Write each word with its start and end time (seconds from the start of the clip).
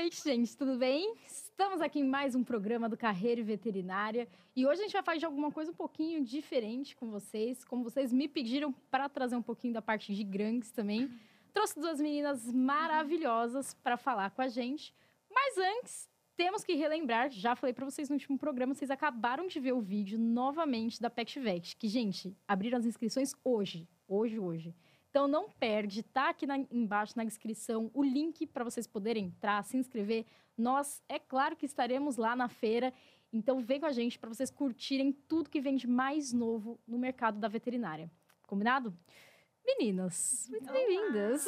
Noite, 0.00 0.24
gente. 0.24 0.56
Tudo 0.56 0.78
bem? 0.78 1.14
Estamos 1.26 1.82
aqui 1.82 2.00
em 2.00 2.08
mais 2.08 2.34
um 2.34 2.42
programa 2.42 2.88
do 2.88 2.96
Carreira 2.96 3.38
e 3.38 3.44
Veterinária 3.44 4.26
e 4.56 4.66
hoje 4.66 4.80
a 4.80 4.84
gente 4.84 4.94
vai 4.94 5.02
falar 5.02 5.18
de 5.18 5.26
alguma 5.26 5.52
coisa 5.52 5.72
um 5.72 5.74
pouquinho 5.74 6.24
diferente 6.24 6.96
com 6.96 7.10
vocês. 7.10 7.62
Como 7.66 7.84
vocês 7.84 8.10
me 8.10 8.26
pediram 8.26 8.72
para 8.90 9.10
trazer 9.10 9.36
um 9.36 9.42
pouquinho 9.42 9.74
da 9.74 9.82
parte 9.82 10.14
de 10.14 10.24
grandes 10.24 10.70
também, 10.70 11.10
trouxe 11.52 11.78
duas 11.78 12.00
meninas 12.00 12.50
maravilhosas 12.50 13.74
para 13.74 13.98
falar 13.98 14.30
com 14.30 14.40
a 14.40 14.48
gente. 14.48 14.94
Mas 15.30 15.58
antes, 15.58 16.08
temos 16.34 16.64
que 16.64 16.72
relembrar, 16.76 17.28
já 17.30 17.54
falei 17.54 17.74
para 17.74 17.84
vocês 17.84 18.08
no 18.08 18.14
último 18.14 18.38
programa, 18.38 18.72
vocês 18.72 18.90
acabaram 18.90 19.46
de 19.46 19.60
ver 19.60 19.74
o 19.74 19.82
vídeo 19.82 20.18
novamente 20.18 20.98
da 20.98 21.10
PetVet, 21.10 21.76
que, 21.76 21.88
gente, 21.88 22.34
abriram 22.48 22.78
as 22.78 22.86
inscrições 22.86 23.34
hoje. 23.44 23.86
Hoje, 24.08 24.38
hoje. 24.38 24.74
Então 25.10 25.26
não 25.26 25.50
perde, 25.50 26.04
tá 26.04 26.28
aqui 26.28 26.46
na, 26.46 26.56
embaixo 26.70 27.14
na 27.16 27.24
descrição 27.24 27.90
o 27.92 28.02
link 28.02 28.46
para 28.46 28.62
vocês 28.62 28.86
poderem 28.86 29.26
entrar, 29.26 29.62
se 29.64 29.76
inscrever. 29.76 30.24
Nós, 30.56 31.02
é 31.08 31.18
claro 31.18 31.56
que 31.56 31.66
estaremos 31.66 32.16
lá 32.16 32.36
na 32.36 32.48
feira, 32.48 32.94
então 33.32 33.60
vem 33.60 33.80
com 33.80 33.86
a 33.86 33.92
gente 33.92 34.18
para 34.18 34.28
vocês 34.28 34.50
curtirem 34.50 35.12
tudo 35.12 35.50
que 35.50 35.60
vem 35.60 35.74
de 35.74 35.88
mais 35.88 36.32
novo 36.32 36.78
no 36.86 36.96
mercado 36.96 37.40
da 37.40 37.48
veterinária. 37.48 38.08
Combinado? 38.46 38.96
Meninas, 39.66 40.46
muito 40.48 40.72
bem-vindas. 40.72 41.44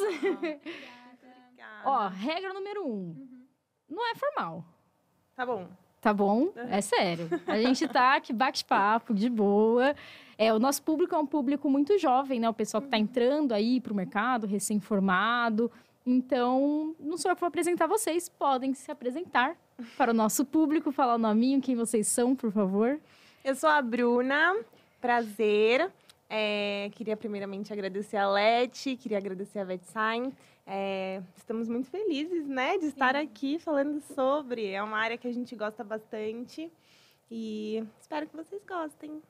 Ó, 1.85 2.07
regra 2.09 2.53
número 2.53 2.85
um. 2.85 3.11
Uhum. 3.11 3.47
Não 3.89 4.11
é 4.11 4.15
formal. 4.15 4.65
Tá 5.35 5.45
bom. 5.45 5.69
Tá 6.01 6.13
bom? 6.13 6.51
É 6.69 6.81
sério. 6.81 7.29
A 7.47 7.57
gente 7.61 7.87
tá 7.87 8.15
aqui 8.15 8.33
bate-papo, 8.33 9.13
de 9.13 9.29
boa. 9.29 9.95
É, 10.37 10.53
o 10.53 10.59
nosso 10.59 10.81
público 10.83 11.15
é 11.15 11.17
um 11.17 11.25
público 11.25 11.69
muito 11.69 11.97
jovem, 11.97 12.39
né? 12.39 12.49
O 12.49 12.53
pessoal 12.53 12.81
que 12.81 12.87
está 12.87 12.97
entrando 12.97 13.53
aí 13.53 13.79
para 13.79 13.93
o 13.93 13.95
mercado, 13.95 14.47
recém-formado. 14.47 15.71
Então, 16.05 16.95
não 16.99 17.17
sou 17.17 17.31
eu 17.31 17.35
que 17.35 17.41
vou 17.41 17.47
apresentar 17.47 17.87
vocês, 17.87 18.27
podem 18.27 18.73
se 18.73 18.91
apresentar 18.91 19.55
para 19.97 20.11
o 20.11 20.13
nosso 20.13 20.43
público, 20.43 20.91
falar 20.91 21.15
o 21.15 21.17
nominho, 21.17 21.61
quem 21.61 21.75
vocês 21.75 22.07
são, 22.07 22.35
por 22.35 22.51
favor. 22.51 22.99
Eu 23.43 23.55
sou 23.55 23.69
a 23.69 23.81
Bruna, 23.81 24.55
prazer. 24.99 25.89
É, 26.29 26.89
queria 26.93 27.15
primeiramente 27.15 27.71
agradecer 27.71 28.17
a 28.17 28.29
Leti, 28.29 28.97
queria 28.97 29.17
agradecer 29.17 29.59
a 29.59 29.63
VetSign. 29.63 30.33
É, 30.65 31.21
estamos 31.35 31.67
muito 31.67 31.89
felizes, 31.89 32.47
né, 32.47 32.77
de 32.77 32.85
estar 32.85 33.15
Sim. 33.15 33.21
aqui 33.21 33.59
falando 33.59 34.01
sobre. 34.01 34.69
É 34.69 34.81
uma 34.81 34.97
área 34.97 35.17
que 35.17 35.27
a 35.27 35.33
gente 35.33 35.55
gosta 35.55 35.83
bastante 35.83 36.71
e 37.29 37.83
espero 37.99 38.27
que 38.27 38.35
vocês 38.35 38.61
gostem. 38.65 39.21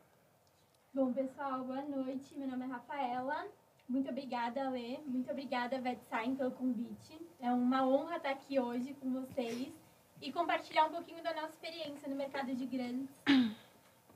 Bom, 0.96 1.12
pessoal, 1.12 1.64
boa 1.64 1.82
noite. 1.82 2.38
Meu 2.38 2.48
nome 2.48 2.66
é 2.66 2.68
Rafaela. 2.68 3.48
Muito 3.90 4.12
obrigada, 4.12 4.70
Lê. 4.70 5.00
Muito 5.08 5.32
obrigada, 5.32 5.82
VetSign, 5.82 6.36
pelo 6.36 6.52
convite. 6.52 7.20
É 7.42 7.52
uma 7.52 7.84
honra 7.84 8.18
estar 8.18 8.30
aqui 8.30 8.60
hoje 8.60 8.96
com 9.02 9.12
vocês 9.12 9.74
e 10.22 10.32
compartilhar 10.32 10.86
um 10.86 10.92
pouquinho 10.92 11.24
da 11.24 11.34
nossa 11.34 11.50
experiência 11.50 12.08
no 12.08 12.16
mercado 12.16 12.54
de 12.54 12.68
grandes. 12.68 13.10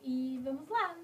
E 0.03 0.39
vamos 0.43 0.69
lá, 0.69 0.95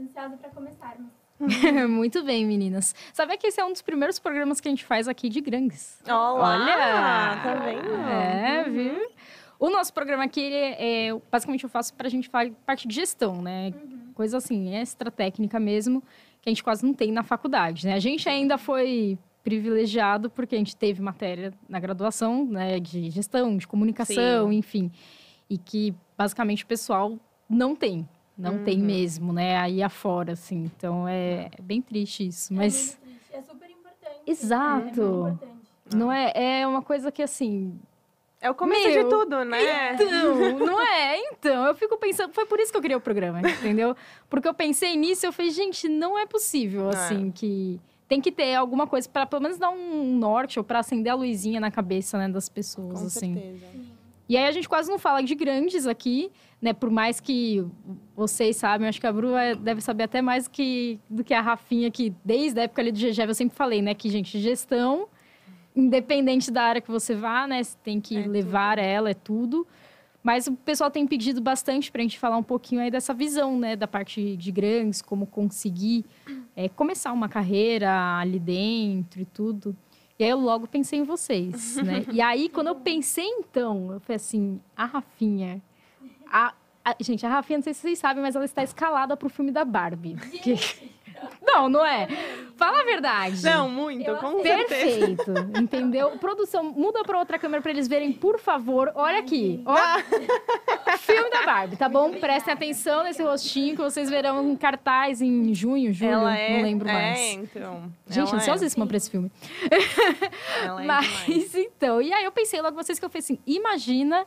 ansiosa 0.00 0.38
para 0.38 0.48
começarmos. 0.48 1.12
Muito 1.90 2.24
bem, 2.24 2.46
meninas. 2.46 2.94
Sabia 3.12 3.36
que 3.36 3.48
esse 3.48 3.60
é 3.60 3.64
um 3.66 3.70
dos 3.70 3.82
primeiros 3.82 4.18
programas 4.18 4.62
que 4.62 4.68
a 4.68 4.70
gente 4.70 4.86
faz 4.86 5.06
aqui 5.08 5.28
de 5.28 5.42
grandes? 5.42 6.02
Olá! 6.06 6.54
Olha! 6.54 7.42
Tá 7.42 7.54
vendo? 7.66 7.94
É, 7.94 8.64
viu? 8.64 9.10
O 9.58 9.68
nosso 9.68 9.92
programa 9.92 10.24
aqui, 10.24 10.50
é, 10.54 11.10
basicamente 11.30 11.64
eu 11.64 11.70
faço 11.70 11.92
para 11.92 12.06
a 12.06 12.10
gente 12.10 12.30
falar 12.30 12.50
parte 12.64 12.88
de 12.88 12.94
gestão, 12.94 13.42
né? 13.42 13.74
Uhum 13.74 13.97
coisa 14.18 14.38
assim, 14.38 14.74
extra 14.74 15.12
técnica 15.12 15.60
mesmo, 15.60 16.02
que 16.42 16.48
a 16.48 16.50
gente 16.50 16.64
quase 16.64 16.84
não 16.84 16.92
tem 16.92 17.12
na 17.12 17.22
faculdade, 17.22 17.86
né? 17.86 17.94
A 17.94 18.00
gente 18.00 18.28
ainda 18.28 18.58
foi 18.58 19.16
privilegiado 19.44 20.28
porque 20.28 20.56
a 20.56 20.58
gente 20.58 20.74
teve 20.74 21.00
matéria 21.00 21.54
na 21.68 21.78
graduação, 21.78 22.44
né, 22.44 22.80
de 22.80 23.10
gestão, 23.10 23.56
de 23.56 23.64
comunicação, 23.64 24.50
Sim. 24.50 24.56
enfim, 24.56 24.90
e 25.48 25.56
que 25.56 25.94
basicamente 26.16 26.64
o 26.64 26.66
pessoal 26.66 27.16
não 27.48 27.76
tem, 27.76 28.08
não 28.36 28.54
uhum. 28.56 28.64
tem 28.64 28.78
mesmo, 28.78 29.32
né, 29.32 29.56
aí 29.56 29.84
afora, 29.84 30.32
assim. 30.32 30.64
Então 30.64 31.06
é, 31.06 31.48
é 31.56 31.62
bem 31.62 31.80
triste 31.80 32.26
isso, 32.26 32.52
mas 32.52 32.98
é, 33.32 33.36
é 33.36 33.42
super 33.42 33.70
importante. 33.70 34.22
Exato. 34.26 35.00
É 35.00 35.30
importante. 35.30 35.58
Não 35.94 36.10
é, 36.12 36.32
é 36.34 36.66
uma 36.66 36.82
coisa 36.82 37.12
que 37.12 37.22
assim, 37.22 37.78
é 38.40 38.50
o 38.50 38.54
começo 38.54 38.88
Meu, 38.88 39.04
de 39.04 39.10
tudo, 39.10 39.44
né? 39.44 39.94
Então, 39.94 40.58
não 40.66 40.80
é? 40.80 41.18
Então, 41.32 41.66
eu 41.66 41.74
fico 41.74 41.96
pensando. 41.98 42.32
Foi 42.32 42.46
por 42.46 42.60
isso 42.60 42.70
que 42.70 42.78
eu 42.78 42.82
criei 42.82 42.96
o 42.96 43.00
programa, 43.00 43.40
entendeu? 43.40 43.96
Porque 44.30 44.46
eu 44.46 44.54
pensei 44.54 44.96
nisso 44.96 45.24
e 45.24 45.28
eu 45.28 45.32
falei, 45.32 45.50
gente, 45.50 45.88
não 45.88 46.18
é 46.18 46.26
possível, 46.26 46.88
assim, 46.88 47.28
é. 47.28 47.32
que. 47.32 47.80
Tem 48.06 48.22
que 48.22 48.32
ter 48.32 48.54
alguma 48.54 48.86
coisa 48.86 49.06
para 49.06 49.26
pelo 49.26 49.42
menos 49.42 49.58
dar 49.58 49.68
um 49.68 50.16
norte 50.16 50.58
ou 50.58 50.64
para 50.64 50.78
acender 50.78 51.12
a 51.12 51.14
luzinha 51.14 51.60
na 51.60 51.70
cabeça 51.70 52.16
né, 52.16 52.26
das 52.26 52.48
pessoas, 52.48 53.00
Com 53.00 53.06
assim. 53.06 53.34
Certeza. 53.34 53.66
E 54.26 54.34
aí 54.34 54.46
a 54.46 54.52
gente 54.52 54.66
quase 54.66 54.88
não 54.90 54.98
fala 54.98 55.22
de 55.22 55.34
grandes 55.34 55.86
aqui, 55.86 56.30
né? 56.60 56.72
Por 56.72 56.90
mais 56.90 57.20
que 57.20 57.66
vocês 58.16 58.56
sabem, 58.56 58.88
acho 58.88 58.98
que 58.98 59.06
a 59.06 59.12
Bru 59.12 59.32
deve 59.60 59.82
saber 59.82 60.04
até 60.04 60.22
mais 60.22 60.48
que, 60.48 60.98
do 61.08 61.22
que 61.22 61.34
a 61.34 61.42
Rafinha, 61.42 61.90
que 61.90 62.14
desde 62.24 62.60
a 62.60 62.62
época 62.62 62.80
ali 62.80 62.92
do 62.92 62.98
GG 62.98 63.20
eu 63.26 63.34
sempre 63.34 63.54
falei, 63.54 63.82
né? 63.82 63.92
Que, 63.94 64.08
gente, 64.08 64.38
gestão 64.38 65.08
independente 65.78 66.50
da 66.50 66.62
área 66.62 66.80
que 66.80 66.90
você 66.90 67.14
vá, 67.14 67.46
né? 67.46 67.62
Você 67.62 67.76
tem 67.82 68.00
que 68.00 68.16
é 68.16 68.26
levar 68.26 68.76
tudo. 68.76 68.84
ela, 68.84 69.10
é 69.10 69.14
tudo. 69.14 69.66
Mas 70.22 70.46
o 70.46 70.52
pessoal 70.52 70.90
tem 70.90 71.06
pedido 71.06 71.40
bastante 71.40 71.90
para 71.90 72.00
a 72.00 72.02
gente 72.02 72.18
falar 72.18 72.36
um 72.36 72.42
pouquinho 72.42 72.80
aí 72.80 72.90
dessa 72.90 73.14
visão, 73.14 73.58
né? 73.58 73.76
Da 73.76 73.86
parte 73.86 74.36
de 74.36 74.50
grandes, 74.50 75.00
como 75.00 75.26
conseguir 75.26 76.04
é, 76.56 76.68
começar 76.68 77.12
uma 77.12 77.28
carreira 77.28 78.18
ali 78.18 78.38
dentro 78.38 79.20
e 79.20 79.24
tudo. 79.24 79.76
E 80.18 80.24
aí 80.24 80.30
eu 80.30 80.38
logo 80.38 80.66
pensei 80.66 80.98
em 80.98 81.04
vocês, 81.04 81.76
né? 81.82 82.04
E 82.12 82.20
aí, 82.20 82.48
quando 82.48 82.66
eu 82.66 82.74
pensei, 82.74 83.26
então, 83.38 83.92
eu 83.92 84.00
falei 84.00 84.16
assim, 84.16 84.60
a 84.76 84.84
Rafinha... 84.84 85.62
A, 86.30 86.52
a, 86.84 86.96
gente, 87.00 87.24
a 87.24 87.28
Rafinha, 87.28 87.58
não 87.58 87.62
sei 87.62 87.72
se 87.72 87.80
vocês 87.80 87.98
sabem, 87.98 88.22
mas 88.22 88.34
ela 88.34 88.44
está 88.44 88.62
escalada 88.62 89.16
para 89.16 89.26
o 89.26 89.30
filme 89.30 89.52
da 89.52 89.64
Barbie. 89.64 90.16
Que... 90.42 90.56
Não, 91.42 91.68
não 91.68 91.84
é. 91.84 92.06
Fala 92.58 92.80
a 92.80 92.84
verdade. 92.84 93.44
Não, 93.44 93.68
muito, 93.70 94.02
eu 94.04 94.16
com 94.16 94.42
Perfeito, 94.42 95.24
certeza. 95.24 95.60
entendeu? 95.60 96.10
Produção, 96.18 96.64
muda 96.64 97.04
para 97.04 97.16
outra 97.16 97.38
câmera 97.38 97.62
para 97.62 97.70
eles 97.70 97.86
verem, 97.86 98.12
por 98.12 98.40
favor. 98.40 98.90
Olha 98.96 99.20
aqui, 99.20 99.62
ó. 99.64 99.76
Filme 100.98 101.30
da 101.30 101.46
Barbie, 101.46 101.76
tá 101.76 101.88
bom? 101.88 102.10
Prestem 102.18 102.52
atenção 102.52 103.04
nesse 103.04 103.22
rostinho 103.22 103.76
que 103.76 103.82
vocês 103.82 104.10
verão 104.10 104.42
em 104.50 104.56
cartaz 104.56 105.22
em 105.22 105.54
junho, 105.54 105.92
julho, 105.92 106.10
Ela 106.10 106.36
é, 106.36 106.56
não 106.56 106.62
lembro 106.64 106.88
mais. 106.88 107.18
É, 107.20 107.32
então. 107.34 107.92
Gente, 108.08 108.28
Ela 108.28 108.36
ansiosíssima 108.38 108.84
é. 108.84 108.88
pra 108.88 108.96
esse 108.96 109.08
filme. 109.08 109.30
Ela 110.64 110.82
é 110.82 110.84
Mas, 110.84 111.06
demais. 111.06 111.54
então, 111.54 112.02
e 112.02 112.12
aí 112.12 112.24
eu 112.24 112.32
pensei 112.32 112.60
logo 112.60 112.74
vocês 112.74 112.98
que 112.98 113.04
eu 113.04 113.08
falei 113.08 113.20
assim, 113.20 113.38
imagina 113.46 114.26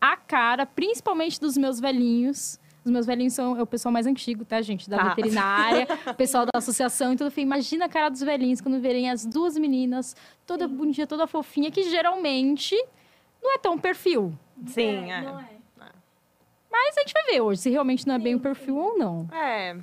a 0.00 0.16
cara, 0.16 0.66
principalmente 0.66 1.40
dos 1.40 1.56
meus 1.56 1.78
velhinhos, 1.78 2.58
os 2.84 2.90
meus 2.90 3.06
velhinhos 3.06 3.32
são 3.32 3.56
é 3.56 3.62
o 3.62 3.66
pessoal 3.66 3.92
mais 3.92 4.06
antigo, 4.06 4.44
tá, 4.44 4.60
gente? 4.62 4.88
Da 4.88 4.96
tá. 4.96 5.08
veterinária, 5.10 5.86
o 6.06 6.14
pessoal 6.14 6.46
da 6.46 6.52
associação. 6.54 7.12
Então, 7.12 7.26
eu 7.26 7.30
falei, 7.30 7.44
imagina 7.44 7.84
a 7.84 7.88
cara 7.88 8.08
dos 8.08 8.20
velhinhos 8.20 8.60
quando 8.60 8.80
verem 8.80 9.10
as 9.10 9.26
duas 9.26 9.56
meninas, 9.56 10.16
toda 10.46 10.66
Sim. 10.66 10.74
bonitinha, 10.74 11.06
toda 11.06 11.26
fofinha, 11.26 11.70
que 11.70 11.82
geralmente 11.84 12.74
não 13.42 13.54
é 13.54 13.58
tão 13.58 13.78
perfil. 13.78 14.32
Sim, 14.66 15.10
é. 15.10 15.18
é. 15.18 15.22
Não 15.22 15.40
é. 15.40 15.48
Mas 16.70 16.96
a 16.96 17.00
gente 17.00 17.12
vai 17.12 17.24
ver 17.24 17.40
hoje 17.40 17.62
se 17.62 17.70
realmente 17.70 18.06
não 18.06 18.14
é 18.14 18.18
sim, 18.18 18.24
bem 18.24 18.34
o 18.34 18.40
perfil 18.40 18.74
sim. 18.74 18.80
ou 18.80 18.98
não. 18.98 19.28
É. 19.32 19.76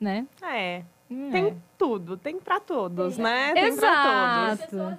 Né? 0.00 0.26
É. 0.42 0.82
Tem 1.08 1.46
é. 1.48 1.54
tudo, 1.78 2.16
tem 2.16 2.38
para 2.38 2.58
todos, 2.58 3.16
né? 3.16 3.52
Tem 3.52 3.64
Exato. 3.66 4.66
pra 4.66 4.66
todos 4.68 4.98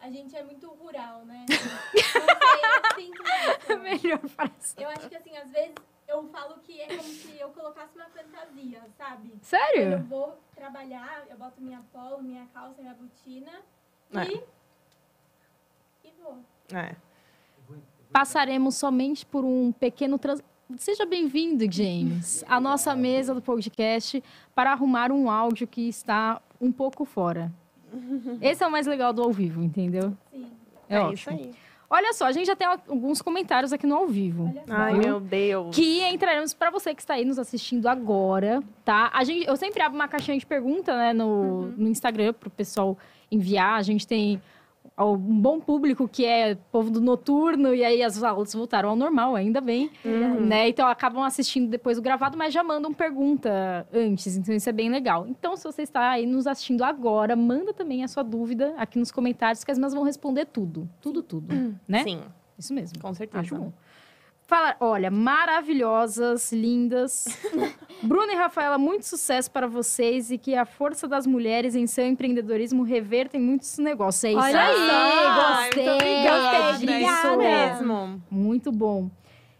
a 0.00 0.10
gente 0.10 0.34
é 0.34 0.42
muito 0.42 0.66
rural, 0.68 1.24
né? 1.24 1.44
Não 1.50 2.02
sei, 2.02 2.62
eu 2.64 2.94
sinto 2.94 3.22
isso. 3.22 3.78
Melhor 3.78 4.28
frase. 4.28 4.74
Eu 4.78 4.88
acho 4.88 5.08
que, 5.08 5.16
assim, 5.16 5.36
às 5.36 5.50
vezes 5.50 5.74
eu 6.08 6.24
falo 6.28 6.58
que 6.60 6.80
é 6.80 6.88
como 6.88 7.02
se 7.02 7.38
eu 7.38 7.50
colocasse 7.50 7.96
uma 7.96 8.06
fantasia, 8.06 8.82
sabe? 8.96 9.32
Sério? 9.42 9.82
Quando 9.82 9.92
eu 9.92 10.04
vou 10.04 10.40
trabalhar, 10.54 11.24
eu 11.28 11.36
boto 11.36 11.60
minha 11.60 11.82
polo, 11.92 12.22
minha 12.22 12.46
calça, 12.52 12.80
minha 12.80 12.94
botina 12.94 13.52
é. 14.14 14.24
e... 14.24 14.44
E 16.04 16.12
vou. 16.20 16.38
É. 16.74 16.96
Passaremos 18.10 18.74
somente 18.74 19.24
por 19.24 19.44
um 19.44 19.70
pequeno 19.70 20.18
trans... 20.18 20.42
Seja 20.78 21.04
bem-vindo, 21.04 21.70
James, 21.70 22.44
à 22.48 22.60
nossa 22.60 22.94
mesa 22.96 23.34
do 23.34 23.42
podcast 23.42 24.22
para 24.54 24.72
arrumar 24.72 25.12
um 25.12 25.30
áudio 25.30 25.66
que 25.66 25.88
está 25.88 26.40
um 26.60 26.72
pouco 26.72 27.04
fora. 27.04 27.52
Esse 28.40 28.62
é 28.62 28.66
o 28.66 28.70
mais 28.70 28.86
legal 28.86 29.12
do 29.12 29.22
ao 29.22 29.32
vivo, 29.32 29.62
entendeu? 29.62 30.16
Sim. 30.32 30.46
É, 30.88 30.96
é 30.96 31.12
isso 31.12 31.30
aí. 31.30 31.52
Olha 31.92 32.12
só, 32.12 32.26
a 32.26 32.32
gente 32.32 32.46
já 32.46 32.54
tem 32.54 32.68
alguns 32.68 33.20
comentários 33.20 33.72
aqui 33.72 33.84
no 33.84 33.96
ao 33.96 34.06
vivo. 34.06 34.54
Ai, 34.68 34.94
meu 34.94 35.18
Deus. 35.18 35.74
Que 35.74 36.04
entraremos 36.04 36.54
para 36.54 36.70
você 36.70 36.94
que 36.94 37.02
está 37.02 37.14
aí 37.14 37.24
nos 37.24 37.36
assistindo 37.36 37.88
agora, 37.88 38.62
tá? 38.84 39.10
A 39.12 39.24
gente, 39.24 39.44
eu 39.44 39.56
sempre 39.56 39.82
abro 39.82 39.98
uma 39.98 40.06
caixinha 40.06 40.38
de 40.38 40.46
pergunta, 40.46 40.96
né, 40.96 41.12
no, 41.12 41.26
uhum. 41.26 41.74
no 41.76 41.88
Instagram 41.88 42.32
para 42.32 42.46
o 42.46 42.50
pessoal 42.50 42.96
enviar. 43.28 43.76
A 43.76 43.82
gente 43.82 44.06
tem 44.06 44.40
ao- 45.00 45.14
um 45.14 45.40
bom 45.40 45.58
público 45.60 46.06
que 46.06 46.24
é 46.26 46.54
povo 46.70 46.90
do 46.90 47.00
noturno, 47.00 47.74
e 47.74 47.82
aí 47.84 48.02
as 48.02 48.22
aulas 48.22 48.52
voltaram 48.52 48.90
ao 48.90 48.96
normal, 48.96 49.34
ainda 49.34 49.60
bem. 49.60 49.90
Uhum. 50.04 50.40
Né? 50.46 50.68
Então 50.68 50.86
acabam 50.86 51.22
assistindo 51.22 51.68
depois 51.70 51.96
o 51.96 52.02
gravado, 52.02 52.36
mas 52.36 52.52
já 52.52 52.62
mandam 52.62 52.92
pergunta 52.92 53.86
antes, 53.92 54.36
então 54.36 54.54
isso 54.54 54.68
é 54.68 54.72
bem 54.72 54.90
legal. 54.90 55.26
Então, 55.26 55.56
se 55.56 55.64
você 55.64 55.82
está 55.82 56.10
aí 56.10 56.26
nos 56.26 56.46
assistindo 56.46 56.82
agora, 56.82 57.34
manda 57.34 57.72
também 57.72 58.04
a 58.04 58.08
sua 58.08 58.22
dúvida 58.22 58.74
aqui 58.76 58.98
nos 58.98 59.10
comentários, 59.10 59.64
que 59.64 59.70
as 59.70 59.78
minhas 59.78 59.94
vão 59.94 60.02
responder 60.02 60.44
tudo. 60.46 60.88
Tudo, 61.00 61.22
tudo. 61.22 61.54
Né? 61.88 62.02
Sim, 62.04 62.20
Isso 62.58 62.74
mesmo. 62.74 63.00
com 63.00 63.14
certeza. 63.14 63.40
Acho 63.40 63.54
bom. 63.56 63.72
Fala, 64.50 64.74
olha, 64.80 65.12
maravilhosas, 65.12 66.50
lindas. 66.50 67.24
Bruna 68.02 68.32
e 68.32 68.34
Rafaela, 68.34 68.78
muito 68.78 69.06
sucesso 69.06 69.48
para 69.48 69.68
vocês 69.68 70.28
e 70.32 70.36
que 70.36 70.56
a 70.56 70.64
força 70.64 71.06
das 71.06 71.24
mulheres 71.24 71.76
em 71.76 71.86
seu 71.86 72.04
empreendedorismo 72.04 72.82
revertem 72.82 73.40
muitos 73.40 73.78
negócios. 73.78 74.24
É 74.24 74.30
isso 74.30 74.40
Olha 74.40 74.60
aí, 74.60 75.62
gostei. 75.62 75.88
Obrigada, 75.88 76.56
é 76.56 76.92
é 76.92 77.00
isso 77.00 77.36
mesmo. 77.36 78.20
Muito 78.28 78.72
bom. 78.72 79.08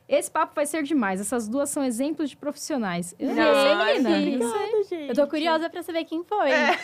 Esse 0.09 0.29
papo 0.29 0.57
vai 0.57 0.67
ser 0.67 0.83
demais. 0.83 1.21
Essas 1.21 1.47
duas 1.47 1.71
são 1.71 1.85
exemplos 1.85 2.29
de 2.29 2.37
profissionais. 2.37 3.15
Eu 3.17 3.33
Não, 3.33 3.55
sei, 3.55 3.99
menina. 4.01 4.45
Obrigada, 4.45 4.83
gente. 4.89 5.09
Eu 5.09 5.15
tô 5.15 5.25
curiosa 5.29 5.71
pra 5.71 5.85
saber 5.85 6.05
quem 6.05 6.25
foi 6.25 6.51
É. 6.51 6.77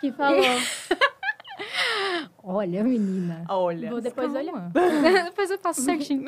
que 0.00 0.10
falou. 0.10 0.42
Olha, 2.42 2.82
menina. 2.82 3.44
Olha. 3.48 3.88
Vou 3.88 4.00
depois 4.00 4.34
olhar. 4.34 4.68
Depois 5.26 5.48
eu 5.48 5.60
faço 5.60 5.82
certinho. 5.82 6.24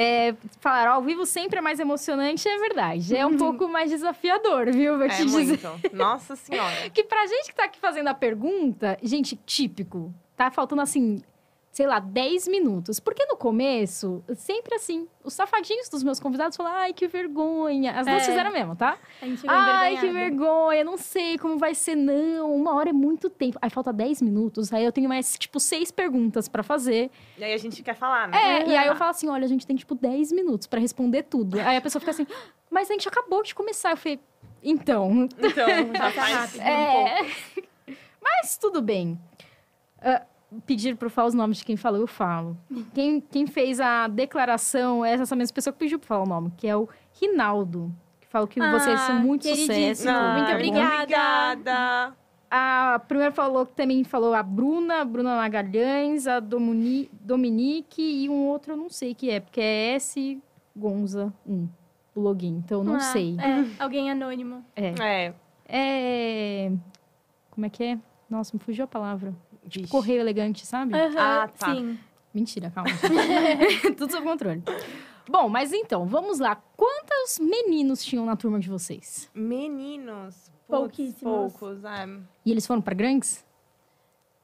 É, 0.00 0.32
falar 0.60 0.86
ao 0.86 1.02
vivo 1.02 1.26
sempre 1.26 1.58
é 1.58 1.60
mais 1.60 1.80
emocionante, 1.80 2.46
é 2.48 2.56
verdade. 2.58 3.16
É 3.16 3.26
um 3.26 3.36
pouco 3.36 3.66
mais 3.66 3.90
desafiador, 3.90 4.70
viu? 4.70 4.96
Vou 4.96 5.08
te 5.08 5.14
É 5.22 5.24
dizer. 5.24 5.58
muito. 5.60 5.96
Nossa 5.96 6.36
senhora. 6.36 6.88
Que 6.94 7.02
pra 7.02 7.26
gente 7.26 7.48
que 7.48 7.54
tá 7.56 7.64
aqui 7.64 7.80
fazendo 7.80 8.06
a 8.06 8.14
pergunta, 8.14 8.96
gente, 9.02 9.34
típico. 9.44 10.14
Tá 10.36 10.52
faltando 10.52 10.82
assim, 10.82 11.20
sei 11.70 11.86
lá, 11.86 11.98
10 12.00 12.48
minutos. 12.48 12.98
Porque 12.98 13.24
no 13.26 13.36
começo, 13.36 14.22
sempre 14.34 14.74
assim, 14.74 15.06
os 15.22 15.32
safadinhos 15.34 15.88
dos 15.88 16.02
meus 16.02 16.18
convidados 16.18 16.56
falam, 16.56 16.72
ai, 16.72 16.92
que 16.92 17.06
vergonha. 17.06 17.92
As 17.92 18.06
duas 18.06 18.22
É. 18.22 18.26
fizeram 18.26 18.50
mesmo, 18.50 18.74
tá? 18.74 18.98
A 19.22 19.24
gente 19.26 19.44
Ai, 19.46 19.96
que 19.98 20.08
vergonha, 20.10 20.82
não 20.82 20.96
sei 20.96 21.38
como 21.38 21.56
vai 21.56 21.74
ser, 21.74 21.94
não. 21.94 22.52
Uma 22.54 22.74
hora 22.74 22.90
é 22.90 22.92
muito 22.92 23.30
tempo. 23.30 23.58
Aí 23.62 23.70
falta 23.70 23.92
10 23.92 24.22
minutos, 24.22 24.72
aí 24.72 24.84
eu 24.84 24.90
tenho 24.92 25.08
mais, 25.08 25.36
tipo, 25.38 25.60
seis 25.60 25.90
perguntas 25.92 26.48
pra 26.48 26.62
fazer. 26.62 27.10
E 27.36 27.44
aí 27.44 27.52
a 27.52 27.58
gente 27.58 27.82
quer 27.82 27.94
falar, 27.94 28.26
né? 28.28 28.36
É, 28.62 28.68
e 28.68 28.76
aí 28.76 28.88
eu 28.88 28.96
falo 28.96 29.10
assim, 29.10 29.28
olha, 29.28 29.44
a 29.44 29.48
gente 29.48 29.66
tem, 29.66 29.76
tipo, 29.76 29.94
10 29.94 30.32
minutos 30.32 30.66
pra 30.66 30.80
responder 30.80 31.22
tudo. 31.24 31.60
Aí 31.60 31.76
a 31.76 31.80
pessoa 31.80 32.00
fica 32.00 32.10
assim, 32.10 32.26
mas 32.70 32.90
a 32.90 32.92
gente 32.94 33.06
acabou 33.08 33.42
de 33.42 33.54
começar. 33.54 33.90
Eu 33.92 33.96
falei, 33.96 34.18
então, 34.62 35.28
Então, 35.38 35.68
já 35.94 35.98
Passa 36.00 36.12
faz 36.20 36.34
rápido. 36.34 36.60
um 36.60 36.64
pouco. 36.64 37.58
é... 37.88 37.94
Mas 38.20 38.56
tudo 38.58 38.82
bem. 38.82 39.18
Ah, 40.00 40.22
pedir 40.66 40.96
pra 40.96 41.06
eu 41.06 41.10
falar 41.10 41.28
os 41.28 41.34
nomes 41.34 41.58
de 41.58 41.64
quem 41.64 41.76
falou, 41.76 42.00
eu 42.00 42.06
falo. 42.06 42.56
Quem, 42.94 43.20
quem 43.20 43.46
fez 43.46 43.80
a 43.80 44.08
declaração 44.08 45.04
é 45.04 45.12
essa 45.12 45.36
mesma 45.36 45.54
pessoa 45.54 45.72
que 45.72 45.78
pediu 45.78 45.98
pra 45.98 46.08
falar 46.08 46.22
o 46.24 46.28
nome, 46.28 46.52
que 46.56 46.66
é 46.66 46.76
o 46.76 46.88
Rinaldo. 47.20 47.92
Que 48.20 48.26
falou 48.28 48.46
que 48.48 48.58
vocês 48.60 48.98
são 49.00 49.16
Ah, 49.16 49.20
muito 49.20 49.46
sucesso. 49.48 50.08
Ah, 50.08 50.34
Muito 50.36 50.52
obrigada. 50.52 51.02
Obrigada. 51.02 52.16
A 52.50 52.98
primeira 53.06 53.30
falou 53.32 53.66
que 53.66 53.74
também 53.74 54.02
falou 54.04 54.32
a 54.32 54.42
Bruna, 54.42 55.04
Bruna 55.04 55.36
Magalhães, 55.36 56.26
a 56.26 56.40
Domini, 56.40 57.10
Dominique 57.20 58.00
e 58.00 58.26
um 58.28 58.46
outro 58.46 58.72
eu 58.72 58.76
não 58.78 58.88
sei 58.88 59.14
que 59.14 59.28
é, 59.30 59.38
porque 59.38 59.60
é 59.60 59.94
S 59.96 60.40
Gonza 60.74 61.30
1, 61.46 61.68
o 62.14 62.20
login. 62.20 62.56
Então 62.64 62.78
eu 62.78 62.84
não 62.84 62.94
Ah, 62.94 63.00
sei. 63.00 63.36
É, 63.38 63.82
alguém 63.82 64.10
anônimo. 64.10 64.64
É. 64.74 64.94
É. 64.98 65.34
É. 65.68 66.72
Como 67.50 67.66
é 67.66 67.68
que 67.68 67.84
é? 67.84 67.98
Nossa, 68.30 68.56
me 68.56 68.60
fugiu 68.62 68.84
a 68.84 68.88
palavra. 68.88 69.34
Vixe. 69.68 69.90
Correio 69.90 70.20
elegante, 70.20 70.64
sabe? 70.66 70.94
Aham, 70.94 71.14
Ah, 71.18 71.48
tá. 71.48 71.74
Sim. 71.74 71.98
Mentira, 72.34 72.70
calma. 72.70 72.90
Tudo 73.96 74.10
sob 74.10 74.24
controle. 74.24 74.62
Bom, 75.28 75.48
mas 75.48 75.72
então, 75.72 76.06
vamos 76.06 76.38
lá. 76.38 76.56
Quantos 76.76 77.38
meninos 77.38 78.02
tinham 78.04 78.24
na 78.24 78.36
turma 78.36 78.58
de 78.58 78.68
vocês? 78.68 79.30
Meninos. 79.34 80.50
Pouquíssimos. 80.66 81.52
Poucos, 81.52 81.84
é. 81.84 82.06
E 82.44 82.50
eles 82.50 82.66
foram 82.66 82.80
pra 82.80 82.94
grandes? 82.94 83.44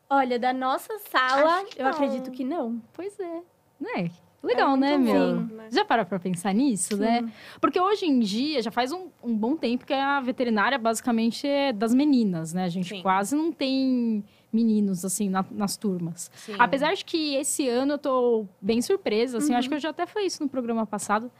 Olha, 0.08 0.38
da 0.38 0.52
nossa 0.52 0.98
sala, 1.10 1.64
eu 1.76 1.84
não. 1.84 1.90
acredito 1.90 2.30
que 2.30 2.44
não. 2.44 2.80
Pois 2.92 3.18
é. 3.18 3.42
Né? 3.80 4.10
Legal, 4.42 4.74
É 4.74 4.76
né, 4.76 4.98
meu? 4.98 5.14
bom, 5.36 5.54
né? 5.54 5.68
Já 5.72 5.84
parou 5.86 6.04
pra 6.04 6.18
pensar 6.18 6.52
nisso, 6.52 6.98
né? 6.98 7.26
Porque 7.60 7.80
hoje 7.80 8.04
em 8.04 8.20
dia, 8.20 8.60
já 8.60 8.70
faz 8.70 8.92
um, 8.92 9.08
um 9.22 9.34
bom 9.34 9.56
tempo 9.56 9.86
que 9.86 9.92
a 9.94 10.20
veterinária 10.20 10.78
basicamente 10.78 11.46
é 11.46 11.72
das 11.72 11.94
meninas, 11.94 12.52
né? 12.52 12.64
A 12.64 12.68
gente 12.68 12.90
Sim. 12.90 13.02
quase 13.02 13.34
não 13.34 13.50
tem 13.50 14.22
meninos, 14.54 15.04
assim, 15.04 15.28
na- 15.28 15.44
nas 15.50 15.76
turmas. 15.76 16.30
Sim. 16.36 16.54
Apesar 16.58 16.94
de 16.94 17.04
que 17.04 17.34
esse 17.34 17.68
ano 17.68 17.94
eu 17.94 17.98
tô 17.98 18.46
bem 18.60 18.80
surpresa, 18.80 19.38
assim, 19.38 19.52
eu 19.52 19.58
acho 19.58 19.68
que 19.68 19.74
eu 19.74 19.80
já 19.80 19.90
até 19.90 20.06
falei 20.06 20.28
isso 20.28 20.42
no 20.42 20.48
programa 20.48 20.86
passado, 20.86 21.30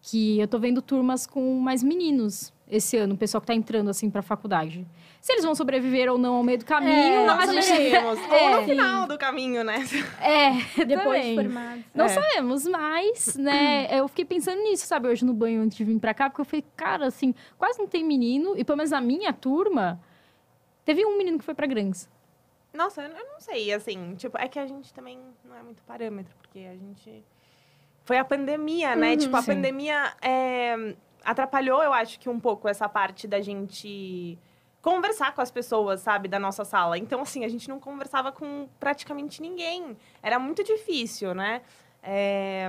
que 0.00 0.40
eu 0.40 0.48
tô 0.48 0.58
vendo 0.58 0.80
turmas 0.82 1.26
com 1.26 1.58
mais 1.60 1.82
meninos 1.82 2.52
esse 2.68 2.96
ano, 2.96 3.14
o 3.14 3.16
pessoal 3.18 3.40
que 3.40 3.46
tá 3.46 3.54
entrando, 3.54 3.90
assim, 3.90 4.08
pra 4.10 4.22
faculdade. 4.22 4.84
Se 5.20 5.30
eles 5.32 5.44
vão 5.44 5.54
sobreviver 5.54 6.10
ou 6.10 6.18
não 6.18 6.36
ao 6.36 6.42
meio 6.42 6.58
do 6.58 6.64
caminho, 6.64 6.90
É, 6.94 7.28
a 7.28 7.46
gente... 7.46 7.62
saberemos. 7.66 8.18
Ou 8.28 8.34
É. 8.34 8.56
no 8.60 8.62
final 8.66 9.06
do 9.06 9.16
caminho, 9.18 9.62
né? 9.62 9.86
É, 10.20 10.84
Depois 10.84 11.22
de. 11.24 11.34
Não 11.94 12.06
É. 12.06 12.08
sabemos, 12.08 12.66
mas, 12.66 13.36
né, 13.36 13.86
eu 13.96 14.08
fiquei 14.08 14.24
pensando 14.24 14.60
nisso, 14.62 14.86
sabe, 14.86 15.06
hoje 15.06 15.24
no 15.24 15.34
banho 15.34 15.62
antes 15.62 15.76
de 15.76 15.84
vir 15.84 15.98
pra 16.00 16.14
cá, 16.14 16.28
porque 16.30 16.40
eu 16.40 16.44
falei, 16.46 16.64
cara, 16.76 17.06
assim, 17.06 17.32
quase 17.58 17.78
não 17.78 17.86
tem 17.86 18.02
menino, 18.02 18.54
e 18.56 18.64
pelo 18.64 18.78
menos 18.78 18.90
na 18.90 19.00
minha 19.00 19.32
turma, 19.32 20.00
teve 20.84 21.04
um 21.06 21.16
menino 21.18 21.38
que 21.38 21.44
foi 21.44 21.54
pra 21.54 21.66
Grandes. 21.66 22.08
Nossa, 22.72 23.02
eu 23.02 23.08
não 23.26 23.40
sei, 23.40 23.72
assim, 23.72 24.14
tipo, 24.14 24.36
é 24.38 24.48
que 24.48 24.58
a 24.58 24.66
gente 24.66 24.92
também 24.94 25.18
não 25.44 25.54
é 25.56 25.62
muito 25.62 25.82
parâmetro, 25.82 26.34
porque 26.40 26.60
a 26.60 26.74
gente. 26.76 27.24
Foi 28.04 28.18
a 28.18 28.24
pandemia, 28.24 28.96
né? 28.96 29.12
Uhum. 29.12 29.16
Tipo, 29.18 29.36
a 29.36 29.42
Sim. 29.42 29.54
pandemia 29.54 30.12
é, 30.22 30.94
atrapalhou, 31.24 31.82
eu 31.82 31.92
acho 31.92 32.18
que 32.18 32.28
um 32.28 32.40
pouco 32.40 32.66
essa 32.68 32.88
parte 32.88 33.28
da 33.28 33.40
gente 33.40 34.38
conversar 34.80 35.32
com 35.34 35.40
as 35.40 35.50
pessoas, 35.50 36.00
sabe, 36.00 36.26
da 36.28 36.38
nossa 36.40 36.64
sala. 36.64 36.98
Então, 36.98 37.20
assim, 37.20 37.44
a 37.44 37.48
gente 37.48 37.68
não 37.68 37.78
conversava 37.78 38.32
com 38.32 38.68
praticamente 38.80 39.40
ninguém. 39.40 39.96
Era 40.20 40.38
muito 40.40 40.64
difícil, 40.64 41.34
né? 41.34 41.62
É, 42.02 42.68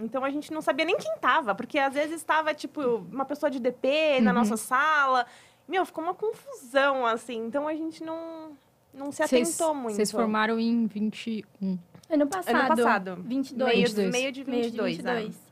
Então 0.00 0.24
a 0.24 0.30
gente 0.30 0.50
não 0.52 0.60
sabia 0.62 0.84
nem 0.86 0.96
quem 0.96 1.16
tava, 1.18 1.54
porque 1.54 1.78
às 1.78 1.92
vezes 1.94 2.16
estava, 2.16 2.52
tipo, 2.54 2.80
uma 3.12 3.24
pessoa 3.26 3.50
de 3.50 3.60
DP 3.60 4.20
na 4.22 4.30
Uhum. 4.30 4.38
nossa 4.38 4.56
sala. 4.56 5.26
Meu, 5.68 5.84
ficou 5.84 6.02
uma 6.02 6.14
confusão, 6.14 7.04
assim. 7.06 7.44
Então 7.46 7.68
a 7.68 7.74
gente 7.74 8.02
não, 8.02 8.56
não 8.94 9.12
se 9.12 9.22
atentou 9.22 9.74
muito. 9.74 9.96
Vocês 9.96 10.10
formaram 10.10 10.58
em 10.58 10.86
21. 10.86 11.78
Ano 12.10 12.26
passado. 12.26 12.56
Ano 12.56 12.68
passado. 12.68 13.16
22. 13.22 13.72
Meio, 13.72 13.86
22. 13.86 14.12
meio 14.12 14.32
de 14.32 14.44
Meio 14.44 14.62
de 14.62 14.68
22, 14.70 14.96
22. 14.96 15.44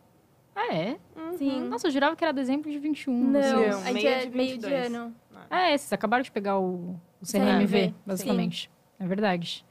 Ah, 0.54 0.66
é? 0.66 0.84
né? 0.84 0.96
Uhum. 1.16 1.38
Sim. 1.38 1.60
Nossa, 1.62 1.86
eu 1.86 1.90
jurava 1.90 2.14
que 2.14 2.24
era 2.24 2.32
dezembro 2.32 2.70
de 2.70 2.78
21. 2.78 3.12
Não. 3.12 3.40
Não, 3.40 3.78
a 3.80 3.84
gente 3.84 3.92
meio 3.92 4.08
é 4.08 4.26
de 4.26 4.36
meio 4.36 4.58
de 4.58 4.66
22. 4.66 4.86
ano. 4.86 5.14
Ah, 5.50 5.68
é, 5.68 5.76
vocês 5.76 5.92
acabaram 5.92 6.22
de 6.22 6.30
pegar 6.30 6.58
o, 6.58 6.96
o 7.20 7.26
CRMV, 7.30 7.94
basicamente. 8.06 8.70
É 8.98 9.06
verdade. 9.06 9.64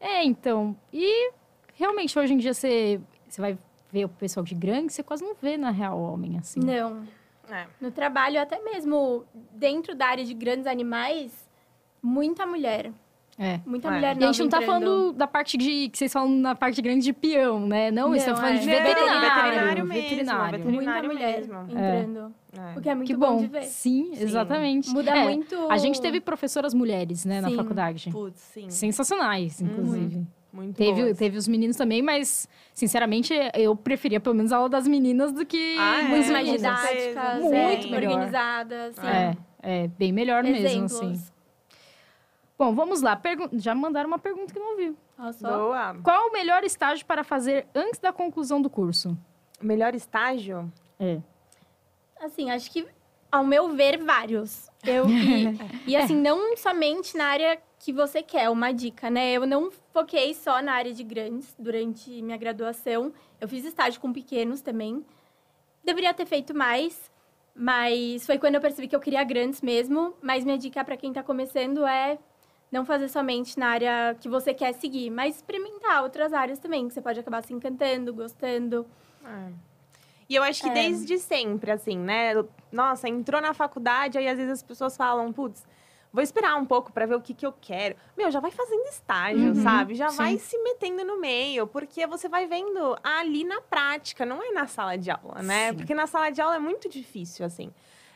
É, 0.00 0.24
então, 0.24 0.76
e 0.92 1.32
realmente 1.74 2.18
hoje 2.18 2.32
em 2.32 2.38
dia 2.38 2.54
você, 2.54 3.00
você 3.28 3.40
vai 3.40 3.58
ver 3.90 4.04
o 4.04 4.08
pessoal 4.08 4.44
de 4.44 4.54
grande, 4.54 4.92
você 4.92 5.02
quase 5.02 5.22
não 5.22 5.34
vê 5.34 5.56
na 5.56 5.70
real 5.70 6.00
homem, 6.00 6.38
assim. 6.38 6.60
Não. 6.60 7.06
É. 7.50 7.66
No 7.80 7.90
trabalho, 7.90 8.40
até 8.40 8.58
mesmo 8.62 9.24
dentro 9.52 9.94
da 9.94 10.06
área 10.06 10.24
de 10.24 10.32
grandes 10.32 10.66
animais, 10.66 11.32
muita 12.02 12.46
mulher. 12.46 12.90
É. 13.38 13.60
Muita 13.64 13.88
É. 13.88 13.90
mulher 13.92 14.16
E 14.20 14.24
a 14.24 14.26
gente 14.26 14.40
não 14.40 14.48
tá 14.50 14.62
entrando. 14.62 14.80
falando 14.84 15.12
da 15.14 15.26
parte 15.26 15.56
de. 15.56 15.88
que 15.88 15.96
vocês 15.96 16.12
falam 16.12 16.28
na 16.30 16.54
parte 16.54 16.82
grande 16.82 17.02
de 17.02 17.12
peão, 17.14 17.66
né? 17.66 17.90
Não, 17.90 18.10
Não, 18.10 18.18
tá 18.18 18.36
falando 18.36 18.56
é. 18.56 18.58
de 18.58 18.66
Não, 18.66 18.72
veterinário. 18.72 19.20
veterinário 19.20 19.86
mesmo, 19.86 20.02
veterinário. 20.02 20.58
veterinário. 20.58 20.64
Muita 20.74 21.02
mulher 21.14 21.38
mesmo. 21.38 21.54
entrando. 21.70 22.34
É. 22.52 22.78
O 22.78 22.82
que 22.82 22.88
é 22.90 22.94
muito 22.94 23.08
Que 23.08 23.16
bom. 23.16 23.36
bom. 23.36 23.40
de 23.40 23.46
ver. 23.46 23.62
Sim, 23.62 24.10
Sim. 24.14 24.22
exatamente. 24.22 24.90
Muda 24.90 25.16
É, 25.16 25.24
muito. 25.24 25.56
A 25.70 25.78
gente 25.78 25.98
teve 26.00 26.20
professoras 26.20 26.74
mulheres, 26.74 27.24
né, 27.24 27.40
na 27.40 27.48
Sim. 27.48 27.56
faculdade. 27.56 28.10
Putz, 28.12 28.38
sim. 28.38 28.68
Sensacionais, 28.68 29.60
inclusive. 29.62 30.26
Muito 30.52 30.76
Teve, 30.76 31.02
boas. 31.02 31.16
teve 31.18 31.38
os 31.38 31.48
meninos 31.48 31.76
também, 31.76 32.02
mas, 32.02 32.46
sinceramente, 32.74 33.32
eu 33.54 33.74
preferia 33.74 34.20
pelo 34.20 34.34
menos 34.34 34.52
a 34.52 34.58
aula 34.58 34.68
das 34.68 34.86
meninas 34.86 35.32
do 35.32 35.46
que 35.46 35.76
Ah, 35.78 36.00
é? 36.00 36.08
muito 36.08 36.30
mais 36.30 36.46
didáticas, 36.50 37.40
Muito 37.40 37.54
é, 37.54 37.76
melhor. 37.90 38.10
organizadas. 38.10 38.98
Assim, 38.98 39.06
É, 39.08 39.84
é 39.84 39.88
bem 39.88 40.12
melhor 40.12 40.42
mesmo, 40.42 40.58
Exemplos. 40.66 40.92
assim. 40.94 41.32
Bom, 42.62 42.72
vamos 42.76 43.02
lá. 43.02 43.16
Pergun- 43.16 43.48
Já 43.54 43.74
mandaram 43.74 44.06
uma 44.06 44.20
pergunta 44.20 44.52
que 44.52 44.58
não 44.60 44.76
vi. 44.76 44.94
Olha 45.18 45.32
só. 45.32 45.48
Boa. 45.58 45.96
Qual 46.00 46.28
o 46.28 46.32
melhor 46.32 46.62
estágio 46.62 47.04
para 47.04 47.24
fazer 47.24 47.66
antes 47.74 47.98
da 47.98 48.12
conclusão 48.12 48.62
do 48.62 48.70
curso? 48.70 49.18
Melhor 49.60 49.96
estágio? 49.96 50.72
É. 50.96 51.18
Assim, 52.20 52.52
acho 52.52 52.70
que, 52.70 52.86
ao 53.32 53.42
meu 53.44 53.70
ver, 53.74 53.98
vários. 53.98 54.70
Eu, 54.86 55.08
e, 55.10 55.58
e, 55.90 55.96
assim, 55.96 56.14
não 56.14 56.56
somente 56.56 57.16
na 57.16 57.24
área 57.26 57.60
que 57.80 57.92
você 57.92 58.22
quer, 58.22 58.48
uma 58.48 58.70
dica, 58.70 59.10
né? 59.10 59.32
Eu 59.32 59.44
não 59.44 59.68
foquei 59.92 60.32
só 60.32 60.62
na 60.62 60.72
área 60.74 60.94
de 60.94 61.02
grandes 61.02 61.52
durante 61.58 62.22
minha 62.22 62.36
graduação. 62.36 63.12
Eu 63.40 63.48
fiz 63.48 63.64
estágio 63.64 64.00
com 64.00 64.12
pequenos 64.12 64.60
também. 64.60 65.04
Deveria 65.82 66.14
ter 66.14 66.26
feito 66.26 66.54
mais, 66.56 67.10
mas 67.56 68.24
foi 68.24 68.38
quando 68.38 68.54
eu 68.54 68.60
percebi 68.60 68.86
que 68.86 68.94
eu 68.94 69.00
queria 69.00 69.24
grandes 69.24 69.60
mesmo. 69.60 70.14
Mas 70.22 70.44
minha 70.44 70.56
dica 70.56 70.84
para 70.84 70.96
quem 70.96 71.12
tá 71.12 71.24
começando 71.24 71.84
é 71.84 72.20
não 72.72 72.84
fazer 72.86 73.08
somente 73.08 73.58
na 73.58 73.68
área 73.68 74.16
que 74.18 74.28
você 74.28 74.54
quer 74.54 74.72
seguir, 74.72 75.10
mas 75.10 75.36
experimentar 75.36 76.02
outras 76.02 76.32
áreas 76.32 76.58
também, 76.58 76.88
que 76.88 76.94
você 76.94 77.02
pode 77.02 77.20
acabar 77.20 77.44
se 77.44 77.52
encantando, 77.52 78.12
gostando. 78.14 78.86
É. 79.24 79.52
E 80.28 80.34
eu 80.34 80.42
acho 80.42 80.62
que 80.62 80.70
É. 80.70 80.72
desde 80.72 81.18
sempre, 81.18 81.70
assim, 81.70 81.98
né? 81.98 82.32
Nossa, 82.72 83.08
entrou 83.08 83.40
na 83.42 83.52
faculdade, 83.52 84.16
aí 84.16 84.26
às 84.26 84.36
vezes 84.38 84.52
as 84.52 84.62
pessoas 84.62 84.96
falam, 84.96 85.30
putz, 85.30 85.66
vou 86.10 86.22
esperar 86.22 86.56
um 86.56 86.64
pouco 86.64 86.90
pra 86.90 87.04
ver 87.04 87.14
o 87.16 87.20
que, 87.20 87.34
que 87.34 87.44
eu 87.44 87.52
quero. 87.60 87.94
Meu, 88.16 88.30
já 88.30 88.40
vai 88.40 88.50
fazendo 88.50 88.86
estágio, 88.88 89.48
Uhum, 89.48 89.62
sabe? 89.62 89.94
Já 89.94 90.08
sim. 90.08 90.16
vai 90.16 90.38
se 90.38 90.56
metendo 90.62 91.04
no 91.04 91.20
meio, 91.20 91.66
porque 91.66 92.06
você 92.06 92.28
vai 92.28 92.46
vendo 92.46 92.96
ali 93.04 93.44
na 93.44 93.60
prática, 93.60 94.24
não 94.24 94.42
é 94.42 94.50
na 94.52 94.66
sala 94.66 94.96
de 94.96 95.10
aula, 95.10 95.42
né? 95.42 95.70
Sim. 95.72 95.76
Porque 95.76 95.94
na 95.94 96.06
sala 96.06 96.30
de 96.30 96.40
aula 96.40 96.56
é 96.56 96.58
muito 96.58 96.88
difícil, 96.88 97.44
assim. 97.44 97.70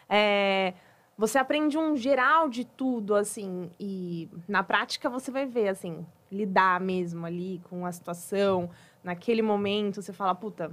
É, 0.08 0.72
Você 1.18 1.38
aprende 1.38 1.78
um 1.78 1.96
geral 1.96 2.46
de 2.48 2.64
tudo, 2.64 3.14
assim, 3.14 3.70
e 3.80 4.28
na 4.46 4.62
prática 4.62 5.08
você 5.08 5.30
vai 5.30 5.46
ver, 5.46 5.68
assim, 5.68 6.04
lidar 6.30 6.78
mesmo 6.78 7.24
ali 7.24 7.60
com 7.70 7.86
a 7.86 7.92
situação. 7.92 8.68
Naquele 9.02 9.40
momento 9.40 10.02
você 10.02 10.12
fala, 10.12 10.34
puta, 10.34 10.70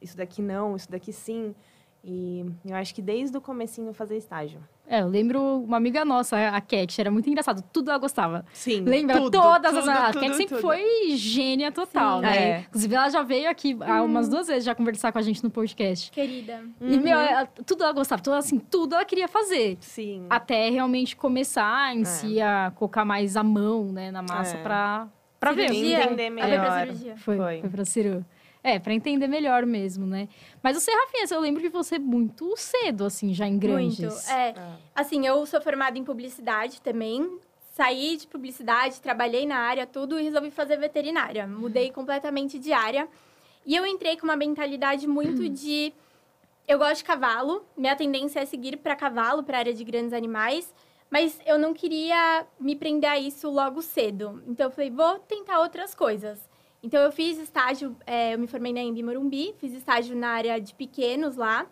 isso 0.00 0.14
daqui 0.14 0.42
não, 0.42 0.76
isso 0.76 0.90
daqui 0.90 1.14
sim. 1.14 1.54
E 2.08 2.46
eu 2.64 2.76
acho 2.76 2.94
que 2.94 3.02
desde 3.02 3.36
o 3.36 3.40
comecinho 3.40 3.92
fazer 3.92 4.16
estágio. 4.16 4.60
É, 4.86 5.00
eu 5.00 5.08
lembro 5.08 5.42
uma 5.42 5.76
amiga 5.76 6.04
nossa, 6.04 6.36
a 6.50 6.60
Cat, 6.60 7.00
era 7.00 7.10
muito 7.10 7.28
engraçado, 7.28 7.60
tudo 7.72 7.90
ela 7.90 7.98
gostava. 7.98 8.44
Sim. 8.52 8.82
Lembra 8.82 9.16
tudo, 9.16 9.32
todas 9.32 9.74
tudo, 9.74 9.80
as. 9.90 9.98
A 9.98 10.12
tudo, 10.12 10.20
Cat 10.20 10.36
sempre 10.36 10.46
tudo. 10.54 10.60
foi 10.60 11.16
gênia 11.16 11.72
total, 11.72 12.18
Sim. 12.20 12.26
né? 12.26 12.38
É. 12.38 12.60
Inclusive, 12.68 12.94
ela 12.94 13.08
já 13.10 13.22
veio 13.24 13.50
aqui 13.50 13.76
há 13.80 14.00
umas 14.04 14.28
duas 14.28 14.46
vezes 14.46 14.64
já 14.64 14.72
conversar 14.76 15.10
com 15.10 15.18
a 15.18 15.22
gente 15.22 15.42
no 15.42 15.50
podcast. 15.50 16.12
Querida. 16.12 16.62
E, 16.80 16.94
Uhum. 16.94 17.00
meu, 17.02 17.18
ela- 17.18 17.46
tudo 17.66 17.82
ela 17.82 17.92
gostava, 17.92 18.22
tudo, 18.22 18.34
assim, 18.36 18.60
tudo 18.60 18.94
ela 18.94 19.04
queria 19.04 19.26
fazer. 19.26 19.76
Sim. 19.80 20.26
Até 20.30 20.70
realmente 20.70 21.16
começar 21.16 21.92
em 21.96 22.02
É. 22.02 22.04
si 22.04 22.40
a 22.40 22.70
colocar 22.76 23.04
mais 23.04 23.36
a 23.36 23.42
mão, 23.42 23.86
né, 23.90 24.12
na 24.12 24.22
massa 24.22 24.56
É. 24.56 24.62
pra, 24.62 25.08
pra 25.40 25.50
ver. 25.50 25.70
Cirurgia. 25.70 26.04
Entender 26.04 26.26
Ela 26.26 26.36
foi 26.38 26.46
pra 26.46 26.58
melhor. 26.60 26.80
cirurgia. 26.86 27.16
Foi, 27.16 27.36
Foi. 27.36 27.60
foi. 27.62 27.70
pra 27.70 27.84
Ciru. 27.84 28.24
É, 28.66 28.80
pra 28.80 28.92
entender 28.92 29.28
melhor 29.28 29.64
mesmo, 29.64 30.04
né? 30.04 30.28
Mas 30.60 30.76
você, 30.76 30.90
Rafinha, 30.90 31.24
eu 31.30 31.40
lembro 31.40 31.62
de 31.62 31.68
você 31.68 32.00
muito 32.00 32.52
cedo, 32.56 33.04
assim, 33.04 33.32
já 33.32 33.46
em 33.46 33.56
grandes. 33.56 34.00
Muito. 34.00 34.28
É, 34.28 34.54
assim, 34.92 35.24
eu 35.24 35.46
sou 35.46 35.60
formada 35.60 35.96
em 35.96 36.02
publicidade 36.02 36.80
também. 36.80 37.38
Saí 37.74 38.16
de 38.16 38.26
publicidade, 38.26 39.00
trabalhei 39.00 39.46
na 39.46 39.58
área, 39.58 39.86
tudo, 39.86 40.18
e 40.18 40.24
resolvi 40.24 40.50
fazer 40.50 40.78
veterinária. 40.78 41.46
Mudei 41.46 41.92
completamente 41.92 42.58
de 42.58 42.72
área. 42.72 43.06
E 43.64 43.76
eu 43.76 43.86
entrei 43.86 44.16
com 44.16 44.24
uma 44.24 44.34
mentalidade 44.34 45.06
muito 45.06 45.46
de. 45.48 45.92
Eu 46.66 46.78
gosto 46.78 46.96
de 46.96 47.04
cavalo, 47.04 47.64
minha 47.76 47.94
tendência 47.94 48.40
é 48.40 48.44
seguir 48.46 48.78
para 48.78 48.96
cavalo, 48.96 49.44
para 49.44 49.58
área 49.58 49.72
de 49.72 49.84
grandes 49.84 50.12
animais, 50.12 50.74
mas 51.08 51.38
eu 51.46 51.56
não 51.56 51.72
queria 51.72 52.44
me 52.58 52.74
prender 52.74 53.10
a 53.10 53.16
isso 53.16 53.48
logo 53.48 53.80
cedo. 53.80 54.42
Então 54.44 54.66
eu 54.66 54.70
falei, 54.72 54.90
vou 54.90 55.20
tentar 55.20 55.60
outras 55.60 55.94
coisas. 55.94 56.40
Então 56.86 57.02
eu 57.02 57.10
fiz 57.10 57.36
estágio, 57.36 57.96
é, 58.06 58.34
eu 58.34 58.38
me 58.38 58.46
formei 58.46 58.72
na 58.72 58.80
Embi 58.80 59.02
Morumbi, 59.02 59.52
fiz 59.58 59.74
estágio 59.74 60.14
na 60.14 60.28
área 60.28 60.60
de 60.60 60.72
pequenos 60.72 61.34
lá, 61.34 61.66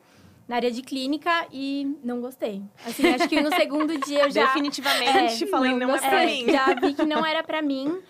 na 0.49 0.56
área 0.56 0.73
de 0.73 0.83
clínica 0.83 1.47
e 1.52 1.97
não 2.02 2.21
gostei. 2.21 2.61
Assim, 2.85 3.06
acho 3.06 3.28
que 3.28 3.40
no 3.40 3.54
segundo 3.54 3.97
dia 4.04 4.25
eu 4.25 4.30
já 4.33 4.47
Definitivamente 4.47 5.44
É, 5.44 5.47
falei, 5.47 5.73
não, 5.73 5.94
é 5.94 5.99
pra 6.00 6.25
é, 6.25 6.26
mim. 6.26 6.50
Já 6.50 6.75
vi 6.75 6.94
que 6.94 7.06
não 7.06 7.25
era 7.25 7.44
pra 7.44 7.62
mim, 7.62 8.02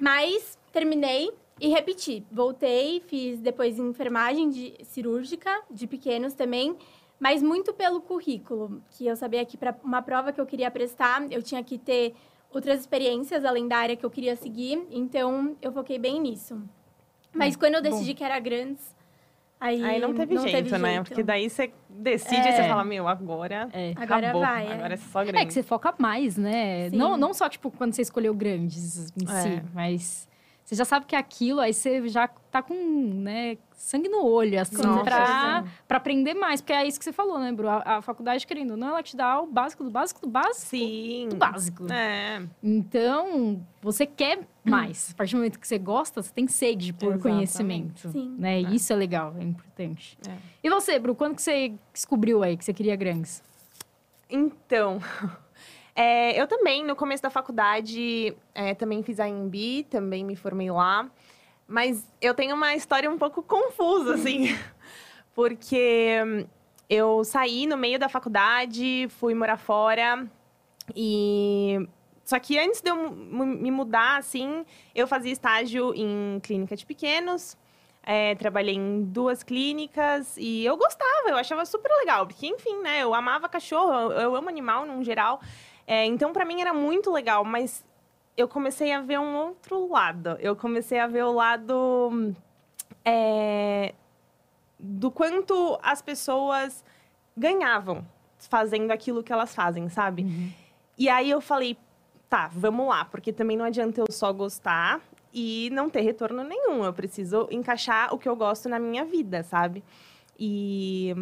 mas 0.00 0.58
terminei 0.72 1.30
e 1.60 1.68
repeti. 1.68 2.26
Voltei, 2.32 3.00
fiz 3.06 3.38
depois 3.38 3.78
enfermagem 3.78 4.50
de 4.50 4.74
cirúrgica 4.82 5.56
de 5.70 5.86
pequenos 5.86 6.34
também, 6.34 6.76
mas 7.20 7.44
muito 7.44 7.72
pelo 7.72 8.00
currículo, 8.00 8.82
que 8.90 9.06
eu 9.06 9.14
sabia 9.14 9.44
que 9.44 9.56
para 9.56 9.76
uma 9.84 10.02
prova 10.02 10.32
que 10.32 10.40
eu 10.40 10.46
queria 10.46 10.68
prestar, 10.68 11.30
eu 11.30 11.44
tinha 11.44 11.62
que 11.62 11.78
ter 11.78 12.12
outras 12.52 12.80
experiências 12.80 13.44
além 13.44 13.66
da 13.68 13.76
área 13.78 13.96
que 13.96 14.04
eu 14.04 14.10
queria 14.10 14.36
seguir, 14.36 14.86
então 14.90 15.56
eu 15.62 15.72
foquei 15.72 15.98
bem 15.98 16.20
nisso. 16.20 16.60
Mas 17.32 17.54
quando 17.56 17.74
eu 17.76 17.82
decidi 17.82 18.12
que 18.14 18.24
era 18.24 18.38
grandes, 18.40 18.94
aí 19.60 19.82
Aí 19.84 20.00
não 20.00 20.12
teve 20.14 20.36
jeito, 20.38 20.78
né? 20.78 20.94
jeito. 20.94 21.04
Porque 21.08 21.22
daí 21.22 21.48
você 21.48 21.72
decide 21.88 22.40
e 22.48 22.52
você 22.52 22.64
fala, 22.68 22.82
meu, 22.84 23.06
agora 23.06 23.68
É. 23.72 23.92
Agora 23.96 24.26
acabou. 24.30 24.40
vai, 24.42 24.66
é. 24.66 24.72
Agora 24.72 24.94
é 24.94 24.96
só 24.96 25.22
grande. 25.22 25.38
É 25.38 25.46
que 25.46 25.52
você 25.52 25.62
foca 25.62 25.94
mais, 25.98 26.36
né? 26.36 26.90
Sim. 26.90 26.96
Não, 26.96 27.16
não 27.16 27.32
só, 27.32 27.48
tipo, 27.48 27.70
quando 27.70 27.92
você 27.92 28.02
escolheu 28.02 28.34
grandes 28.34 29.10
em 29.16 29.24
É. 29.30 29.42
si, 29.42 29.62
mas 29.72 30.28
você 30.70 30.76
já 30.76 30.84
sabe 30.84 31.04
que 31.04 31.16
é 31.16 31.18
aquilo, 31.18 31.58
aí 31.60 31.74
você 31.74 32.06
já 32.08 32.28
tá 32.28 32.62
com, 32.62 32.74
né, 32.74 33.58
sangue 33.72 34.08
no 34.08 34.24
olho, 34.24 34.60
assim, 34.60 34.76
pra, 34.76 34.94
certeza. 34.94 35.64
pra 35.88 35.96
aprender 35.96 36.32
mais. 36.34 36.60
Porque 36.60 36.72
é 36.72 36.86
isso 36.86 36.96
que 36.96 37.04
você 37.04 37.12
falou, 37.12 37.40
né, 37.40 37.50
Bru? 37.50 37.68
A, 37.68 37.96
a 37.96 38.02
faculdade, 38.02 38.46
querendo 38.46 38.70
ou 38.70 38.76
não, 38.76 38.90
ela 38.90 39.02
te 39.02 39.16
dá 39.16 39.40
o 39.40 39.48
básico 39.48 39.82
do 39.82 39.90
básico 39.90 40.20
do 40.20 40.28
básico 40.28 40.68
Sim. 40.68 41.26
do 41.28 41.34
básico. 41.34 41.92
É. 41.92 42.40
Então, 42.62 43.66
você 43.82 44.06
quer 44.06 44.46
mais. 44.62 45.10
A 45.12 45.16
partir 45.16 45.32
do 45.32 45.38
momento 45.38 45.58
que 45.58 45.66
você 45.66 45.76
gosta, 45.76 46.22
você 46.22 46.32
tem 46.32 46.46
sede 46.46 46.92
por 46.92 47.14
Exatamente. 47.14 47.22
conhecimento. 47.22 48.08
Sim. 48.12 48.36
Né? 48.38 48.62
É. 48.62 48.72
Isso 48.72 48.92
é 48.92 48.96
legal, 48.96 49.34
é 49.40 49.42
importante. 49.42 50.16
É. 50.28 50.36
E 50.62 50.70
você, 50.70 51.00
Bru, 51.00 51.16
quando 51.16 51.34
que 51.34 51.42
você 51.42 51.72
descobriu 51.92 52.44
aí 52.44 52.56
que 52.56 52.64
você 52.64 52.72
queria 52.72 52.94
grandes? 52.94 53.42
Então, 54.30 55.00
é, 56.02 56.40
eu 56.40 56.46
também, 56.46 56.82
no 56.82 56.96
começo 56.96 57.22
da 57.22 57.28
faculdade, 57.28 58.34
é, 58.54 58.74
também 58.74 59.02
fiz 59.02 59.20
a 59.20 59.28
IMB, 59.28 59.84
também 59.90 60.24
me 60.24 60.34
formei 60.34 60.70
lá. 60.70 61.10
Mas 61.68 62.10
eu 62.22 62.32
tenho 62.32 62.56
uma 62.56 62.74
história 62.74 63.10
um 63.10 63.18
pouco 63.18 63.42
confusa, 63.42 64.14
assim. 64.14 64.46
Porque 65.34 66.18
hum, 66.24 66.46
eu 66.88 67.22
saí 67.22 67.66
no 67.66 67.76
meio 67.76 67.98
da 67.98 68.08
faculdade, 68.08 69.08
fui 69.10 69.34
morar 69.34 69.58
fora 69.58 70.26
e... 70.96 71.86
Só 72.24 72.38
que 72.38 72.58
antes 72.58 72.80
de 72.80 72.88
eu 72.88 73.10
me 73.10 73.70
mudar, 73.70 74.16
assim, 74.16 74.64
eu 74.94 75.06
fazia 75.06 75.32
estágio 75.32 75.92
em 75.94 76.40
clínica 76.42 76.76
de 76.76 76.86
pequenos. 76.86 77.58
É, 78.02 78.34
trabalhei 78.36 78.76
em 78.76 79.02
duas 79.02 79.42
clínicas 79.42 80.34
e 80.38 80.64
eu 80.64 80.78
gostava, 80.78 81.28
eu 81.28 81.36
achava 81.36 81.66
super 81.66 81.92
legal, 81.98 82.26
porque, 82.26 82.46
enfim, 82.46 82.80
né, 82.80 83.02
eu 83.02 83.12
amava 83.12 83.48
cachorro, 83.48 83.92
eu, 83.92 84.12
eu 84.12 84.36
amo 84.36 84.48
animal 84.48 84.86
num 84.86 85.04
geral. 85.04 85.40
É, 85.86 86.04
então, 86.06 86.32
pra 86.32 86.44
mim 86.44 86.60
era 86.60 86.72
muito 86.72 87.10
legal, 87.10 87.44
mas 87.44 87.84
eu 88.36 88.48
comecei 88.48 88.92
a 88.92 89.00
ver 89.00 89.18
um 89.18 89.36
outro 89.36 89.90
lado. 89.90 90.36
Eu 90.40 90.56
comecei 90.56 90.98
a 90.98 91.06
ver 91.06 91.24
o 91.24 91.32
lado 91.32 92.34
é, 93.04 93.94
do 94.78 95.10
quanto 95.10 95.78
as 95.82 96.00
pessoas 96.00 96.84
ganhavam 97.36 98.06
fazendo 98.38 98.90
aquilo 98.90 99.22
que 99.22 99.32
elas 99.32 99.54
fazem, 99.54 99.88
sabe? 99.88 100.54
E 100.96 101.08
aí 101.08 101.30
eu 101.30 101.40
falei, 101.40 101.76
tá, 102.28 102.48
vamos 102.52 102.86
lá, 102.88 103.04
porque 103.04 103.32
também 103.32 103.56
não 103.56 103.64
adianta 103.64 104.00
eu 104.00 104.06
só 104.10 104.32
gostar 104.32 105.00
e 105.32 105.68
não 105.72 105.90
ter 105.90 106.00
retorno 106.00 106.42
nenhum. 106.44 106.84
Eu 106.84 106.92
preciso 106.92 107.48
encaixar 107.50 108.14
o 108.14 108.18
que 108.18 108.28
eu 108.28 108.36
gosto 108.36 108.68
na 108.68 108.78
minha 108.78 109.04
vida, 109.04 109.42
sabe? 109.42 109.84
E, 110.38 111.14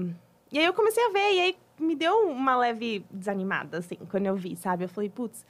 e 0.53 0.59
aí 0.59 0.65
eu 0.65 0.73
comecei 0.73 1.05
a 1.05 1.11
ver, 1.11 1.33
e 1.33 1.41
aí 1.41 1.57
me 1.79 1.95
deu 1.95 2.29
uma 2.29 2.57
leve 2.57 3.05
desanimada, 3.11 3.79
assim, 3.79 3.97
quando 4.11 4.27
eu 4.27 4.37
vi, 4.37 4.57
sabe? 4.57 4.85
Eu 4.85 4.89
falei, 4.89 5.09
putz, 5.09 5.45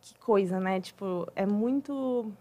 que 0.00 0.14
coisa, 0.18 0.58
né? 0.60 0.80
Tipo, 0.80 1.26
é 1.34 1.46
muito 1.46 2.32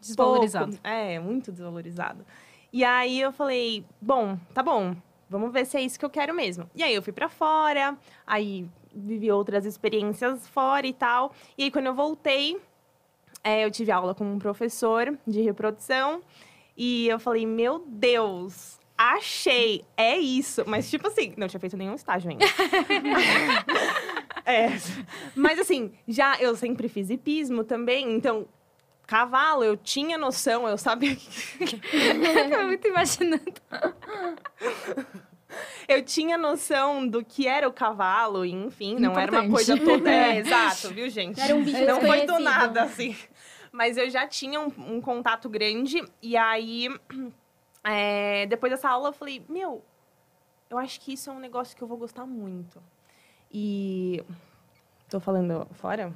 Desvalorizado. 0.00 0.72
pouco. 0.72 0.86
É, 0.86 1.18
muito 1.18 1.52
desvalorizado. 1.52 2.24
E 2.72 2.84
aí 2.84 3.20
eu 3.20 3.32
falei, 3.32 3.84
bom, 4.00 4.38
tá 4.54 4.62
bom, 4.62 4.96
vamos 5.28 5.52
ver 5.52 5.66
se 5.66 5.76
é 5.76 5.82
isso 5.82 5.98
que 5.98 6.04
eu 6.04 6.10
quero 6.10 6.34
mesmo. 6.34 6.68
E 6.74 6.82
aí 6.82 6.94
eu 6.94 7.02
fui 7.02 7.12
pra 7.12 7.28
fora, 7.28 7.96
aí 8.26 8.66
vivi 8.94 9.30
outras 9.30 9.64
experiências 9.64 10.48
fora 10.48 10.86
e 10.86 10.92
tal. 10.92 11.32
E 11.56 11.64
aí 11.64 11.70
quando 11.70 11.86
eu 11.86 11.94
voltei, 11.94 12.60
é, 13.44 13.64
eu 13.64 13.70
tive 13.70 13.90
aula 13.92 14.14
com 14.14 14.24
um 14.24 14.38
professor 14.38 15.16
de 15.26 15.40
reprodução 15.42 16.22
e 16.76 17.08
eu 17.08 17.18
falei, 17.18 17.46
meu 17.46 17.84
Deus, 17.86 18.80
achei, 19.10 19.84
é 19.96 20.16
isso. 20.18 20.64
Mas 20.66 20.88
tipo 20.90 21.06
assim, 21.06 21.32
não 21.36 21.48
tinha 21.48 21.60
feito 21.60 21.76
nenhum 21.76 21.94
estágio 21.94 22.30
ainda. 22.30 22.44
É, 24.44 24.70
mas 25.36 25.56
assim, 25.60 25.92
já 26.08 26.36
eu 26.40 26.56
sempre 26.56 26.88
fiz 26.88 27.10
hipismo 27.10 27.62
também, 27.62 28.12
então 28.12 28.48
cavalo, 29.06 29.62
eu 29.62 29.76
tinha 29.76 30.18
noção, 30.18 30.66
eu 30.66 30.76
sabia 30.76 31.16
Eu 32.50 32.66
muito 32.66 32.88
imaginando. 32.88 33.44
eu 35.86 36.02
tinha 36.02 36.36
noção 36.36 37.06
do 37.06 37.24
que 37.24 37.46
era 37.46 37.68
o 37.68 37.72
cavalo, 37.72 38.44
e, 38.44 38.50
enfim, 38.50 38.96
não 38.98 39.12
era 39.18 39.30
uma 39.30 39.44
Importante. 39.44 39.50
coisa 39.50 39.76
toda. 39.78 40.10
É, 40.10 40.38
exato, 40.38 40.88
viu, 40.92 41.08
gente? 41.08 41.40
Era 41.40 41.54
um 41.54 41.62
bicho 41.62 41.84
Não 41.84 42.00
foi 42.00 42.26
do 42.26 42.38
nada, 42.40 42.82
assim. 42.82 43.16
Mas 43.70 43.96
eu 43.96 44.10
já 44.10 44.26
tinha 44.26 44.60
um, 44.60 44.72
um 44.76 45.00
contato 45.00 45.48
grande, 45.48 46.02
e 46.20 46.36
aí, 46.36 46.88
é, 47.84 48.46
depois 48.46 48.70
dessa 48.70 48.88
aula, 48.88 49.08
eu 49.08 49.12
falei, 49.12 49.44
meu, 49.48 49.82
eu 50.70 50.78
acho 50.78 51.00
que 51.00 51.12
isso 51.12 51.30
é 51.30 51.32
um 51.32 51.38
negócio 51.38 51.76
que 51.76 51.82
eu 51.82 51.88
vou 51.88 51.98
gostar 51.98 52.26
muito. 52.26 52.82
E. 53.50 54.24
Tô 55.08 55.20
falando 55.20 55.66
fora? 55.74 56.12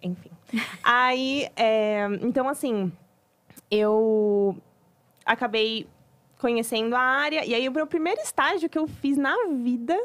Enfim. 0.00 0.30
Aí, 0.82 1.48
é, 1.56 2.06
então, 2.20 2.48
assim, 2.48 2.92
eu 3.70 4.56
acabei 5.24 5.88
conhecendo 6.38 6.94
a 6.94 7.00
área. 7.00 7.44
E 7.44 7.54
aí, 7.54 7.68
o 7.68 7.72
meu 7.72 7.86
primeiro 7.86 8.20
estágio 8.20 8.68
que 8.68 8.78
eu 8.78 8.86
fiz 8.86 9.16
na 9.16 9.34
vida 9.62 9.96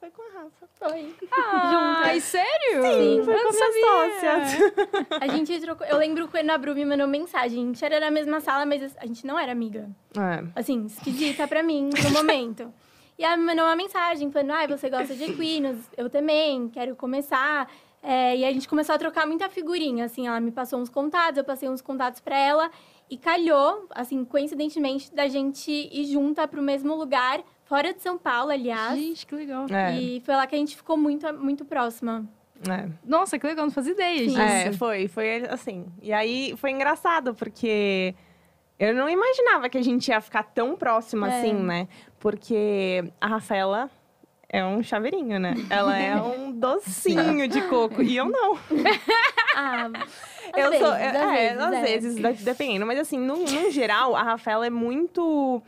foi 0.00 0.10
com 0.10 0.22
a 0.22 0.40
Rafa. 0.42 0.66
Foi. 0.78 1.14
Ah, 1.30 2.02
Ai, 2.06 2.20
sério? 2.20 2.82
Sim, 2.82 3.22
foi 3.22 3.34
Eu 3.34 3.38
com 3.38 3.52
não 3.52 3.66
a 3.66 3.70
minha 3.70 4.08
sabia. 4.16 4.46
sócia. 4.46 5.18
A 5.20 5.28
gente 5.28 5.60
trocou. 5.60 5.86
Eu 5.86 5.98
lembro 5.98 6.26
quando 6.26 6.48
a 6.48 6.56
Bru 6.56 6.74
me 6.74 6.86
mandou 6.86 7.06
mensagem. 7.06 7.62
A 7.62 7.66
gente 7.66 7.84
era 7.84 8.00
na 8.00 8.10
mesma 8.10 8.40
sala, 8.40 8.64
mas 8.64 8.96
a 8.96 9.06
gente 9.06 9.26
não 9.26 9.38
era 9.38 9.52
amiga. 9.52 9.90
É. 10.16 10.58
Assim, 10.58 10.86
esquisita 10.86 11.46
pra 11.46 11.62
mim 11.62 11.90
no 12.02 12.10
momento. 12.10 12.72
E 13.18 13.24
ela 13.24 13.36
me 13.36 13.44
mandou 13.44 13.66
uma 13.66 13.76
mensagem 13.76 14.30
falando: 14.30 14.52
ai, 14.52 14.66
você 14.66 14.88
gosta 14.88 15.14
de 15.14 15.24
equinos? 15.24 15.76
Eu 15.96 16.08
também, 16.08 16.68
quero 16.70 16.96
começar. 16.96 17.70
É, 18.02 18.34
e 18.38 18.46
a 18.46 18.50
gente 18.52 18.66
começou 18.66 18.94
a 18.94 18.98
trocar 18.98 19.26
muita 19.26 19.50
figurinha, 19.50 20.06
assim, 20.06 20.26
ela 20.26 20.40
me 20.40 20.50
passou 20.50 20.78
uns 20.80 20.88
contatos, 20.88 21.36
eu 21.36 21.44
passei 21.44 21.68
uns 21.68 21.82
contatos 21.82 22.18
pra 22.18 22.38
ela. 22.38 22.70
E 23.10 23.18
calhou, 23.18 23.86
assim, 23.90 24.24
coincidentemente, 24.24 25.14
da 25.14 25.28
gente 25.28 25.70
ir 25.70 26.04
junta 26.06 26.48
pro 26.48 26.62
mesmo 26.62 26.94
lugar, 26.94 27.42
fora 27.70 27.94
de 27.94 28.02
São 28.02 28.18
Paulo, 28.18 28.50
aliás. 28.50 28.98
Gente, 28.98 29.24
que 29.24 29.32
legal. 29.32 29.64
É. 29.70 29.96
E 29.96 30.20
foi 30.22 30.34
lá 30.34 30.44
que 30.44 30.56
a 30.56 30.58
gente 30.58 30.76
ficou 30.76 30.96
muito, 30.96 31.32
muito 31.34 31.64
próxima. 31.64 32.28
É. 32.68 32.88
Nossa, 33.06 33.38
que 33.38 33.46
legal, 33.46 33.64
não 33.64 33.72
fazia 33.72 33.92
ideia 33.92 34.26
disso. 34.26 34.40
É, 34.40 34.72
foi, 34.72 35.06
foi 35.06 35.44
assim. 35.48 35.86
E 36.02 36.12
aí 36.12 36.52
foi 36.56 36.72
engraçado, 36.72 37.32
porque 37.32 38.12
eu 38.76 38.92
não 38.92 39.08
imaginava 39.08 39.68
que 39.68 39.78
a 39.78 39.82
gente 39.82 40.08
ia 40.08 40.20
ficar 40.20 40.42
tão 40.42 40.74
próxima 40.74 41.32
É. 41.32 41.38
assim, 41.38 41.52
né? 41.54 41.86
Porque 42.18 43.04
a 43.20 43.28
Rafaela 43.28 43.88
é 44.48 44.64
um 44.64 44.82
chaveirinho, 44.82 45.38
né? 45.38 45.54
Ela 45.70 45.96
é 45.96 46.16
um 46.20 46.50
docinho 46.50 47.46
de 47.46 47.62
coco. 47.68 48.02
E 48.02 48.16
eu 48.16 48.28
não. 48.28 48.58
Ah, 49.54 49.88
às 50.52 50.58
eu 50.58 50.70
vezes, 50.70 50.84
sou. 50.84 50.92
às 50.92 51.00
é, 51.00 51.12
vezes, 51.12 51.60
às 51.62 51.72
é. 51.72 51.82
vezes, 51.82 52.16
de- 52.16 52.44
dependendo. 52.44 52.84
Mas 52.84 52.98
assim, 52.98 53.16
no, 53.16 53.36
no 53.36 53.70
geral, 53.70 54.16
a 54.16 54.24
Rafaela 54.24 54.66
é 54.66 54.70
muito 54.70 55.62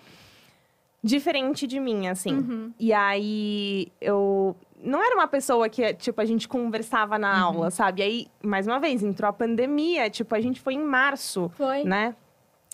diferente 1.03 1.67
de 1.67 1.81
mim, 1.81 2.07
assim. 2.09 2.35
Uhum. 2.35 2.73
E 2.79 2.93
aí 2.93 3.89
eu 4.01 4.55
não 4.85 5.03
era 5.05 5.15
uma 5.15 5.27
pessoa 5.27 5.69
que, 5.69 5.95
tipo, 5.95 6.21
a 6.21 6.25
gente 6.25 6.49
conversava 6.49 7.19
na 7.19 7.33
Uhum. 7.49 7.55
aula, 7.55 7.71
sabe? 7.71 8.03
Aí, 8.03 8.27
mais 8.43 8.67
uma 8.67 8.79
vez, 8.81 9.03
entrou 9.03 9.29
a 9.29 9.33
pandemia, 9.33 10.09
tipo, 10.11 10.35
a 10.35 10.41
gente 10.41 10.61
foi 10.61 10.75
em 10.75 10.83
março, 10.85 11.51
Foi. 11.55 11.85
né? 11.85 12.15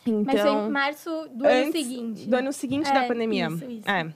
Então, 0.07 0.23
Mas 0.25 0.41
foi 0.41 0.51
em 0.51 0.71
março 0.71 1.11
do 1.33 1.47
ano 1.47 1.67
antes 1.69 1.83
seguinte. 1.87 2.27
do 2.29 2.37
ano 2.37 2.53
seguinte 2.53 2.89
É, 2.89 2.95
da 2.95 3.07
pandemia. 3.07 3.49
isso, 3.49 3.65
isso. 3.65 3.91
É. 3.91 4.11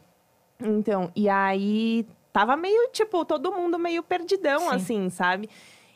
Então, 0.60 1.10
e 1.14 1.28
aí 1.28 2.06
tava 2.32 2.56
meio, 2.56 2.88
tipo, 2.92 3.24
todo 3.24 3.52
mundo 3.52 3.78
meio 3.78 4.02
perdidão, 4.02 4.60
Sim. 4.60 4.74
assim, 4.74 5.08
sabe? 5.10 5.50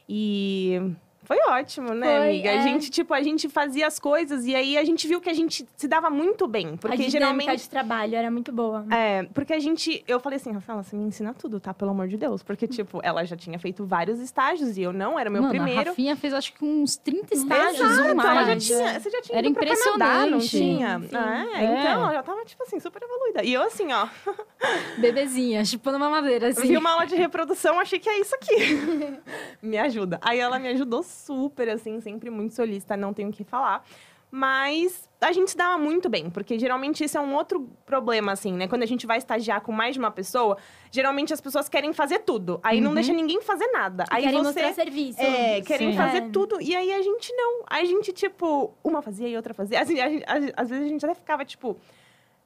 E 0.08 0.80
foi 1.26 1.38
ótimo, 1.48 1.92
né, 1.92 2.06
Foi, 2.18 2.28
amiga? 2.28 2.50
é. 2.50 2.58
A 2.58 2.62
gente, 2.62 2.90
tipo, 2.90 3.12
a 3.12 3.22
gente 3.22 3.48
fazia 3.48 3.86
as 3.86 3.98
coisas 3.98 4.46
e 4.46 4.54
aí 4.54 4.78
a 4.78 4.84
gente 4.84 5.06
viu 5.08 5.20
que 5.20 5.28
a 5.28 5.34
gente 5.34 5.66
se 5.76 5.88
dava 5.88 6.08
muito 6.08 6.46
bem. 6.46 6.68
a 6.68 6.76
Porque 6.76 6.96
dinâmica 6.96 7.10
geralmente. 7.10 7.62
de 7.62 7.68
trabalho 7.68 8.14
era 8.16 8.30
muito 8.30 8.52
boa. 8.52 8.86
É, 8.90 9.24
porque 9.34 9.52
a 9.52 9.58
gente. 9.58 10.04
Eu 10.06 10.20
falei 10.20 10.36
assim, 10.36 10.52
Rafaela, 10.52 10.82
você 10.82 10.94
me 10.96 11.04
ensina 11.04 11.34
tudo, 11.34 11.58
tá? 11.60 11.74
Pelo 11.74 11.90
amor 11.90 12.08
de 12.08 12.16
Deus. 12.16 12.42
Porque, 12.42 12.66
tipo, 12.68 13.00
ela 13.02 13.24
já 13.24 13.36
tinha 13.36 13.58
feito 13.58 13.84
vários 13.84 14.20
estágios 14.20 14.78
e 14.78 14.82
eu 14.82 14.92
não, 14.92 15.18
era 15.18 15.28
o 15.28 15.32
meu 15.32 15.42
Mano, 15.42 15.54
a 15.54 15.56
primeiro. 15.62 15.90
Rafinha 15.90 16.14
fez 16.16 16.32
acho 16.32 16.52
que 16.52 16.64
uns 16.64 16.96
30 16.96 17.34
estágios 17.34 17.80
ou 17.80 17.86
Exato, 17.86 18.08
ela 18.08 18.34
já 18.44 18.46
mais. 18.46 18.66
tinha, 18.66 19.00
você 19.00 19.10
já 19.10 19.22
tinha 19.22 19.38
Era 19.38 19.46
ido 19.48 19.54
pra 19.58 19.66
Canadá, 19.66 20.26
não 20.26 20.38
impressionante. 20.38 20.48
tinha? 20.48 21.00
Sim. 21.00 21.16
É, 21.16 21.60
É. 21.60 21.64
então, 21.80 22.02
ela 22.04 22.12
já 22.12 22.22
tava, 22.22 22.44
tipo 22.44 22.62
assim, 22.62 22.78
super 22.78 23.02
evoluída. 23.02 23.42
E 23.44 23.52
eu, 23.52 23.62
assim, 23.62 23.92
ó, 23.92 24.06
Bebezinha, 24.98 25.64
chupando 25.64 25.96
uma 25.96 26.08
madeira, 26.10 26.48
assim. 26.48 26.68
vi 26.68 26.76
uma 26.76 26.90
aula 26.92 27.06
de 27.06 27.16
reprodução, 27.16 27.78
achei 27.80 27.98
que 27.98 28.08
é 28.08 28.20
isso 28.20 28.34
aqui. 28.34 29.18
me 29.62 29.78
ajuda. 29.78 30.18
Aí 30.22 30.38
ela 30.38 30.58
me 30.58 30.68
ajudou 30.68 31.02
super, 31.16 31.68
assim, 31.68 32.00
sempre 32.00 32.30
muito 32.30 32.54
solista, 32.54 32.96
não 32.96 33.12
tenho 33.12 33.28
o 33.28 33.32
que 33.32 33.44
falar. 33.44 33.84
Mas 34.30 35.08
a 35.20 35.30
gente 35.32 35.52
se 35.52 35.56
dava 35.56 35.78
muito 35.78 36.08
bem, 36.08 36.28
porque 36.28 36.58
geralmente 36.58 37.02
isso 37.04 37.16
é 37.16 37.20
um 37.20 37.32
outro 37.34 37.70
problema, 37.86 38.32
assim, 38.32 38.52
né? 38.52 38.66
Quando 38.66 38.82
a 38.82 38.86
gente 38.86 39.06
vai 39.06 39.18
estagiar 39.18 39.60
com 39.60 39.70
mais 39.70 39.94
de 39.94 40.00
uma 40.00 40.10
pessoa, 40.10 40.58
geralmente 40.90 41.32
as 41.32 41.40
pessoas 41.40 41.68
querem 41.68 41.92
fazer 41.92 42.18
tudo. 42.18 42.58
Aí 42.62 42.80
não 42.80 42.88
Uhum. 42.90 42.94
deixa 42.96 43.12
ninguém 43.12 43.40
fazer 43.40 43.68
nada. 43.68 44.04
Aí 44.10 44.24
querem 44.24 44.38
você. 44.42 44.60
mostrar 44.62 44.72
serviço. 44.74 45.20
É, 45.22 45.60
querem 45.62 45.92
Sim. 45.92 45.96
fazer 45.96 46.18
É. 46.18 46.28
tudo. 46.28 46.60
E 46.60 46.74
aí 46.74 46.92
a 46.92 47.00
gente 47.02 47.32
não. 47.34 47.62
A 47.70 47.84
gente, 47.84 48.12
tipo, 48.12 48.74
uma 48.82 49.00
fazia 49.00 49.28
e 49.28 49.36
outra 49.36 49.54
fazia. 49.54 49.80
Assim, 49.80 50.00
a 50.00 50.08
gente- 50.10 50.24
a- 50.26 50.60
às 50.62 50.68
vezes 50.68 50.84
a 50.84 50.88
gente 50.88 51.04
até 51.06 51.14
ficava, 51.14 51.44
tipo. 51.44 51.76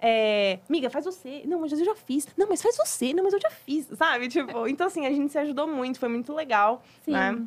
É, 0.02 0.60
miga, 0.68 0.88
faz 0.90 1.04
você. 1.04 1.42
Não, 1.46 1.60
mas 1.60 1.72
eu 1.72 1.84
já 1.84 1.94
fiz. 1.94 2.26
Não, 2.36 2.46
mas 2.48 2.62
faz 2.62 2.76
você. 2.76 3.12
Não, 3.12 3.24
mas 3.24 3.32
eu 3.32 3.40
já 3.40 3.50
fiz, 3.50 3.86
sabe? 3.96 4.28
Tipo, 4.28 4.66
então 4.68 4.86
assim, 4.86 5.06
a 5.06 5.10
gente 5.10 5.30
se 5.32 5.38
ajudou 5.38 5.66
muito, 5.66 5.98
foi 5.98 6.08
muito 6.08 6.32
legal. 6.34 6.82
Sim. 7.04 7.12
né? 7.12 7.42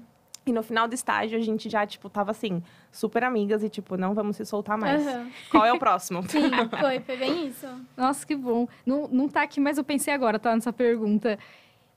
E 0.46 0.52
no 0.52 0.62
final 0.62 0.88
do 0.88 0.94
estágio, 0.94 1.38
a 1.38 1.42
gente 1.42 1.70
já, 1.70 1.86
tipo, 1.86 2.10
tava 2.10 2.32
assim, 2.32 2.62
super 2.92 3.24
amigas 3.24 3.64
e, 3.64 3.70
tipo, 3.70 3.96
não 3.96 4.14
vamos 4.14 4.36
se 4.36 4.46
soltar 4.46 4.78
mais. 4.78 5.06
Aham. 5.08 5.32
Qual 5.50 5.66
é 5.66 5.72
o 5.72 5.80
próximo? 5.80 6.22
Sim, 6.28 6.50
foi, 6.80 7.00
foi 7.00 7.18
bem 7.18 7.48
isso. 7.48 7.68
Nossa, 7.96 8.28
que 8.28 8.36
bom. 8.36 8.68
Não, 8.86 9.08
não 9.08 9.30
tá 9.30 9.42
aqui, 9.44 9.60
mas 9.62 9.78
eu 9.78 9.84
pensei 9.84 10.14
agora, 10.14 10.38
tá? 10.38 10.54
Nessa 10.54 10.74
pergunta. 10.74 11.40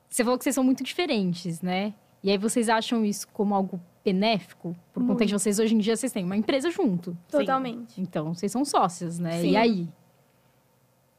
Você 0.08 0.22
falou 0.22 0.38
que 0.38 0.44
vocês 0.44 0.54
são 0.54 0.62
muito 0.62 0.84
diferentes, 0.84 1.60
né? 1.60 1.92
E 2.22 2.30
aí 2.30 2.38
vocês 2.38 2.68
acham 2.68 3.04
isso 3.04 3.26
como 3.28 3.54
algo 3.54 3.80
benéfico? 4.04 4.76
Por 4.92 5.00
conta 5.00 5.14
Muito. 5.14 5.26
de 5.26 5.32
vocês, 5.32 5.58
hoje 5.58 5.74
em 5.74 5.78
dia, 5.78 5.96
vocês 5.96 6.12
têm 6.12 6.24
uma 6.24 6.36
empresa 6.36 6.70
junto. 6.70 7.16
Totalmente. 7.28 8.00
Então, 8.00 8.32
vocês 8.32 8.50
são 8.52 8.64
sócias, 8.64 9.18
né? 9.18 9.40
Sim. 9.40 9.50
E 9.50 9.56
aí? 9.56 9.88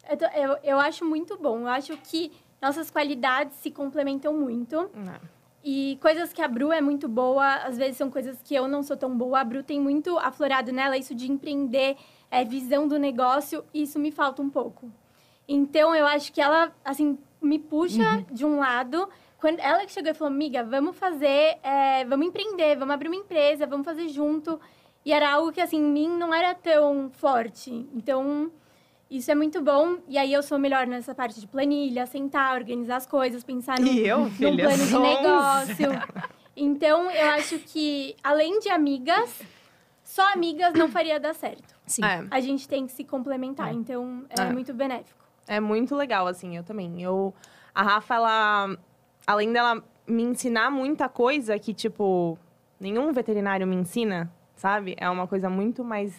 Eu, 0.10 0.18
tô- 0.18 0.26
eu, 0.26 0.58
eu 0.64 0.80
acho 0.80 1.04
muito 1.04 1.38
bom. 1.38 1.60
Eu 1.60 1.68
acho 1.68 1.96
que 1.98 2.32
nossas 2.62 2.90
qualidades 2.90 3.58
se 3.58 3.70
complementam 3.70 4.34
muito. 4.38 4.90
Não. 4.96 5.37
E 5.64 5.98
coisas 6.02 6.32
que 6.32 6.42
a 6.42 6.48
Bru 6.48 6.72
é 6.72 6.80
muito 6.80 7.08
boa, 7.08 7.56
às 7.56 7.78
vezes 7.78 7.98
são 7.98 8.10
coisas 8.10 8.42
que 8.42 8.56
eu 8.56 8.68
não 8.68 8.84
sou 8.84 8.96
tão 8.96 9.18
boa. 9.18 9.42
A 9.42 9.44
Bru 9.44 9.64
tem 9.64 9.80
muito 9.80 10.18
aflorado 10.18 10.72
nela 10.72 10.98
isso 10.98 11.14
de 11.14 11.32
empreender, 11.32 11.98
é, 12.32 12.44
visão 12.46 12.88
do 12.88 12.98
negócio, 12.98 13.66
e 13.74 13.82
isso 13.84 14.00
me 14.00 14.12
falta 14.12 14.42
um 14.42 14.50
pouco. 14.50 14.92
Então, 15.48 15.96
eu 15.96 16.06
acho 16.06 16.32
que 16.32 16.42
ela, 16.42 16.74
assim, 16.84 17.18
me 17.42 17.58
puxa 17.58 18.26
de 18.32 18.46
um 18.46 18.60
lado. 18.60 19.08
Quando 19.40 19.60
ela 19.60 19.86
que 19.86 19.92
chegou 19.92 20.12
e 20.12 20.14
falou, 20.14 20.34
amiga, 20.34 20.64
vamos 20.64 20.96
fazer, 20.98 21.58
é, 21.64 22.04
vamos 22.06 22.28
empreender, 22.28 22.76
vamos 22.76 22.94
abrir 22.94 23.08
uma 23.08 23.16
empresa, 23.16 23.66
vamos 23.66 23.86
fazer 23.86 24.10
junto. 24.10 24.60
E 25.06 25.14
era 25.14 25.32
algo 25.32 25.52
que, 25.52 25.62
assim, 25.62 25.78
em 25.78 25.92
mim 25.92 26.10
não 26.10 26.34
era 26.34 26.54
tão 26.54 27.10
forte. 27.12 27.88
Então, 27.94 28.52
isso 29.10 29.32
é 29.32 29.36
muito 29.36 29.62
bom. 29.62 29.98
E 30.08 30.18
aí, 30.18 30.32
eu 30.34 30.44
sou 30.44 30.58
melhor 30.60 30.86
nessa 30.88 31.14
parte 31.16 31.40
de 31.40 31.48
planilha, 31.48 32.06
sentar, 32.06 32.56
organizar 32.56 32.98
as 32.98 33.06
coisas, 33.06 33.44
pensar 33.44 33.80
no, 33.80 33.88
E 33.88 34.08
eu, 34.08 34.20
num 34.20 34.30
filha, 34.32 34.66
plano 34.68 34.86
de 34.86 35.00
negócio. 35.00 35.88
Então, 36.56 37.10
eu 37.12 37.30
acho 37.32 37.60
que, 37.60 38.16
além 38.24 38.60
de 38.60 38.70
amigas, 38.70 39.42
só 40.04 40.34
amigas 40.34 40.74
não 40.74 40.90
faria 40.90 41.20
dar 41.20 41.34
certo. 41.36 41.76
Sim. 41.86 42.04
É. 42.04 42.26
A 42.32 42.40
gente 42.40 42.68
tem 42.68 42.86
que 42.86 42.92
se 42.92 43.04
complementar. 43.04 43.70
É. 43.70 43.74
Então, 43.74 44.26
é, 44.30 44.42
É. 44.42 44.52
muito 44.52 44.74
benéfico. 44.74 45.24
É 45.48 45.60
muito 45.60 45.96
legal, 45.96 46.28
assim, 46.28 46.58
eu 46.58 46.64
também. 46.64 47.02
Eu, 47.02 47.34
a 47.74 47.84
Rafa, 47.84 48.16
ela, 48.16 48.78
além 49.26 49.54
dela 49.54 49.84
me 50.08 50.24
ensinar 50.24 50.70
muita 50.72 51.08
coisa 51.08 51.58
que, 51.60 51.74
tipo, 51.74 52.38
nenhum 52.80 53.14
veterinário 53.14 53.66
me 53.68 53.76
ensina, 53.76 54.32
sabe? 54.56 54.96
É 54.98 55.10
uma 55.10 55.28
coisa 55.28 55.50
muito 55.50 55.84
mais 55.84 56.14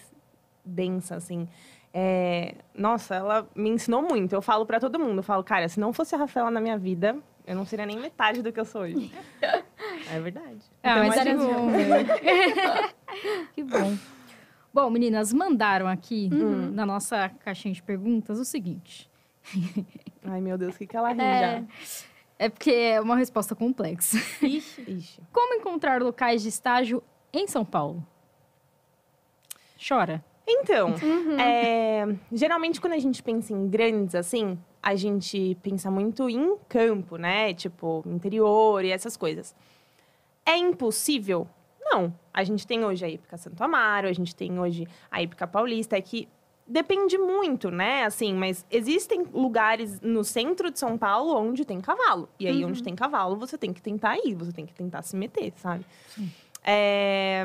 densa, 0.65 1.17
assim. 1.17 1.49
É, 1.93 2.55
nossa, 2.75 3.15
ela 3.17 3.49
me 3.55 3.71
ensinou 3.71 4.03
muito. 4.03 4.35
Eu 4.35 4.43
falo 4.43 4.67
pra 4.67 4.79
todo 4.79 4.99
mundo, 4.99 5.19
eu 5.19 5.23
falo, 5.23 5.43
cara, 5.43 5.69
se 5.69 5.81
não 5.81 5.93
fosse 5.93 6.15
a 6.15 6.19
Rafaela 6.19 6.51
na 6.51 6.61
minha 6.61 6.77
vida, 6.79 7.17
eu 7.47 7.57
não 7.57 7.65
seria 7.65 7.87
nem 7.87 7.99
metade 7.99 8.43
do 8.43 8.53
que 8.53 8.61
eu 8.61 8.65
sou 8.65 8.83
hoje. 8.83 9.11
é 10.13 10.21
verdade. 10.21 10.59
Ah, 10.83 10.91
Então, 10.99 11.09
mas 11.09 11.17
é 11.17 11.25
tipo- 11.25 11.45
bom. 11.45 11.69
que 13.55 13.63
bom. 13.65 13.97
Bom, 14.73 14.91
meninas, 14.91 15.33
mandaram 15.33 15.89
aqui 15.89 16.29
Uhum. 16.33 16.71
na 16.71 16.85
nossa 16.85 17.31
caixinha 17.41 17.73
de 17.75 17.83
perguntas 17.83 18.39
o 18.39 18.45
seguinte. 18.45 19.11
Ai, 20.25 20.41
meu 20.43 20.59
Deus, 20.59 20.75
o 20.75 20.79
que, 20.79 20.87
que 20.87 20.97
ela 20.97 21.11
ri 21.13 21.21
É. 21.21 21.41
já? 21.41 21.65
É 22.39 22.49
porque 22.49 22.71
é 22.71 23.01
uma 23.01 23.17
resposta 23.17 23.55
complexa. 23.57 24.19
Ixi. 24.47 24.85
Ixi. 24.87 25.21
Como 25.33 25.55
encontrar 25.55 26.01
locais 26.03 26.43
de 26.43 26.49
estágio 26.49 27.03
em 27.33 27.49
São 27.49 27.65
Paulo? 27.65 28.07
Chora. 29.89 30.25
Então, 30.51 30.95
Uhum. 31.03 31.39
É, 31.39 32.07
geralmente, 32.33 32.81
quando 32.81 32.95
a 32.95 32.99
gente 32.99 33.23
pensa 33.23 33.53
em 33.53 33.69
grandes, 33.69 34.15
assim, 34.15 34.59
a 34.83 34.95
gente 34.95 35.57
pensa 35.63 35.91
muito 35.91 36.29
em 36.29 36.57
campo, 36.69 37.17
né? 37.17 37.53
Tipo, 37.53 38.03
interior 38.07 38.85
e 38.85 38.91
essas 38.91 39.17
coisas. 39.17 39.55
É 40.47 40.57
impossível? 40.57 41.47
Não. 41.81 42.15
A 42.33 42.43
gente 42.45 42.67
tem 42.67 42.85
hoje 42.85 43.05
a 43.05 43.09
Ípica 43.09 43.37
Santo 43.37 43.63
Amaro, 43.63 44.09
a 44.09 44.13
gente 44.13 44.35
tem 44.35 44.59
hoje 44.59 44.87
a 45.11 45.23
Ípica 45.23 45.47
Paulista, 45.47 45.97
é 45.97 46.01
que 46.01 46.27
depende 46.67 47.17
muito, 47.19 47.71
né? 47.71 48.05
Assim, 48.05 48.33
mas 48.35 48.65
existem 48.71 49.25
lugares 49.33 50.01
no 50.01 50.23
centro 50.25 50.71
de 50.71 50.79
São 50.79 50.97
Paulo 50.99 51.35
onde 51.37 51.65
tem 51.65 51.81
cavalo. 51.81 52.29
E 52.39 52.47
aí, 52.47 52.63
Uhum. 52.63 52.71
onde 52.71 52.83
tem 52.83 52.95
cavalo, 52.95 53.37
você 53.37 53.57
tem 53.59 53.73
que 53.73 53.81
tentar 53.83 54.17
ir, 54.19 54.35
você 54.35 54.53
tem 54.53 54.65
que 54.67 54.75
tentar 54.75 55.03
se 55.03 55.17
meter, 55.17 55.53
sabe? 55.57 55.85
É, 56.65 57.45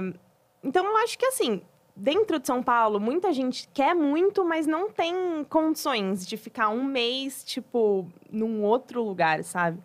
Então, 0.63 0.86
eu 0.86 0.96
acho 0.98 1.18
que 1.18 1.26
assim, 1.26 1.62
dentro 1.95 2.39
de 2.39 2.47
São 2.47 2.62
Paulo, 2.63 2.99
muita 2.99 3.32
gente 3.32 3.67
quer 3.73 3.93
muito, 3.93 4.43
mas 4.43 4.65
não 4.65 4.89
tem 4.89 5.43
condições 5.49 6.25
de 6.25 6.38
ficar 6.38 6.69
um 6.69 6.84
mês, 6.84 7.43
tipo, 7.43 8.08
num 8.32 8.63
outro 8.63 9.03
lugar, 9.03 9.43
sabe? 9.43 9.79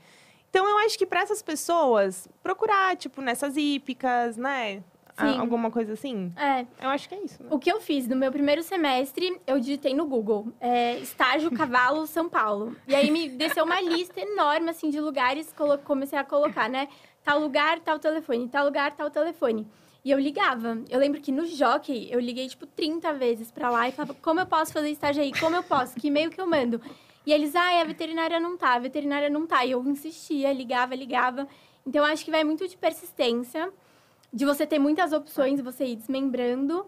Então, 0.50 0.66
eu 0.66 0.78
acho 0.78 0.96
que 0.98 1.04
para 1.06 1.20
essas 1.20 1.42
pessoas, 1.42 2.26
procurar, 2.42 2.96
tipo, 2.96 3.20
nessas 3.20 3.56
hípicas, 3.56 4.36
né? 4.36 4.82
Ah, 5.16 5.32
Sim. 5.32 5.38
Alguma 5.40 5.68
coisa 5.70 5.94
assim? 5.94 6.32
É, 6.36 6.64
Eu 6.80 6.90
acho 6.90 7.08
que 7.08 7.14
é 7.16 7.24
isso. 7.24 7.42
né? 7.42 7.48
o 7.50 7.58
que 7.58 7.70
eu 7.70 7.80
fiz 7.80 8.06
no 8.06 8.14
meu 8.14 8.30
primeiro 8.30 8.62
semestre, 8.62 9.38
eu 9.48 9.58
digitei 9.58 9.92
no 9.92 10.06
Google, 10.06 10.46
é, 10.60 10.96
estágio 11.00 11.50
Cavalo 11.50 12.06
São 12.06 12.28
Paulo. 12.28 12.76
E 12.86 12.94
aí 12.94 13.10
me 13.10 13.28
desceu 13.28 13.64
uma 13.64 13.80
lista 13.80 14.20
enorme, 14.20 14.70
assim, 14.70 14.90
de 14.90 15.00
lugares, 15.00 15.52
comecei 15.84 16.16
a 16.18 16.24
colocar, 16.24 16.68
né? 16.68 16.88
Tal 17.24 17.40
lugar, 17.40 17.80
tal 17.80 17.98
telefone, 17.98 18.48
tal 18.48 18.64
lugar, 18.64 18.92
tal 18.92 19.10
telefone. 19.10 19.66
E 20.04 20.10
eu 20.10 20.18
ligava. 20.18 20.82
Eu 20.88 20.98
lembro 20.98 21.20
que 21.20 21.32
no 21.32 21.44
Jockey, 21.44 22.08
eu 22.10 22.20
liguei, 22.20 22.48
tipo, 22.48 22.66
30 22.66 23.12
vezes 23.14 23.50
pra 23.50 23.68
lá 23.70 23.88
e 23.88 23.92
falava, 23.92 24.14
como 24.22 24.40
eu 24.40 24.46
posso 24.46 24.72
fazer 24.72 24.90
estágio 24.90 25.22
aí? 25.22 25.32
Como 25.38 25.54
eu 25.56 25.62
posso? 25.62 25.96
Que 25.96 26.06
e-mail 26.08 26.30
que 26.30 26.40
eu 26.40 26.46
mando? 26.46 26.80
E 27.26 27.32
eles, 27.32 27.54
ah, 27.54 27.80
a 27.80 27.84
veterinária 27.84 28.40
não 28.40 28.56
tá, 28.56 28.74
a 28.74 28.78
veterinária 28.78 29.28
não 29.28 29.46
tá. 29.46 29.64
E 29.66 29.72
eu 29.72 29.84
insistia, 29.86 30.52
ligava, 30.52 30.94
ligava. 30.94 31.46
Então, 31.86 32.04
acho 32.04 32.24
que 32.24 32.30
vai 32.30 32.44
muito 32.44 32.66
de 32.66 32.76
persistência, 32.76 33.70
de 34.32 34.44
você 34.44 34.66
ter 34.66 34.78
muitas 34.78 35.12
opções, 35.12 35.60
você 35.60 35.84
ir 35.86 35.96
desmembrando. 35.96 36.86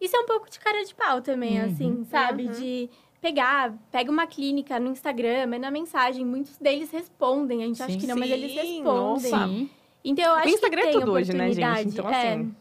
Isso 0.00 0.16
é 0.16 0.20
um 0.20 0.26
pouco 0.26 0.48
de 0.48 0.58
cara 0.58 0.82
de 0.84 0.94
pau 0.94 1.20
também, 1.20 1.58
Uhum. 1.60 1.66
assim, 1.66 2.04
sabe? 2.04 2.46
Uhum. 2.46 2.52
De 2.52 2.90
pegar, 3.20 3.74
pega 3.90 4.10
uma 4.10 4.26
clínica 4.26 4.80
no 4.80 4.90
Instagram, 4.90 5.46
manda 5.48 5.70
mensagem. 5.70 6.24
Muitos 6.24 6.56
deles 6.58 6.90
respondem. 6.90 7.62
A 7.62 7.66
gente 7.66 7.82
acha 7.82 7.92
Sim. 7.92 7.98
que 7.98 8.06
não, 8.06 8.16
mas 8.16 8.30
eles 8.30 8.50
Sim, 8.52 8.56
respondem. 8.82 9.30
nossa. 9.30 9.72
Então, 10.04 10.24
eu 10.24 10.32
acho 10.32 10.48
O 10.48 10.50
Instagram 10.50 10.82
que 10.82 10.88
é 10.88 10.90
tem 10.90 11.00
tudo 11.00 11.12
hoje, 11.12 11.32
né, 11.32 11.52
gente? 11.52 11.64
oportunidade. 11.64 11.88
Então, 11.88 12.10
É. 12.10 12.32
assim... 12.32 12.54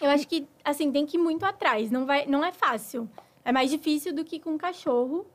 Eu 0.00 0.10
acho 0.10 0.28
que, 0.28 0.46
assim, 0.64 0.92
tem 0.92 1.04
que 1.04 1.16
ir 1.16 1.20
muito 1.20 1.44
atrás. 1.44 1.90
Não, 1.90 2.06
vai, 2.06 2.24
não 2.26 2.44
é 2.44 2.52
fácil. 2.52 3.08
É 3.44 3.50
mais 3.50 3.68
difícil 3.70 4.14
do 4.14 4.24
que 4.24 4.38
com 4.38 4.56
cachorro, 4.56 5.26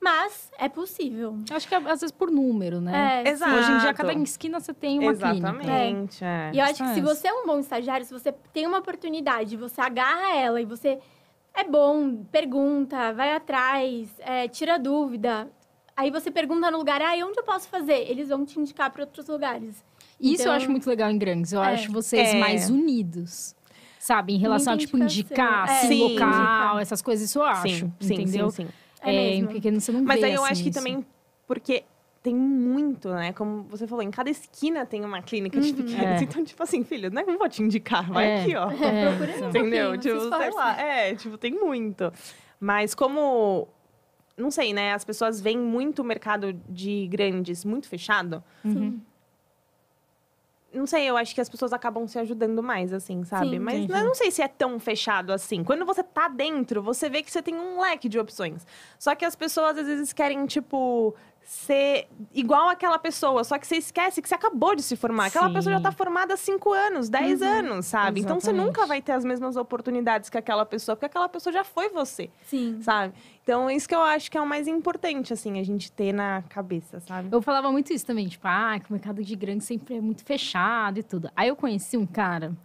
mas 0.00 0.50
é 0.58 0.68
possível. 0.68 1.36
Eu 1.48 1.56
Acho 1.56 1.68
que 1.68 1.74
é, 1.74 1.78
às 1.78 2.00
vezes 2.00 2.10
por 2.10 2.28
número, 2.30 2.80
né? 2.80 3.22
É, 3.24 3.30
Exato. 3.30 3.54
Hoje 3.54 3.70
em 3.70 3.78
dia, 3.78 3.94
cada 3.94 4.12
esquina 4.14 4.58
você 4.58 4.74
tem 4.74 4.98
uma 4.98 5.14
clínica. 5.14 5.48
Exatamente. 5.48 6.24
é. 6.24 6.50
E 6.54 6.58
eu 6.58 6.64
acho 6.64 6.82
que 6.82 6.94
se 6.94 7.00
você 7.00 7.28
é 7.28 7.32
um 7.32 7.46
bom 7.46 7.60
estagiário, 7.60 8.04
se 8.04 8.12
você 8.12 8.32
tem 8.52 8.66
uma 8.66 8.78
oportunidade, 8.78 9.56
você 9.56 9.80
agarra 9.80 10.34
ela 10.34 10.60
e 10.60 10.64
você 10.64 10.98
é 11.54 11.62
bom, 11.62 12.24
pergunta, 12.32 13.12
vai 13.12 13.32
atrás, 13.34 14.08
é, 14.20 14.48
tira 14.48 14.78
dúvida. 14.78 15.48
Aí 15.96 16.10
você 16.10 16.30
pergunta 16.30 16.70
no 16.70 16.78
lugar, 16.78 17.02
ah, 17.02 17.12
onde 17.26 17.38
eu 17.38 17.44
posso 17.44 17.68
fazer? 17.68 18.10
Eles 18.10 18.30
vão 18.30 18.44
te 18.44 18.58
indicar 18.58 18.90
para 18.90 19.02
outros 19.02 19.28
lugares. 19.28 19.84
Isso 20.20 20.42
eu 20.42 20.46
Então- 20.46 20.52
acho 20.54 20.70
muito 20.70 20.88
legal 20.88 21.10
em 21.10 21.16
Grandes. 21.18 21.52
Eu 21.52 21.62
É. 21.62 21.74
acho 21.74 21.90
vocês 21.92 22.34
É. 22.34 22.38
mais 22.38 22.68
unidos. 22.70 23.54
Sabe? 23.98 24.32
Em 24.34 24.38
relação 24.38 24.72
a, 24.74 24.76
tipo, 24.78 24.96
indicar, 24.96 25.68
É. 25.68 25.88
local, 25.88 26.26
Indicar. 26.28 26.78
essas 26.80 27.02
coisas, 27.02 27.28
isso 27.28 27.38
eu 27.38 27.42
acho. 27.44 27.62
Sim, 27.68 27.92
sim, 28.00 28.14
entendeu? 28.14 28.50
sim, 28.50 28.64
sim. 28.64 28.72
É 29.02 29.12
em 29.12 29.40
mesmo. 29.42 29.54
pequeno 29.54 29.80
você 29.80 29.92
não 29.92 30.02
Mas 30.02 30.20
vê, 30.20 30.26
aí 30.26 30.34
eu 30.34 30.42
assim, 30.42 30.52
acho 30.52 30.62
que 30.62 30.68
isso. 30.70 30.78
também, 30.78 31.04
porque 31.46 31.84
tem 32.22 32.34
muito, 32.34 33.08
né? 33.10 33.32
Como 33.34 33.62
você 33.64 33.86
falou, 33.86 34.02
em 34.02 34.10
cada 34.10 34.28
esquina 34.30 34.84
tem 34.86 35.04
uma 35.04 35.20
clínica 35.22 35.60
de 35.60 35.68
Uhum. 35.70 35.74
pequenos. 35.76 36.20
É. 36.20 36.22
Então, 36.24 36.42
tipo 36.44 36.62
assim, 36.62 36.82
filho, 36.84 37.10
não 37.10 37.38
vou 37.38 37.48
te 37.48 37.62
indicar, 37.62 38.10
vai 38.10 38.26
É. 38.26 38.40
aqui, 38.42 38.56
ó. 38.56 38.70
É, 38.70 39.16
Procura 39.16 39.32
um 39.44 39.48
Entendeu? 39.48 39.90
pouquinho, 39.92 40.14
Tipo, 40.18 40.20
se 40.34 40.42
sei 40.42 40.50
lá. 40.50 40.80
É, 40.80 41.14
tipo, 41.14 41.38
tem 41.38 41.52
muito. 41.52 42.12
Mas 42.58 42.94
como. 42.94 43.68
Não 44.36 44.50
sei, 44.50 44.72
né? 44.72 44.94
As 44.94 45.04
pessoas 45.04 45.40
veem 45.42 45.58
muito 45.58 46.00
o 46.00 46.04
mercado 46.04 46.54
de 46.68 47.06
grandes 47.08 47.64
muito 47.66 47.86
fechado. 47.88 48.42
Uhum. 48.64 48.98
Não 50.72 50.86
sei, 50.86 51.04
eu 51.10 51.16
acho 51.16 51.34
que 51.34 51.40
as 51.40 51.48
pessoas 51.48 51.72
acabam 51.72 52.06
se 52.06 52.16
ajudando 52.18 52.62
mais, 52.62 52.92
assim, 52.92 53.24
sabe? 53.24 53.50
Sim. 53.50 53.58
Mas 53.58 53.74
Sim, 53.74 53.86
eu 53.90 54.04
não 54.04 54.14
sei 54.14 54.30
se 54.30 54.40
é 54.40 54.46
tão 54.46 54.78
fechado 54.78 55.32
assim. 55.32 55.64
Quando 55.64 55.84
você 55.84 56.02
tá 56.02 56.28
dentro, 56.28 56.80
você 56.80 57.08
vê 57.10 57.22
que 57.22 57.30
você 57.30 57.42
tem 57.42 57.54
um 57.56 57.80
leque 57.80 58.08
de 58.08 58.18
opções. 58.20 58.64
Só 58.98 59.14
que 59.16 59.24
as 59.24 59.34
pessoas 59.34 59.76
às 59.78 59.86
vezes 59.86 60.12
querem, 60.12 60.46
tipo, 60.46 61.12
ser 61.42 62.06
igual 62.32 62.68
àquela 62.68 62.98
pessoa. 63.00 63.42
Só 63.42 63.58
que 63.58 63.66
você 63.66 63.76
esquece 63.78 64.22
que 64.22 64.28
você 64.28 64.34
acabou 64.36 64.76
de 64.76 64.82
se 64.82 64.94
formar. 64.94 65.26
Aquela 65.26 65.48
Sim. 65.48 65.54
pessoa 65.54 65.74
já 65.74 65.80
tá 65.80 65.90
formada 65.90 66.34
há 66.34 66.36
cinco 66.36 66.72
anos, 66.72 67.08
dez 67.08 67.40
Uhum. 67.40 67.48
anos, 67.48 67.86
sabe? 67.86 68.20
Então 68.20 68.38
você 68.38 68.50
Exatamente. 68.50 68.66
nunca 68.68 68.86
vai 68.86 69.02
ter 69.02 69.12
as 69.12 69.24
mesmas 69.24 69.56
oportunidades 69.56 70.30
que 70.30 70.38
aquela 70.38 70.64
pessoa, 70.64 70.94
porque 70.94 71.06
aquela 71.06 71.28
pessoa 71.28 71.52
já 71.52 71.64
foi 71.64 71.88
você, 71.88 72.30
Sim. 72.46 72.80
sabe? 72.80 73.12
Então, 73.50 73.68
isso 73.68 73.88
que 73.88 73.94
eu 73.96 74.00
acho 74.00 74.30
que 74.30 74.38
é 74.38 74.40
o 74.40 74.46
mais 74.46 74.68
importante, 74.68 75.32
assim, 75.32 75.58
a 75.58 75.64
gente 75.64 75.90
ter 75.90 76.12
na 76.12 76.40
cabeça, 76.42 77.00
sabe? 77.00 77.30
Eu 77.32 77.42
falava 77.42 77.72
muito 77.72 77.92
isso 77.92 78.06
também, 78.06 78.28
tipo, 78.28 78.46
ah, 78.46 78.78
que 78.78 78.88
o 78.88 78.92
mercado 78.92 79.24
de 79.24 79.34
grandes 79.34 79.66
sempre 79.66 79.96
é 79.96 80.00
muito 80.00 80.24
fechado 80.24 81.00
e 81.00 81.02
tudo. 81.02 81.28
Aí 81.34 81.48
eu 81.48 81.56
conheci 81.56 81.96
um 81.96 82.06
cara 82.06 82.56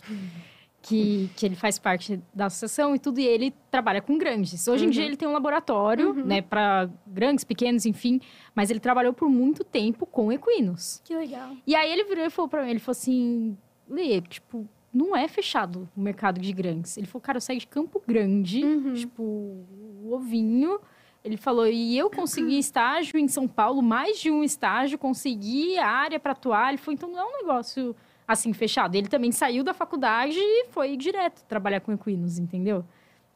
que, 0.84 1.28
que 1.36 1.44
ele 1.44 1.56
faz 1.56 1.80
parte 1.80 2.22
da 2.32 2.46
associação 2.46 2.94
e 2.94 3.00
tudo, 3.00 3.20
e 3.20 3.26
ele 3.26 3.52
trabalha 3.72 4.00
com 4.00 4.16
grandes. 4.16 4.68
Hoje 4.68 4.84
em 4.84 4.88
Uhum. 4.90 4.92
dia 4.92 5.06
ele 5.06 5.18
tem 5.18 5.28
um 5.28 5.34
laboratório, 5.34 6.10
Uhum. 6.10 6.24
né, 6.24 6.44
para 6.44 6.88
grandes, 7.08 7.44
pequenos, 7.44 7.88
enfim, 7.88 8.22
mas 8.54 8.70
ele 8.70 8.80
trabalhou 8.80 9.12
por 9.12 9.28
muito 9.28 9.64
tempo 9.64 10.06
com 10.06 10.32
equinos. 10.32 11.02
Que 11.04 11.16
legal. 11.16 11.50
E 11.66 11.76
aí 11.76 11.92
ele 11.92 12.04
virou 12.04 12.26
e 12.26 12.30
falou 12.30 12.48
pra 12.48 12.64
mim, 12.64 12.70
ele 12.70 12.80
falou 12.80 12.92
assim, 12.92 13.58
Lê, 13.90 14.22
tipo, 14.22 14.68
não 14.94 15.16
é 15.16 15.28
fechado 15.28 15.90
o 15.98 16.00
mercado 16.00 16.40
de 16.40 16.54
grandes. 16.54 16.96
Ele 16.96 17.08
falou, 17.08 17.22
cara, 17.24 17.38
eu 17.38 17.42
saí 17.42 17.58
de 17.58 17.66
Campo 17.68 18.02
Grande, 18.08 18.64
Uhum. 18.64 18.94
tipo, 18.94 19.66
o 20.06 20.14
ovinho. 20.14 20.80
Ele 21.24 21.38
falou, 21.38 21.68
e 21.68 21.98
eu 21.98 22.10
consegui 22.10 22.58
estágio 22.60 23.18
em 23.18 23.28
São 23.28 23.48
Paulo, 23.48 23.82
mais 23.82 24.20
de 24.20 24.30
um 24.30 24.44
estágio, 24.44 24.98
consegui 24.98 25.78
a 25.78 25.88
área 25.88 26.20
para 26.20 26.34
atuar. 26.34 26.70
Ele 26.70 26.78
falou, 26.78 26.94
então 26.94 27.10
não 27.10 27.20
é 27.20 27.26
um 27.26 27.38
negócio 27.38 27.96
assim 28.28 28.54
fechado. 28.54 28.96
Ele 28.96 29.08
também 29.08 29.32
saiu 29.32 29.64
da 29.64 29.74
faculdade 29.74 30.38
e 30.40 30.66
foi 30.70 30.96
direto 30.96 31.44
trabalhar 31.46 31.80
com 31.80 31.92
equinos, 31.92 32.38
entendeu? 32.38 32.84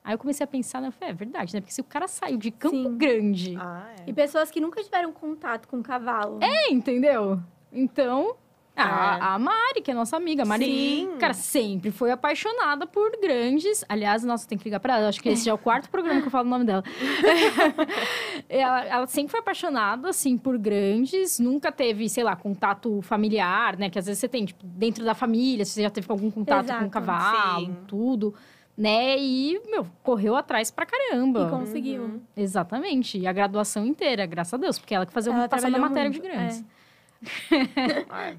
Aí 0.03 0.13
eu 0.13 0.17
comecei 0.17 0.43
a 0.43 0.47
pensar, 0.47 0.81
né? 0.81 0.87
Eu 0.87 0.91
falei, 0.91 1.09
é 1.09 1.13
verdade, 1.13 1.53
né? 1.53 1.61
Porque 1.61 1.73
se 1.73 1.81
o 1.81 1.83
cara 1.83 2.07
saiu 2.07 2.37
de 2.37 2.51
Campo 2.51 2.75
Sim. 2.75 2.97
Grande, 2.97 3.55
Ah, 3.59 3.91
é. 3.99 4.09
E 4.09 4.13
pessoas 4.13 4.49
que 4.49 4.59
nunca 4.61 4.81
tiveram 4.83 5.11
contato 5.11 5.67
com 5.67 5.81
cavalo. 5.83 6.39
é, 6.41 6.71
entendeu? 6.71 7.39
Então. 7.71 8.35
A, 8.83 9.35
a 9.35 9.39
Mari, 9.39 9.81
que 9.83 9.91
é 9.91 9.93
nossa 9.93 10.17
amiga, 10.17 10.43
a 10.43 10.45
Mari, 10.45 10.65
Sim. 10.65 11.17
cara, 11.19 11.33
sempre 11.33 11.91
foi 11.91 12.11
apaixonada 12.11 12.85
por 12.87 13.11
grandes. 13.21 13.83
Aliás, 13.87 14.23
nossa, 14.23 14.47
tem 14.47 14.57
que 14.57 14.63
ligar 14.65 14.79
pra 14.79 14.97
ela. 14.97 15.09
Acho 15.09 15.21
que 15.21 15.29
esse 15.29 15.45
já 15.45 15.51
é 15.51 15.53
o 15.53 15.57
quarto 15.57 15.89
programa 15.89 16.21
que 16.21 16.27
eu 16.27 16.31
falo 16.31 16.47
o 16.47 16.49
nome 16.49 16.65
dela. 16.65 16.83
ela, 18.47 18.85
ela 18.85 19.07
sempre 19.07 19.31
foi 19.31 19.39
apaixonada, 19.39 20.09
assim, 20.09 20.37
por 20.37 20.57
grandes. 20.57 21.39
Nunca 21.39 21.71
teve, 21.71 22.09
sei 22.09 22.23
lá, 22.23 22.35
contato 22.35 23.01
familiar, 23.01 23.77
né? 23.77 23.89
Que 23.89 23.99
às 23.99 24.05
vezes 24.05 24.19
você 24.19 24.27
tem, 24.27 24.45
tipo, 24.45 24.65
dentro 24.65 25.03
da 25.03 25.13
família, 25.13 25.65
você 25.65 25.81
já 25.81 25.89
teve 25.89 26.07
algum 26.09 26.31
contato 26.31 26.67
com 26.67 26.73
o 26.73 26.75
Exato. 26.75 26.89
cavalo, 26.89 27.65
Sim. 27.65 27.77
tudo. 27.87 28.33
Né? 28.77 29.17
E, 29.19 29.61
meu, 29.69 29.85
correu 30.01 30.37
atrás 30.37 30.71
pra 30.71 30.85
caramba. 30.85 31.47
E 31.47 31.49
conseguiu. 31.49 32.03
Uhum. 32.03 32.21
Exatamente. 32.35 33.17
E 33.17 33.27
a 33.27 33.33
graduação 33.33 33.85
inteira, 33.85 34.25
graças 34.25 34.53
a 34.53 34.57
Deus. 34.57 34.79
Porque 34.79 34.95
ela 34.95 35.05
que 35.05 35.11
fazia 35.11 35.31
Ela 35.33 35.41
uma 35.41 35.49
passando 35.49 35.67
a 35.67 35.71
trabalhou 35.71 35.89
matéria 35.89 36.09
muito, 36.09 36.21
de 36.23 36.29
grandes. 36.29 36.61
Ah, 36.65 36.79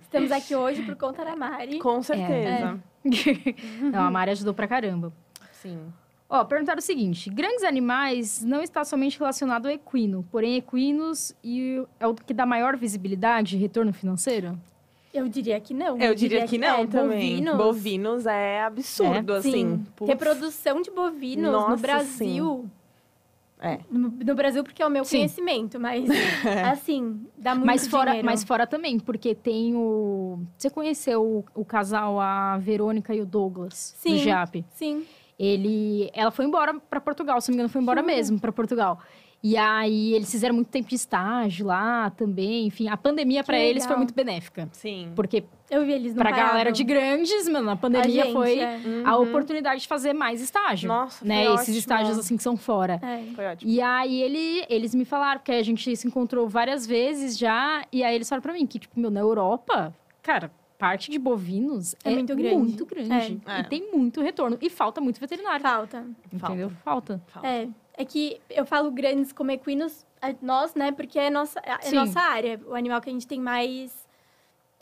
Estamos 0.02 0.30
aqui 0.32 0.54
hoje 0.54 0.82
por 0.82 0.96
conta 0.96 1.24
da 1.24 1.36
Mari. 1.36 1.78
Com 1.78 2.02
certeza. 2.02 2.80
Não, 3.92 4.04
a 4.04 4.10
Mari 4.10 4.30
ajudou 4.32 4.54
pra 4.54 4.66
caramba. 4.66 5.12
Sim. 5.52 5.92
Ó, 6.28 6.44
perguntaram 6.44 6.78
o 6.78 6.82
seguinte: 6.82 7.28
grandes 7.28 7.64
animais 7.64 8.42
não 8.44 8.62
está 8.62 8.84
somente 8.84 9.18
relacionado 9.18 9.66
ao 9.66 9.72
equino, 9.72 10.24
porém 10.30 10.56
equinos 10.56 11.34
e 11.42 11.84
é 11.98 12.06
o 12.06 12.14
que 12.14 12.32
dá 12.32 12.46
maior 12.46 12.76
visibilidade 12.76 13.56
e 13.56 13.58
retorno 13.58 13.92
financeiro? 13.92 14.56
Eu 15.12 15.28
diria 15.28 15.60
que 15.60 15.74
não. 15.74 15.98
Eu 15.98 16.14
diria 16.14 16.46
que 16.46 16.56
não 16.56 16.82
é, 16.82 16.86
também. 16.86 17.34
Bovinos. 17.34 17.56
Bovinos 17.56 18.26
é 18.26 18.62
absurdo, 18.62 19.32
assim. 19.32 19.50
Sim. 19.50 19.86
Reprodução 20.06 20.80
de 20.80 20.90
bovinos 20.92 21.50
Nossa, 21.50 21.70
no 21.70 21.76
Brasil. 21.78 22.70
É. 23.60 23.78
No, 23.90 24.08
no 24.08 24.34
Brasil, 24.34 24.64
porque 24.64 24.82
é 24.82 24.86
o 24.86 24.90
meu 24.90 25.04
Sim. 25.04 25.18
conhecimento, 25.18 25.78
mas 25.78 26.08
assim, 26.72 27.26
dá 27.36 27.54
muito 27.54 27.66
mas 27.66 27.86
fora, 27.86 28.06
dinheiro. 28.12 28.26
mas 28.26 28.42
fora 28.42 28.66
também, 28.66 28.98
porque 28.98 29.34
tem 29.34 29.74
o. 29.76 30.40
Você 30.56 30.70
conheceu 30.70 31.22
o, 31.22 31.44
o 31.54 31.64
casal, 31.64 32.18
a 32.18 32.56
Verônica 32.58 33.14
e 33.14 33.20
o 33.20 33.26
Douglas, 33.26 33.94
Sim. 33.98 34.12
do 34.14 34.18
JAP? 34.18 34.64
Sim. 34.70 35.04
Ele, 35.38 36.10
ela 36.12 36.30
foi 36.30 36.44
embora 36.44 36.74
pra 36.80 37.00
Portugal, 37.00 37.40
se 37.40 37.48
não 37.50 37.54
me 37.54 37.56
engano, 37.60 37.68
foi 37.70 37.80
embora 37.80 38.00
Jura? 38.00 38.12
mesmo 38.14 38.40
pra 38.40 38.52
Portugal. 38.52 38.98
E 39.42 39.56
aí 39.56 40.12
eles 40.12 40.30
fizeram 40.30 40.54
muito 40.54 40.68
tempo 40.68 40.88
de 40.88 40.94
estágio 40.96 41.66
lá 41.66 42.10
também. 42.10 42.66
Enfim, 42.66 42.88
a 42.88 42.96
pandemia 42.96 43.42
pra 43.42 43.58
eles 43.58 43.86
foi 43.86 43.96
muito 43.96 44.12
benéfica. 44.12 44.68
Sim. 44.72 45.12
Porque 45.16 45.44
Eu 45.70 45.84
vi 45.86 45.92
eles 45.92 46.14
no 46.14 46.18
pra 46.20 46.30
galera 46.30 46.70
de 46.70 46.84
grandes, 46.84 47.48
mano, 47.48 47.70
a 47.70 47.76
pandemia 47.76 48.32
foi 48.32 48.58
a 48.62 49.16
Uhum. 49.16 49.22
oportunidade 49.28 49.80
de 49.82 49.88
fazer 49.88 50.12
mais 50.12 50.40
estágio. 50.42 50.88
Nossa, 50.88 51.24
né? 51.24 51.44
foi 51.46 51.54
Esses 51.54 51.62
ótimo. 51.68 51.78
estágios 51.78 52.18
assim 52.18 52.36
que 52.36 52.42
são 52.42 52.56
fora. 52.56 53.00
É. 53.02 53.22
Foi 53.34 53.46
ótimo. 53.46 53.70
E 53.70 53.80
aí 53.80 54.20
ele, 54.22 54.64
eles 54.68 54.94
me 54.94 55.04
falaram, 55.06 55.38
porque 55.40 55.52
a 55.52 55.62
gente 55.62 55.96
se 55.96 56.06
encontrou 56.06 56.46
várias 56.48 56.86
vezes 56.86 57.38
já, 57.38 57.84
e 57.90 58.02
aí 58.04 58.14
eles 58.14 58.28
falaram 58.28 58.42
pra 58.42 58.52
mim 58.52 58.66
que, 58.66 58.78
tipo, 58.78 58.98
meu, 59.00 59.10
na 59.10 59.20
Europa, 59.20 59.94
cara, 60.22 60.50
parte 60.78 61.10
de 61.10 61.18
bovinos 61.18 61.94
É 62.04 62.10
é, 62.10 62.14
muito 62.14 62.34
grande. 62.36 62.56
muito 62.56 62.84
grande. 62.84 63.40
É. 63.46 63.60
E 63.60 63.64
tem 63.64 63.90
muito 63.92 64.20
retorno. 64.20 64.58
E 64.60 64.68
falta 64.68 65.00
muito 65.00 65.20
veterinário. 65.20 65.62
Falta. 65.62 66.04
Entendeu? 66.32 66.70
Falta. 66.84 67.22
Falta. 67.28 67.46
É. 67.48 67.68
É 68.00 68.04
que 68.04 68.40
eu 68.48 68.64
falo 68.64 68.90
grandes 68.90 69.30
como 69.32 69.50
equinos, 69.50 70.06
a- 70.22 70.34
nós, 70.40 70.74
né? 70.74 70.90
Porque 70.90 71.18
é 71.18 71.28
nossa, 71.28 71.60
é 71.62 71.76
Sim. 71.82 71.96
nossa 71.96 72.18
área. 72.20 72.58
O 72.66 72.74
animal 72.74 73.00
que 73.00 73.10
a 73.10 73.12
gente 73.12 73.26
tem 73.26 73.38
mais. 73.40 73.92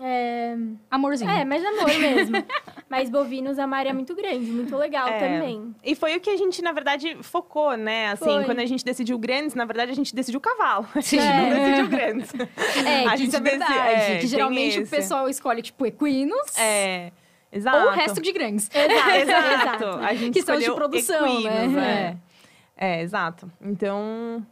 É, 0.01 0.57
Amorzinho. 0.89 1.29
é 1.29 1.45
mais 1.45 1.65
amor 1.65 1.89
mesmo. 1.99 2.37
Mas 2.89 3.11
bovinos 3.11 3.59
é 3.59 3.65
uma 3.67 3.77
área 3.77 3.93
muito 3.93 4.15
grande, 4.15 4.49
muito 4.53 4.77
legal 4.77 5.09
É. 5.09 5.19
também. 5.19 5.75
E 5.83 5.97
foi 5.97 6.17
o 6.17 6.21
que 6.21 6.31
a 6.31 6.37
gente, 6.37 6.63
na 6.63 6.71
verdade, 6.71 7.19
focou, 7.23 7.77
né? 7.77 8.11
Assim, 8.13 8.25
Foi. 8.25 8.45
quando 8.45 8.61
a 8.61 8.65
gente 8.67 8.85
decidiu 8.85 9.19
grandes, 9.19 9.57
na 9.57 9.65
verdade, 9.65 9.91
a 9.91 9.95
gente 9.97 10.15
decidiu 10.15 10.41
cavalo. 10.41 10.87
A 10.95 11.01
gente 11.01 11.19
É. 11.19 11.41
não 11.43 11.51
decidiu 11.51 11.89
grandes. 11.89 12.33
É, 12.87 13.05
A 13.07 13.11
que 13.11 13.17
gente 13.17 13.29
isso 13.29 13.37
é 13.37 13.41
verdade. 13.41 13.73
é, 14.13 14.19
que 14.19 14.27
geralmente 14.29 14.79
o 14.79 14.87
pessoal 14.87 15.29
escolhe, 15.29 15.61
tipo, 15.63 15.85
equinos. 15.85 16.57
É. 16.57 17.11
Exato. 17.51 17.79
Ou 17.79 17.87
o 17.89 17.91
resto 17.91 18.23
de 18.23 18.31
grandes. 18.31 18.71
Exato, 18.73 19.11
Exato. 19.11 19.49
exato. 19.85 19.87
A 20.05 20.15
gente 20.15 20.35
Que 20.35 20.43
são 20.43 20.59
de 20.61 20.71
produção, 20.71 21.27
equinos, 21.27 21.73
né? 21.73 22.17
É. 22.25 22.28
É, 22.79 23.03
exato. 23.03 23.51
Então, 23.61 24.47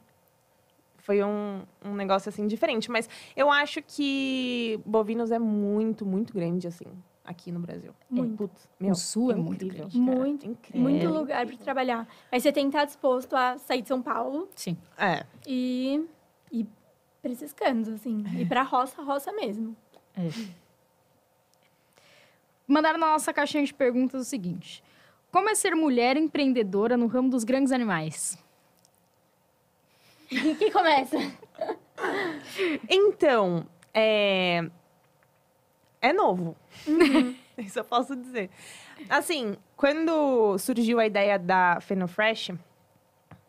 foi 0.98 1.22
um, 1.22 1.62
um 1.84 1.94
negócio, 1.94 2.28
assim, 2.28 2.46
diferente. 2.48 2.90
Mas 2.90 3.08
eu 3.36 3.48
acho 3.50 3.80
que 3.80 4.80
bovinos 4.84 5.30
é 5.30 5.38
muito, 5.38 6.04
muito 6.04 6.34
grande, 6.34 6.66
assim, 6.66 6.86
aqui 7.24 7.52
no 7.52 7.60
Brasil. 7.60 7.94
Muito. 8.10 8.36
Putz, 8.36 8.68
meu, 8.80 8.90
O 8.90 8.94
Sul 8.96 9.30
é 9.30 9.36
muito 9.36 9.64
incrível, 9.64 9.88
grande. 9.88 9.98
Muito, 10.00 10.46
Incrível. 10.46 10.80
Muito 10.82 11.08
lugar 11.08 11.46
pra 11.46 11.56
trabalhar. 11.56 12.08
Mas 12.30 12.42
você 12.42 12.50
tem 12.52 12.64
que 12.64 12.76
estar 12.76 12.84
disposto 12.84 13.34
a 13.36 13.56
sair 13.58 13.82
de 13.82 13.88
São 13.88 14.02
Paulo 14.02 14.48
Sim. 14.56 14.76
É. 14.98 15.24
e 15.46 16.04
ir 16.50 16.66
pra 17.22 17.30
esses 17.30 17.52
cantos, 17.52 17.92
assim. 17.92 18.24
Ir 18.36 18.48
pra 18.48 18.62
roça, 18.62 19.00
roça 19.02 19.32
mesmo. 19.32 19.76
Mandaram 22.66 22.98
na 22.98 23.06
nossa 23.12 23.32
caixinha 23.32 23.62
de 23.62 23.72
perguntas 23.72 24.20
o 24.20 24.24
seguinte: 24.24 24.82
Como 25.37 25.51
é 25.51 25.55
ser 25.55 25.75
mulher 25.75 26.16
empreendedora 26.16 26.96
no 26.96 27.07
ramo 27.07 27.29
dos 27.29 27.44
grandes 27.44 27.70
animais? 27.70 28.42
Quem 30.31 30.72
começa? 30.72 31.18
Então, 32.88 33.66
é... 33.92 34.64
É 36.01 36.11
novo. 36.11 36.57
Uhum. 36.87 37.37
Isso 37.59 37.79
eu 37.79 37.85
posso 37.85 38.16
dizer. 38.16 38.49
Assim, 39.11 39.59
quando 39.77 40.57
surgiu 40.57 40.99
a 40.99 41.05
ideia 41.07 41.38
da 41.38 41.83
Fenofresh, 41.83 42.53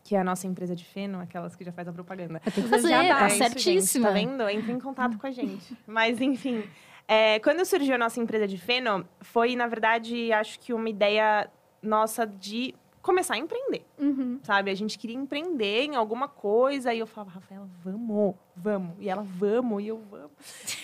que 0.03 0.13
é 0.13 0.19
a 0.19 0.25
nossa 0.25 0.45
empresa 0.45 0.75
de 0.75 0.83
feno, 0.83 1.21
aquelas 1.21 1.55
que 1.55 1.63
já 1.63 1.71
faz 1.71 1.87
a 1.87 1.93
propaganda. 1.93 2.41
Tem 2.41 2.51
que 2.51 2.61
Você 2.63 2.67
fazer, 2.67 2.89
já 2.89 2.97
tá 2.97 3.23
É 3.23 3.27
isso, 3.27 3.37
gente, 3.37 3.61
certíssima. 3.61 4.07
tá 4.09 4.13
vendo? 4.13 4.49
Entre 4.49 4.73
em 4.73 4.79
contato 4.81 5.17
com 5.17 5.25
a 5.25 5.31
gente. 5.31 5.73
Mas, 5.87 6.19
enfim. 6.19 6.65
é, 7.07 7.39
quando 7.39 7.63
surgiu 7.63 7.95
a 7.95 7.97
nossa 7.97 8.19
empresa 8.19 8.45
de 8.45 8.57
feno, 8.57 9.07
foi, 9.21 9.55
na 9.55 9.67
verdade, 9.67 10.33
acho 10.33 10.59
que 10.59 10.73
uma 10.73 10.89
ideia 10.89 11.49
nossa 11.81 12.25
de 12.25 12.73
começar 13.01 13.35
a 13.35 13.37
empreender, 13.37 13.85
Uhum. 13.97 14.39
sabe? 14.43 14.69
A 14.69 14.75
gente 14.75 14.97
queria 14.99 15.15
empreender 15.15 15.83
em 15.85 15.95
alguma 15.95 16.27
coisa 16.27 16.93
e 16.93 16.99
eu 16.99 17.07
falava, 17.07 17.31
Rafaela, 17.35 17.69
vamos, 17.83 18.35
vamos. 18.55 18.95
E 18.99 19.07
ela, 19.09 19.21
vamos, 19.23 19.81
e 19.81 19.87
eu, 19.87 20.01
vamos. 20.11 20.31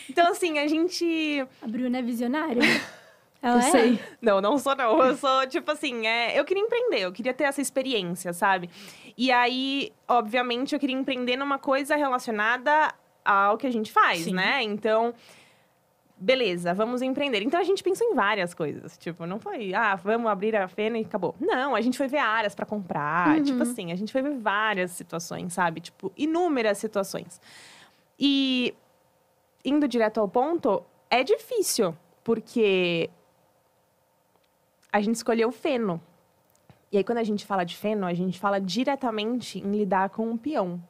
Então, 0.10 0.32
assim, 0.32 0.58
a 0.58 0.66
gente... 0.68 1.46
A 1.62 1.68
Bruna 1.68 1.98
é 1.98 2.02
visionária. 2.02 2.62
Ela 3.44 3.56
Eu 3.56 3.60
é? 3.60 3.72
sei. 3.72 4.00
Não, 4.22 4.40
não 4.40 4.58
sou 4.58 4.74
não. 4.74 5.04
Eu 5.04 5.18
sou, 5.18 5.46
tipo 5.48 5.70
assim, 5.70 6.08
é, 6.08 6.40
eu 6.40 6.46
queria 6.46 6.64
empreender, 6.64 7.02
eu 7.02 7.12
queria 7.12 7.34
ter 7.34 7.44
essa 7.44 7.60
experiência, 7.62 8.32
sabe? 8.32 8.70
E 9.18 9.30
aí, 9.34 9.92
obviamente, 10.08 10.74
eu 10.74 10.80
queria 10.80 10.96
empreender 10.96 11.36
numa 11.36 11.60
coisa 11.60 11.98
relacionada 11.98 12.96
ao 13.26 13.58
que 13.58 13.68
a 13.68 13.72
gente 13.72 13.92
faz, 13.92 14.20
Sim. 14.22 14.34
né? 14.34 14.64
Então, 14.64 15.14
beleza, 16.24 16.74
vamos 16.74 17.02
empreender. 17.02 17.42
Então 17.44 17.60
a 17.60 17.64
gente 17.64 17.84
pensou 17.84 18.08
em 18.08 18.16
várias 18.16 18.54
coisas. 18.54 18.98
Tipo, 18.98 19.26
não 19.26 19.40
foi, 19.40 19.74
ah, 19.74 19.96
vamos 19.96 20.32
abrir 20.32 20.56
a 20.56 20.68
fena 20.68 20.98
e 20.98 21.02
acabou. 21.02 21.36
Não, 21.40 21.76
a 21.76 21.82
gente 21.82 21.98
foi 21.98 22.08
ver 22.08 22.20
áreas 22.20 22.56
pra 22.56 22.66
comprar. 22.66 23.38
Uhum. 23.38 23.44
Tipo 23.44 23.64
assim, 23.64 23.92
a 23.92 23.96
gente 23.96 24.12
foi 24.12 24.22
ver 24.22 24.38
várias 24.38 24.92
situações, 24.92 25.54
sabe? 25.54 25.82
Tipo, 25.82 26.12
inúmeras 26.18 26.78
situações. 26.78 27.42
E 28.18 28.74
indo 29.66 29.88
direto 29.88 30.20
ao 30.20 30.28
ponto, 30.28 30.84
é 31.10 31.24
difícil, 31.24 31.96
porque 32.24 33.10
a 34.92 35.02
gente 35.02 35.16
escolheu 35.16 35.50
o 35.50 35.52
feno. 35.52 36.02
E 36.92 36.98
aí, 36.98 37.04
quando 37.04 37.18
a 37.18 37.24
gente 37.24 37.46
fala 37.46 37.64
de 37.64 37.76
feno, 37.76 38.06
a 38.06 38.14
gente 38.14 38.40
fala 38.40 38.62
diretamente 38.62 39.60
em 39.60 39.72
lidar 39.72 40.10
com 40.10 40.30
um 40.30 40.38
peão. 40.38 40.82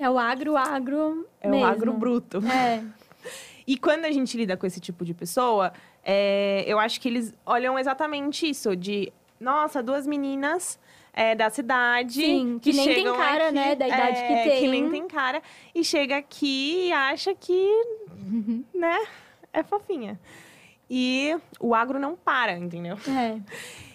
É 0.00 0.08
o 0.08 0.16
agro, 0.18 0.56
agro 0.56 1.26
É 1.40 1.48
mesmo. 1.48 1.66
o 1.66 1.68
agro 1.68 1.92
bruto. 1.92 2.38
É. 2.46 2.82
E 3.70 3.76
quando 3.76 4.04
a 4.04 4.10
gente 4.10 4.36
lida 4.36 4.56
com 4.56 4.66
esse 4.66 4.80
tipo 4.80 5.04
de 5.04 5.14
pessoa, 5.14 5.72
é, 6.02 6.64
eu 6.66 6.78
acho 6.78 7.00
que 7.00 7.08
eles 7.08 7.32
olham 7.46 7.78
exatamente 7.78 8.50
isso, 8.50 8.74
de 8.74 9.12
nossa, 9.38 9.80
duas 9.80 10.06
meninas 10.08 10.76
é, 11.12 11.36
da 11.36 11.48
cidade. 11.50 12.20
Sim, 12.20 12.58
que 12.60 12.72
nem 12.72 12.94
tem 12.94 13.04
cara, 13.04 13.44
aqui, 13.44 13.54
né, 13.54 13.74
da 13.76 13.86
idade 13.86 14.26
que 14.26 14.32
é, 14.32 14.42
tem. 14.42 14.60
Que 14.60 14.68
nem 14.68 14.90
tem 14.90 15.06
cara. 15.06 15.40
E 15.72 15.84
chega 15.84 16.16
aqui 16.16 16.88
e 16.88 16.92
acha 16.92 17.32
que, 17.34 17.84
né, 18.74 19.06
é 19.52 19.62
fofinha. 19.62 20.18
E 20.90 21.36
o 21.60 21.72
agro 21.72 22.00
não 22.00 22.16
para, 22.16 22.58
entendeu? 22.58 22.96
É. 23.08 23.38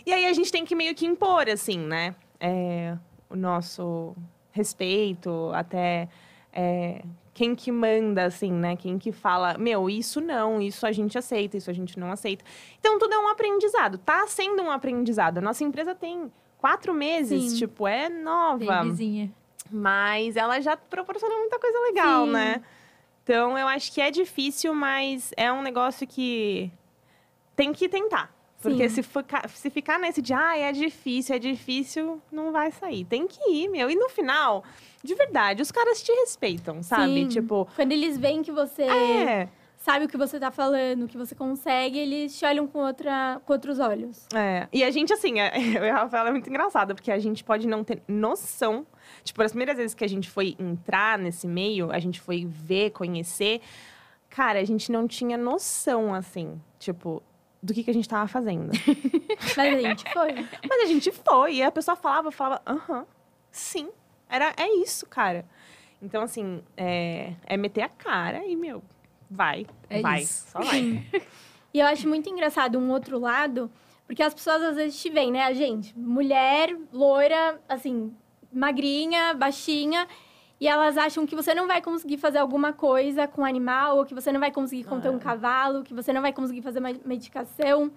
E 0.05 0.13
aí 0.13 0.25
a 0.25 0.31
gente 0.31 0.51
tem 0.53 0.63
que 0.63 0.73
meio 0.73 0.95
que 0.95 1.05
impor, 1.05 1.49
assim, 1.49 1.79
né? 1.79 2.15
é, 2.39 2.97
o 3.29 3.35
nosso 3.35 4.15
respeito, 4.51 5.51
até 5.53 6.07
é, 6.53 7.03
quem 7.35 7.53
que 7.53 7.69
manda, 7.69 8.23
assim, 8.23 8.49
né? 8.49 8.77
Quem 8.77 8.97
que 8.97 9.11
fala, 9.11 9.57
meu, 9.57 9.89
isso 9.89 10.21
não, 10.21 10.61
isso 10.61 10.87
a 10.87 10.91
gente 10.93 11.17
aceita, 11.17 11.57
isso 11.57 11.69
a 11.69 11.73
gente 11.73 11.99
não 11.99 12.09
aceita. 12.09 12.45
Então, 12.79 12.97
tudo 12.97 13.13
é 13.13 13.19
um 13.19 13.27
aprendizado. 13.27 13.97
Tá 13.97 14.25
sendo 14.25 14.63
um 14.63 14.71
aprendizado. 14.71 15.39
A 15.39 15.41
nossa 15.41 15.61
empresa 15.61 15.93
tem 15.93 16.31
quatro 16.57 16.93
meses, 16.93 17.51
Sim. 17.51 17.57
tipo, 17.57 17.85
é 17.85 18.07
nova. 18.07 18.83
vizinha. 18.83 19.29
Mas 19.69 20.37
ela 20.37 20.61
já 20.61 20.77
proporciona 20.77 21.35
muita 21.35 21.59
coisa 21.59 21.77
legal, 21.81 22.25
Sim. 22.25 22.31
né? 22.31 22.61
Então, 23.21 23.57
eu 23.57 23.67
acho 23.67 23.91
que 23.91 23.99
é 23.99 24.09
difícil, 24.09 24.73
mas 24.73 25.33
é 25.35 25.51
um 25.51 25.61
negócio 25.61 26.07
que 26.07 26.71
tem 27.53 27.73
que 27.73 27.89
tentar. 27.89 28.33
Porque 28.69 28.89
se, 28.89 29.03
ficar, 29.03 29.49
se 29.49 29.69
ficar 29.69 29.99
nesse 29.99 30.21
de, 30.21 30.33
ah, 30.33 30.57
é 30.57 30.71
difícil, 30.71 31.35
é 31.35 31.39
difícil, 31.39 32.21
não 32.31 32.51
vai 32.51 32.71
sair. 32.71 33.05
Tem 33.05 33.27
que 33.27 33.39
ir, 33.49 33.67
meu. 33.67 33.89
E 33.89 33.95
no 33.95 34.09
final, 34.09 34.63
de 35.03 35.15
verdade, 35.15 35.61
os 35.61 35.71
caras 35.71 36.01
te 36.01 36.11
respeitam, 36.11 36.81
sabe? 36.83 37.13
Sim. 37.13 37.27
Tipo, 37.27 37.67
Quando 37.75 37.91
eles 37.91 38.17
veem 38.17 38.41
que 38.41 38.51
você 38.51 38.83
é, 38.83 39.47
sabe 39.77 40.05
o 40.05 40.07
que 40.07 40.17
você 40.17 40.39
tá 40.39 40.49
falando, 40.51 41.07
que 41.07 41.17
você 41.17 41.35
consegue, 41.35 41.99
eles 41.99 42.37
te 42.37 42.45
olham 42.45 42.65
com, 42.65 42.79
outra, 42.79 43.39
com 43.45 43.53
outros 43.53 43.79
olhos. 43.79 44.25
é. 44.33 44.67
E 44.73 44.83
a 44.83 44.89
gente, 44.89 45.13
assim, 45.13 45.39
é, 45.39 45.51
eu 45.77 45.85
e 45.85 45.89
a 45.89 45.97
Rafaela 45.97 46.29
é 46.29 46.31
muito 46.31 46.49
engraçada, 46.49 46.95
porque 46.95 47.11
a 47.11 47.19
gente 47.19 47.43
pode 47.43 47.67
não 47.67 47.83
ter 47.83 48.01
noção. 48.07 48.85
Tipo, 49.23 49.43
as 49.43 49.51
primeiras 49.51 49.77
vezes 49.77 49.93
que 49.93 50.03
a 50.03 50.09
gente 50.09 50.29
foi 50.29 50.55
entrar 50.59 51.19
nesse 51.19 51.47
meio, 51.47 51.91
a 51.91 51.99
gente 51.99 52.19
foi 52.19 52.45
ver, 52.49 52.91
conhecer. 52.91 53.61
Cara, 54.29 54.59
a 54.59 54.63
gente 54.63 54.91
não 54.91 55.07
tinha 55.07 55.37
noção, 55.37 56.13
assim, 56.13 56.59
tipo, 56.79 57.21
do 57.65 57.73
que, 57.73 57.83
que 57.83 57.89
a 57.89 57.93
gente 57.93 58.07
tava 58.07 58.27
fazendo. 58.27 58.71
Mas 59.57 59.73
a 59.73 59.79
gente 59.81 60.13
foi. 60.13 60.33
Mas 60.69 60.81
a 60.83 60.85
gente 60.85 61.11
foi, 61.11 61.55
e 61.55 61.63
a 61.63 61.71
pessoa 61.71 61.95
falava, 61.95 62.31
falava, 62.31 62.61
aham, 62.67 63.05
sim, 63.51 63.89
era, 64.29 64.53
é 64.55 64.67
isso, 64.81 65.05
cara. 65.07 65.45
Então, 66.01 66.21
assim, 66.21 66.61
é, 66.77 67.33
é 67.45 67.57
meter 67.57 67.81
a 67.81 67.89
cara 67.89 68.45
e, 68.45 68.55
meu, 68.55 68.83
vai, 69.29 69.65
É 69.89 70.01
vai, 70.01 70.21
isso. 70.21 70.45
só 70.51 70.59
vai. 70.59 71.03
E 71.73 71.79
eu 71.79 71.87
acho 71.87 72.07
muito 72.07 72.29
engraçado 72.29 72.79
um 72.79 72.89
outro 72.89 73.19
lado, 73.19 73.69
porque 74.07 74.23
as 74.23 74.33
pessoas 74.33 74.61
às 74.63 74.75
vezes 74.77 74.97
te 75.01 75.09
veem, 75.09 75.29
né? 75.29 75.43
A 75.43 75.53
gente, 75.53 75.97
mulher, 75.99 76.73
loira, 76.93 77.59
assim, 77.67 78.13
magrinha, 78.53 79.33
baixinha, 79.33 80.07
e 80.65 80.67
elas 80.67 80.97
acham 80.97 81.27
que 81.27 81.35
você 81.35 81.53
não 81.53 81.67
vai 81.67 81.79
conseguir 81.79 82.17
fazer 82.17 82.39
alguma 82.39 82.73
coisa 82.73 83.27
com 83.27 83.45
animal, 83.45 83.97
ou 83.97 84.03
que 84.05 84.15
você 84.15 84.31
não 84.31 84.39
vai 84.39 84.49
conseguir 84.51 84.83
conter 84.83 85.11
um 85.11 85.17
É. 85.17 85.19
cavalo, 85.19 85.83
que 85.83 85.93
você 85.93 86.11
não 86.11 86.23
vai 86.23 86.33
conseguir 86.33 86.63
fazer 86.63 86.79
uma 86.79 86.91
medicação. 87.05 87.91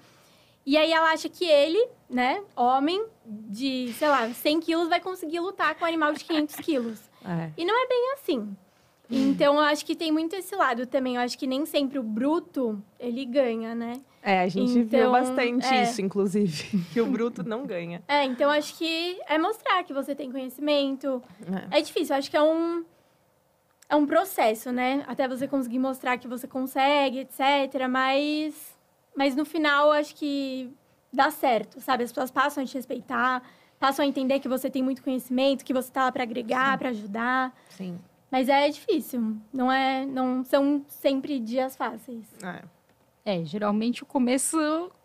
E 0.66 0.76
aí 0.76 0.92
ela 0.92 1.11
acha 1.11 1.31
que 1.31 1.46
ele, 1.46 1.83
né, 2.11 2.42
homem 2.54 3.02
de, 3.24 3.90
sei 3.94 4.09
lá, 4.09 4.28
100 4.28 4.61
quilos, 4.61 4.87
vai 4.90 5.00
conseguir 5.00 5.40
lutar 5.40 5.74
com 5.76 5.87
um 5.87 5.88
animal 5.88 6.12
de 6.12 6.22
500 6.24 6.57
quilos. 6.57 7.00
É. 7.26 7.50
E 7.59 7.64
não 7.64 7.74
é 7.74 7.87
bem 7.88 8.12
assim. 8.14 8.57
Então, 9.11 9.54
eu 9.54 9.61
acho 9.61 9.85
que 9.85 9.96
tem 9.96 10.12
muito 10.12 10.37
esse 10.37 10.54
lado 10.54 10.87
também. 10.87 11.16
Eu 11.16 11.20
acho 11.22 11.37
que 11.37 11.46
nem 11.48 11.66
sempre 11.66 11.98
o 11.98 12.02
bruto, 12.02 12.81
ele 12.98 13.24
ganha, 13.24 13.74
né? 13.74 13.94
É, 14.28 14.40
a 14.40 14.48
gente 14.48 14.82
viu 14.82 15.00
Então, 15.00 15.12
bastante 15.12 15.66
é. 15.66 15.84
isso, 15.84 16.02
inclusive, 16.02 16.84
que 16.92 17.00
o 17.00 17.06
bruto 17.06 17.42
não 17.42 17.64
ganha. 17.64 18.02
É, 18.06 18.24
então 18.24 18.50
acho 18.50 18.76
que 18.76 19.18
é 19.26 19.38
mostrar 19.38 19.82
que 19.84 19.94
você 19.94 20.14
tem 20.14 20.30
conhecimento. 20.30 21.22
É 21.70 21.80
difícil, 21.80 22.14
acho 22.14 22.30
que 22.30 22.36
é 22.36 22.42
um 22.42 22.84
é 23.88 23.96
um 23.96 24.04
processo, 24.04 24.70
né? 24.70 25.02
Até 25.06 25.26
você 25.26 25.48
conseguir 25.48 25.78
mostrar 25.78 26.18
que 26.18 26.28
você 26.28 26.46
consegue, 26.46 27.20
etc. 27.20 27.88
Mas 27.88 28.76
mas 29.16 29.34
no 29.34 29.46
final 29.46 29.92
acho 29.92 30.14
que 30.14 30.70
dá 31.10 31.30
certo, 31.30 31.80
sabe? 31.80 32.04
As 32.04 32.12
pessoas 32.12 32.30
passam 32.30 32.62
a 32.62 32.66
te 32.66 32.74
respeitar, 32.74 33.42
passam 33.80 34.04
a 34.04 34.08
entender 34.08 34.40
que 34.40 34.48
você 34.48 34.68
tem 34.68 34.82
muito 34.82 35.02
conhecimento, 35.02 35.64
que 35.64 35.72
você 35.72 35.90
tá 35.90 36.04
lá 36.04 36.12
para 36.12 36.22
agregar, 36.22 36.76
para 36.76 36.90
ajudar. 36.90 37.56
Sim. 37.70 37.98
Mas 38.30 38.50
é 38.50 38.68
difícil, 38.68 39.38
não 39.50 39.72
é, 39.72 40.04
não 40.04 40.44
são 40.44 40.84
sempre 40.86 41.40
dias 41.40 41.74
fáceis. 41.74 42.26
É. 42.44 42.62
É, 43.30 43.44
geralmente 43.44 44.02
o 44.02 44.06
começo 44.06 44.56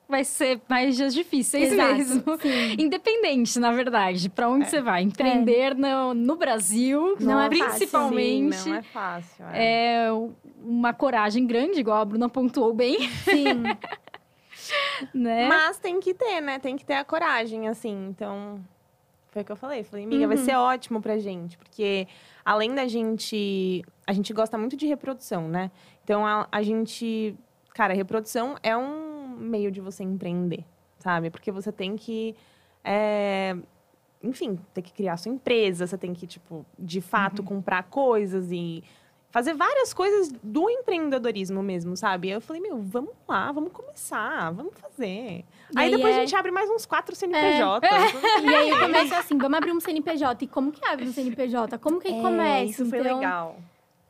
vai 0.08 0.24
ser 0.24 0.62
mais 0.70 0.96
dias 0.96 1.14
difíceis 1.14 1.74
Exato, 1.74 1.94
mesmo. 1.96 2.24
sim. 2.42 2.76
Independente, 2.80 3.60
na 3.60 3.72
verdade, 3.72 4.30
pra 4.30 4.48
onde 4.50 4.70
você 4.70 4.82
vai. 4.82 5.02
Empreender 5.02 5.76
no, 5.76 6.14
no 6.14 6.36
Brasil, 6.38 7.18
Não 7.20 7.40
é 7.42 7.50
fácil. 7.50 7.66
principalmente, 7.70 8.56
Sim, 8.56 8.70
não 8.70 8.78
é 8.78 8.82
fácil. 8.84 9.46
É. 9.52 10.06
é 10.06 10.10
uma 10.64 10.94
coragem 10.94 11.46
grande, 11.46 11.80
igual 11.82 11.98
a 11.98 12.06
Bruna 12.06 12.30
pontuou 12.30 12.74
bem, 12.74 13.10
Sim. 13.26 13.64
né? 15.14 15.48
Mas 15.48 15.78
tem 15.80 16.00
que 16.00 16.14
ter, 16.14 16.40
né? 16.42 16.60
Tem 16.60 16.78
que 16.78 16.86
ter 16.86 16.94
a 16.94 17.04
coragem, 17.04 17.68
assim. 17.68 18.08
Então, 18.10 18.64
foi 19.32 19.42
o 19.42 19.46
que 19.46 19.52
eu 19.52 19.56
falei. 19.58 19.84
Falei, 19.84 20.06
amiga, 20.06 20.28
vai 20.28 20.38
Uhum. 20.38 20.46
ser 20.46 20.56
ótimo 20.56 21.02
pra 21.02 21.18
gente. 21.18 21.58
Porque 21.58 22.08
além 22.46 22.74
da 22.74 22.88
gente... 22.88 23.84
A 24.08 24.14
gente 24.14 24.32
gosta 24.34 24.58
muito 24.58 24.78
de 24.78 24.86
reprodução, 24.88 25.48
né? 25.50 25.72
Então, 26.04 26.26
a, 26.26 26.48
a 26.52 26.62
gente... 26.62 27.36
Cara, 27.74 27.94
reprodução 27.94 28.56
é 28.62 28.76
um 28.78 29.30
meio 29.38 29.72
de 29.72 29.82
você 29.82 30.04
empreender, 30.04 30.64
sabe? 31.00 31.30
Porque 31.30 31.52
você 31.52 31.72
tem 31.72 31.96
que. 31.96 32.36
é, 32.84 33.56
enfim, 34.22 34.58
ter 34.74 34.82
que 34.82 34.94
criar 34.94 35.18
sua 35.18 35.32
empresa, 35.32 35.86
você 35.88 35.98
tem 35.98 36.14
que, 36.14 36.26
tipo, 36.28 36.66
de 36.78 37.02
fato, 37.02 37.40
Uhum. 37.40 37.46
comprar 37.46 37.84
coisas 37.84 38.50
e 38.52 38.84
fazer 39.32 39.54
várias 39.56 39.94
coisas 39.94 40.32
do 40.44 40.70
empreendedorismo 40.70 41.62
mesmo, 41.64 41.98
sabe? 41.98 42.30
Eu 42.30 42.40
falei, 42.40 42.62
meu, 42.62 42.78
vamos 42.82 43.12
lá, 43.28 43.52
vamos 43.52 43.72
começar, 43.74 44.52
vamos 44.52 44.74
fazer. 44.80 45.44
E 45.76 45.80
aí 45.80 45.90
depois 45.90 46.16
é- 46.16 46.20
a 46.20 46.22
gente 46.22 46.36
abre 46.36 46.52
mais 46.52 46.70
uns 46.70 46.86
quatro 46.86 47.16
CNPJs. 47.16 47.82
E 48.44 48.56
aí 48.56 48.70
eu 48.70 48.80
começo 48.80 49.16
assim, 49.16 49.38
vamos 49.38 49.58
abrir 49.58 49.72
um 49.72 49.80
CNPJ. 49.80 50.46
E 50.46 50.48
como 50.48 50.72
que 50.72 50.86
abre 50.86 51.08
um 51.08 51.12
CNPJ? 51.12 51.78
Como 51.80 52.00
que 52.00 52.10
É, 52.10 52.22
começa? 52.22 52.64
isso 52.66 52.86
foi 52.86 53.00
Então, 53.00 53.16
legal. 53.20 53.58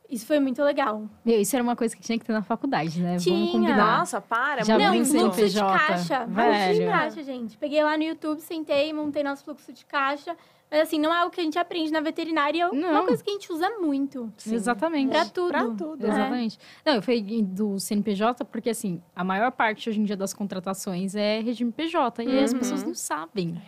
Isso 0.08 0.26
foi 0.26 0.38
muito 0.38 0.62
legal. 0.62 1.08
Meu, 1.24 1.40
isso 1.40 1.56
era 1.56 1.62
uma 1.62 1.74
coisa 1.74 1.96
que 1.96 2.02
tinha 2.02 2.18
que 2.18 2.24
ter 2.24 2.32
na 2.32 2.42
faculdade, 2.42 3.00
né? 3.00 3.16
Tinha. 3.16 3.36
Vamos 3.36 3.52
combinar. 3.52 3.98
Nossa, 3.98 4.20
para, 4.20 4.62
Já 4.62 4.78
Não, 4.78 4.94
um 4.96 5.04
fluxo 5.04 5.48
de 5.48 5.58
caixa. 5.58 6.26
Fluxo 6.26 6.72
de 6.72 6.78
velho. 6.78 6.90
caixa, 6.90 7.22
gente. 7.22 7.56
Peguei 7.56 7.82
lá 7.82 7.96
no 7.96 8.02
YouTube, 8.04 8.40
sentei, 8.40 8.92
montei 8.92 9.22
nosso 9.22 9.42
fluxo 9.44 9.72
de 9.72 9.84
caixa. 9.86 10.36
Mas 10.70 10.80
assim, 10.82 10.98
não 10.98 11.12
é 11.14 11.18
algo 11.20 11.30
que 11.32 11.40
a 11.40 11.44
gente 11.44 11.58
aprende 11.58 11.92
na 11.92 12.00
veterinária, 12.00 12.62
é 12.64 12.68
uma 12.68 13.04
coisa 13.04 13.22
que 13.22 13.30
a 13.30 13.32
gente 13.32 13.52
usa 13.52 13.70
muito. 13.78 14.32
Sim. 14.36 14.54
Exatamente. 14.54 15.10
Pra 15.10 15.24
tudo. 15.24 15.48
Pra 15.48 15.64
tudo. 15.70 16.04
É. 16.06 16.08
Exatamente. 16.08 16.58
Não, 16.84 16.94
eu 16.94 17.02
falei 17.02 17.22
do 17.42 17.78
CNPJ 17.78 18.44
porque, 18.46 18.70
assim, 18.70 19.00
a 19.14 19.22
maior 19.22 19.52
parte 19.52 19.88
hoje 19.88 20.00
em 20.00 20.04
dia 20.04 20.16
das 20.16 20.34
contratações 20.34 21.14
é 21.14 21.40
regime 21.40 21.70
PJ. 21.70 22.24
E 22.24 22.28
aí 22.28 22.44
as 22.44 22.52
Uhum. 22.52 22.58
pessoas 22.58 22.82
não 22.82 22.94
sabem. 22.94 23.60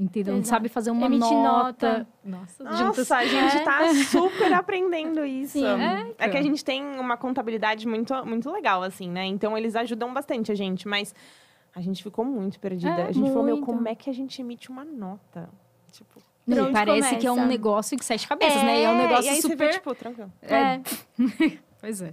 Entendeu? 0.00 0.34
Não 0.34 0.42
sabe 0.44 0.70
fazer 0.70 0.90
uma 0.90 1.06
Emitir 1.06 1.30
nota. 1.30 1.98
nota. 1.98 2.06
Nossa, 2.24 2.64
Nossa, 2.64 3.16
a 3.18 3.26
gente 3.26 3.56
É. 3.58 3.60
tá 3.62 3.80
super 4.10 4.50
aprendendo 4.54 5.22
isso. 5.26 5.58
Sim. 5.58 5.66
É, 5.66 6.00
É 6.16 6.28
que 6.28 6.36
a 6.36 6.40
então. 6.40 6.42
gente 6.42 6.64
tem 6.64 6.82
uma 6.98 7.18
contabilidade 7.18 7.86
muito, 7.86 8.14
muito 8.24 8.50
legal, 8.50 8.82
assim, 8.82 9.10
né? 9.10 9.26
Então 9.26 9.58
eles 9.58 9.76
ajudam 9.76 10.12
bastante 10.14 10.50
a 10.50 10.54
gente, 10.54 10.88
mas 10.88 11.14
a 11.76 11.82
gente 11.82 12.02
ficou 12.02 12.24
muito 12.24 12.58
perdida. 12.58 12.92
É, 13.02 13.06
a 13.08 13.12
gente 13.12 13.28
falou, 13.28 13.44
meu, 13.44 13.56
muito. 13.56 13.66
como 13.66 13.86
é 13.86 13.94
que 13.94 14.08
a 14.08 14.14
gente 14.14 14.40
emite 14.40 14.70
uma 14.70 14.84
nota? 14.86 15.50
Tipo, 15.92 16.18
Não, 16.46 16.72
parece 16.72 17.16
que 17.16 17.26
é 17.26 17.30
um 17.30 17.34
começa? 17.34 17.48
negócio 17.52 17.96
de 17.96 18.02
sete 18.04 18.26
cabeças, 18.26 18.62
né? 18.62 18.80
E 18.80 18.84
é 18.84 18.90
um 18.90 18.94
e 18.94 18.98
negócio 19.02 19.30
aí 19.30 19.42
super. 19.42 19.56
Você 19.58 19.66
vê, 19.66 19.72
tipo, 19.74 19.94
tranquilo. 19.94 20.32
É. 20.42 20.80
Pois 21.80 22.02
é. 22.02 22.12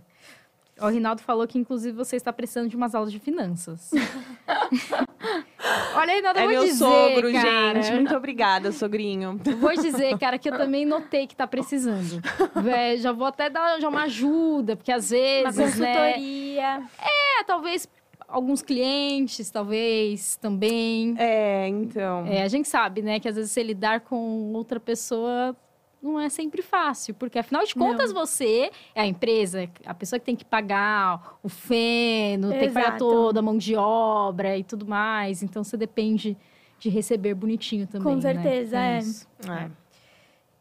O 0.79 0.87
Rinaldo 0.87 1.21
falou 1.21 1.47
que, 1.47 1.57
inclusive, 1.57 1.95
você 1.97 2.15
está 2.15 2.31
precisando 2.31 2.69
de 2.69 2.75
umas 2.75 2.93
aulas 2.93 3.11
de 3.11 3.19
finanças. 3.19 3.89
Olha, 5.95 6.13
Rinaldo, 6.15 6.39
eu 6.39 6.43
É 6.43 6.45
vou 6.45 6.53
meu 6.53 6.63
dizer, 6.65 6.77
sogro, 6.77 7.31
cara. 7.31 7.81
gente. 7.81 7.95
Muito 7.95 8.15
obrigada, 8.15 8.71
sogrinho. 8.71 9.39
Vou 9.59 9.73
dizer, 9.73 10.17
cara, 10.19 10.37
que 10.37 10.49
eu 10.49 10.57
também 10.57 10.85
notei 10.85 11.25
que 11.25 11.35
tá 11.35 11.47
precisando. 11.47 12.21
Vé, 12.61 12.97
já 12.97 13.11
vou 13.11 13.25
até 13.27 13.49
dar 13.49 13.79
já 13.79 13.89
uma 13.89 14.03
ajuda, 14.03 14.75
porque 14.75 14.91
às 14.91 15.09
Uma 15.11 15.51
vezes, 15.51 15.79
né? 15.79 15.93
consultoria. 15.95 16.81
É, 16.99 17.43
talvez 17.45 17.87
alguns 18.27 18.61
clientes, 18.61 19.49
talvez 19.49 20.35
também. 20.35 21.15
É, 21.17 21.67
então. 21.67 22.25
É, 22.27 22.43
a 22.43 22.47
gente 22.47 22.67
sabe, 22.67 23.01
né, 23.01 23.19
que 23.19 23.27
às 23.27 23.35
vezes 23.35 23.51
você 23.51 23.63
lidar 23.63 24.01
com 24.01 24.51
outra 24.53 24.79
pessoa 24.79 25.55
não 26.01 26.19
é 26.19 26.29
sempre 26.29 26.61
fácil, 26.61 27.13
porque 27.15 27.39
afinal 27.39 27.63
de 27.63 27.73
contas 27.73 28.11
você 28.11 28.71
é 28.93 29.01
a 29.01 29.05
empresa, 29.05 29.69
a 29.85 29.93
pessoa 29.93 30.19
que 30.19 30.25
tem 30.25 30.35
que 30.35 30.45
pagar 30.45 31.37
o 31.41 31.49
feno, 31.49 32.49
tem 32.51 32.67
que 32.67 32.73
pagar 32.73 32.89
Exato. 32.89 32.99
toda 32.99 33.39
a 33.39 33.43
mão 33.43 33.57
de 33.57 33.75
obra 33.75 34.57
e 34.57 34.63
tudo 34.63 34.85
mais, 34.85 35.41
então 35.41 35.63
você 35.63 35.75
depende 35.75 36.37
de 36.79 36.89
receber 36.89 37.33
bonitinho 37.33 37.87
também. 37.87 38.03
Com 38.03 38.15
né? 38.15 38.21
certeza, 38.21 38.77
é. 38.77 38.99
isso. 38.99 39.27
É. 39.49 39.69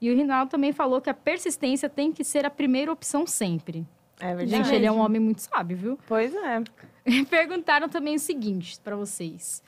E 0.00 0.10
o 0.10 0.16
Rinaldo 0.16 0.50
também 0.50 0.72
falou 0.72 1.00
que 1.00 1.10
a 1.10 1.14
persistência 1.14 1.88
tem 1.88 2.12
que 2.12 2.24
ser 2.24 2.44
a 2.44 2.50
primeira 2.50 2.92
opção 2.92 3.26
sempre. 3.26 3.86
É 4.20 4.34
verdade. 4.34 4.50
Gente, 4.50 4.74
ele 4.74 4.86
é 4.86 4.92
um 4.92 4.98
homem 4.98 5.20
muito 5.20 5.40
sábio, 5.40 5.76
viu? 5.76 5.98
Pois 6.06 6.34
é. 6.34 6.62
Perguntaram 7.28 7.88
também 7.88 8.16
o 8.16 8.18
seguinte 8.18 8.78
para 8.80 8.96
vocês. 8.96 9.62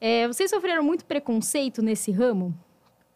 É, 0.00 0.26
vocês 0.26 0.50
sofreram 0.50 0.82
muito 0.82 1.04
preconceito 1.04 1.80
nesse 1.80 2.10
ramo? 2.10 2.54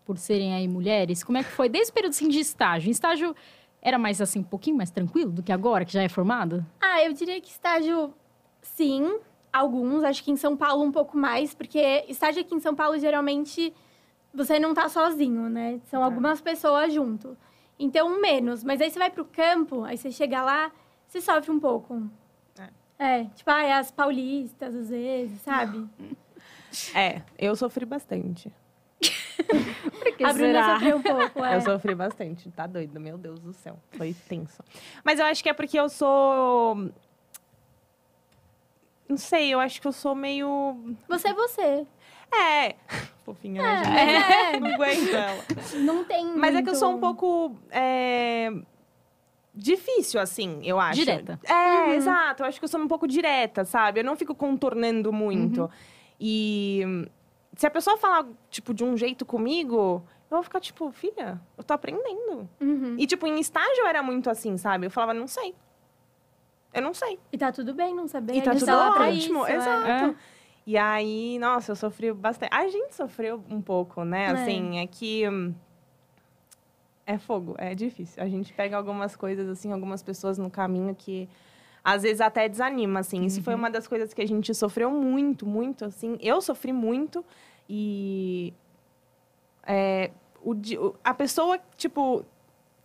Por 0.09 0.16
serem 0.16 0.55
aí 0.55 0.66
mulheres? 0.66 1.23
Como 1.23 1.37
é 1.37 1.44
que 1.44 1.51
foi? 1.51 1.68
Desde 1.68 1.90
o 1.90 1.94
período 1.94 2.12
assim, 2.12 2.29
de 2.29 2.38
estágio. 2.40 2.88
Em 2.88 2.92
estágio 2.92 3.37
era 3.83 3.99
mais 3.99 4.23
assim, 4.23 4.38
um 4.38 4.42
pouquinho 4.42 4.75
mais 4.75 4.90
tranquilo 4.90 5.31
do 5.31 5.42
que 5.42 5.53
agora, 5.53 5.85
que 5.85 5.92
já 5.92 6.03
é 6.03 6.09
formada? 6.09 6.66
Ah, 6.81 7.05
eu 7.05 7.12
diria 7.12 7.38
que 7.42 7.51
estágio, 7.51 8.14
sim. 8.62 9.18
Alguns, 9.53 10.03
acho 10.05 10.25
que 10.25 10.31
em 10.31 10.37
São 10.37 10.57
Paulo 10.57 10.83
um 10.83 10.90
pouco 10.90 11.14
mais, 11.14 11.55
porque 11.55 12.07
estágio 12.09 12.40
aqui 12.40 12.55
em 12.55 12.59
São 12.59 12.75
Paulo, 12.75 12.99
geralmente, 12.99 13.75
você 14.33 14.59
não 14.59 14.73
tá 14.73 14.88
sozinho, 14.88 15.51
né? 15.51 15.79
São 15.90 16.01
É. 16.01 16.05
algumas 16.07 16.40
pessoas 16.40 16.90
junto. 16.90 17.37
Então, 17.79 18.18
menos. 18.18 18.64
Mas 18.64 18.81
aí 18.81 18.90
você 18.90 18.99
vai 18.99 19.11
pro 19.11 19.27
campo, 19.27 19.85
aí 19.85 19.99
você 19.99 20.11
chega 20.11 20.40
lá, 20.40 20.73
você 21.07 21.21
sofre 21.21 21.51
um 21.51 21.61
pouco. 21.61 22.03
É, 22.99 23.25
tipo, 23.27 23.51
ah, 23.51 23.62
é 23.62 23.75
as 23.75 23.90
paulistas, 23.90 24.75
às 24.75 24.88
vezes, 24.88 25.38
sabe? 25.42 25.87
É, 26.94 27.23
eu 27.38 27.55
sofri 27.57 27.87
bastante. 27.87 28.51
Por 29.98 30.16
que 30.16 30.24
A 30.24 30.35
será? 30.35 30.79
um 30.96 31.03
pouco, 31.03 31.44
é. 31.44 31.57
Eu 31.57 31.61
sofri 31.61 31.94
bastante, 31.94 32.51
tá 32.51 32.66
doido, 32.66 32.98
meu 33.01 33.16
Deus 33.18 33.40
do 33.40 33.53
céu. 33.53 33.79
Foi 33.92 34.14
tenso. 34.29 34.62
Mas 35.05 35.18
eu 35.18 35.27
acho 35.27 35.42
que 35.42 35.48
é 35.48 35.53
porque 35.53 35.79
eu 35.79 35.88
sou. 35.88 36.90
Não 39.09 39.16
sei, 39.16 39.48
eu 39.55 39.61
acho 39.61 39.81
que 39.81 39.87
eu 39.88 39.92
sou 39.92 40.14
meio. 40.14 40.77
Você 41.09 41.29
é 41.29 41.35
você. 41.35 41.87
É. 42.33 42.74
Fofinha, 43.24 43.62
né, 43.62 43.85
gente? 43.85 43.96
É, 43.98 44.61
Não 44.61 44.74
aguento 44.74 45.14
ela. 45.14 45.44
não 45.83 46.05
tem 46.05 46.27
Mas 46.37 46.55
é 46.55 46.62
que 46.62 46.70
eu 46.70 46.74
sou 46.74 46.88
um 46.88 46.92
muito- 46.92 47.03
pouco. 47.16 47.57
é, 47.70 48.51
Difícil, 49.55 50.20
assim, 50.20 50.61
eu 50.62 50.79
acho. 50.79 50.94
Direta. 51.01 51.38
É, 51.44 51.94
exato. 51.96 52.42
Eu 52.42 52.46
acho 52.46 52.59
que 52.61 52.64
eu 52.64 52.68
sou 52.68 52.81
um 52.81 52.87
pouco 52.87 53.09
direta, 53.09 53.64
sabe? 53.64 54.01
Eu 54.01 54.05
não 54.05 54.14
fico 54.16 54.35
contornando 54.35 55.12
muito. 55.12 55.62
Uhum. 55.62 55.68
E 56.20 57.09
se 57.59 57.66
a 57.66 57.71
pessoa 57.71 57.97
falar, 57.97 58.25
tipo, 58.49 58.73
de 58.73 58.85
um 58.85 58.97
jeito 58.97 59.27
comigo, 59.27 60.01
eu 60.31 60.37
vou 60.37 60.42
ficar, 60.44 60.61
tipo, 60.61 60.92
filha, 60.92 61.40
eu 61.57 61.64
tô 61.64 61.75
aprendendo. 61.75 62.49
Uhum. 62.61 62.94
E, 62.97 63.05
tipo, 63.05 63.27
em 63.27 63.40
estágio 63.40 63.85
era 63.85 64.01
muito 64.01 64.31
assim, 64.31 64.57
sabe? 64.57 64.87
Eu 64.87 64.90
falava, 64.92 65.12
não 65.12 65.27
sei. 65.27 65.55
Eu 66.73 66.83
não 66.83 66.94
sei. 66.94 67.18
E 67.33 67.37
tá 67.37 67.51
tudo 67.51 67.75
bem 67.75 67.92
não 67.92 68.07
saber. 68.07 68.35
E 68.37 68.42
tá 68.42 68.53
tudo 68.55 68.64
lá 68.66 68.92
pra 68.92 69.09
ótimo. 69.09 69.40
isso, 69.42 69.47
é. 69.53 69.57
Exato. 69.57 69.90
É. 69.90 70.14
E 70.64 70.79
aí, 70.79 71.37
nossa, 71.40 71.73
eu 71.73 71.77
sofri 71.77 72.12
bastante. 72.12 72.55
A 72.55 72.68
gente 72.68 72.94
sofreu 72.94 73.42
um 73.51 73.61
pouco, 73.61 74.05
né? 74.05 74.27
É. 74.27 74.31
Assim, 74.31 74.79
é 74.79 74.87
que. 74.87 75.29
hum, 75.29 75.53
É 77.07 77.18
fogo, 77.18 77.57
é 77.59 77.75
difícil. 77.75 78.23
A 78.23 78.29
gente 78.29 78.53
pega 78.53 78.77
algumas 78.77 79.16
coisas, 79.16 79.49
assim, 79.49 79.73
algumas 79.73 80.01
pessoas 80.03 80.38
no 80.38 80.49
caminho 80.49 80.94
que 80.94 81.29
às 81.94 82.03
vezes 82.03 82.20
até 82.20 82.48
desanima, 82.48 83.01
assim. 83.01 83.24
Isso 83.24 83.42
foi 83.42 83.55
uma 83.55 83.70
das 83.70 83.88
coisas 83.88 84.12
que 84.12 84.20
a 84.20 84.27
gente 84.27 84.55
sofreu 84.55 84.90
muito, 84.90 85.46
muito, 85.46 85.87
assim. 85.87 86.18
Eu 86.20 86.40
sofri 86.42 86.72
muito 86.72 87.24
e. 87.68 88.53
é, 89.66 90.11
o, 90.42 90.55
a 91.03 91.14
pessoa, 91.14 91.59
tipo. 91.77 92.24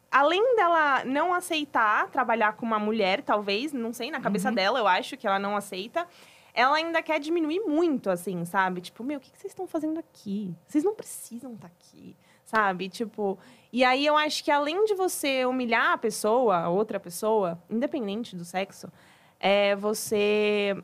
Além 0.09 0.55
dela 0.55 1.03
não 1.05 1.33
aceitar 1.33 2.07
trabalhar 2.11 2.53
com 2.53 2.65
uma 2.67 2.77
mulher, 2.77 3.23
talvez, 3.23 3.73
não 3.73 3.91
sei, 3.91 4.11
na 4.11 4.21
cabeça 4.21 4.51
dela, 4.51 4.77
eu 4.77 4.87
acho 4.87 5.17
que 5.17 5.25
ela 5.25 5.39
não 5.39 5.57
aceita 5.57 6.07
ela 6.53 6.75
ainda 6.75 7.01
quer 7.01 7.19
diminuir 7.19 7.61
muito, 7.61 8.11
assim, 8.11 8.45
sabe? 8.45 8.79
Tipo, 8.79 9.03
meu, 9.03 9.17
o 9.17 9.19
que 9.19 9.31
que 9.31 9.39
vocês 9.39 9.51
estão 9.51 9.65
fazendo 9.65 9.99
aqui? 9.99 10.53
Vocês 10.67 10.83
não 10.83 10.93
precisam 10.93 11.53
estar 11.53 11.65
aqui, 11.65 12.15
sabe? 12.45 12.89
Tipo, 12.89 13.37
e 13.71 13.83
aí 13.83 14.05
eu 14.05 14.15
acho 14.15 14.43
que 14.43 14.51
além 14.51 14.85
de 14.85 14.93
você 14.93 15.45
humilhar 15.45 15.93
a 15.93 15.97
pessoa, 15.97 16.57
a 16.57 16.69
outra 16.69 16.99
pessoa, 16.99 17.59
independente 17.69 18.35
do 18.35 18.45
sexo, 18.45 18.91
é 19.39 19.75
você 19.75 20.81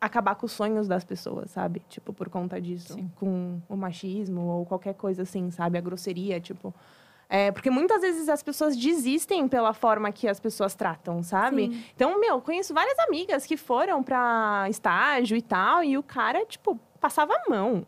acabar 0.00 0.34
com 0.34 0.46
os 0.46 0.52
sonhos 0.52 0.88
das 0.88 1.04
pessoas, 1.04 1.50
sabe? 1.52 1.80
Tipo, 1.88 2.12
por 2.12 2.28
conta 2.28 2.60
disso. 2.60 2.94
Sim. 2.94 3.10
Com 3.14 3.60
o 3.68 3.76
machismo 3.76 4.40
ou 4.40 4.66
qualquer 4.66 4.94
coisa 4.94 5.22
assim, 5.22 5.50
sabe? 5.50 5.78
A 5.78 5.80
grosseria, 5.80 6.40
tipo. 6.40 6.74
É, 7.28 7.52
porque 7.52 7.70
muitas 7.70 8.02
vezes 8.02 8.28
as 8.28 8.42
pessoas 8.42 8.76
desistem 8.76 9.46
pela 9.46 9.72
forma 9.72 10.10
que 10.10 10.26
as 10.26 10.40
pessoas 10.40 10.74
tratam, 10.74 11.22
sabe? 11.22 11.68
Sim. 11.68 11.84
Então, 11.94 12.20
meu, 12.20 12.40
conheço 12.40 12.74
várias 12.74 12.98
amigas 12.98 13.46
que 13.46 13.56
foram 13.56 14.02
pra 14.02 14.66
estágio 14.68 15.36
e 15.36 15.40
tal, 15.40 15.84
e 15.84 15.96
o 15.96 16.02
cara, 16.02 16.44
tipo, 16.44 16.78
passava 17.00 17.32
a 17.34 17.48
mão, 17.48 17.86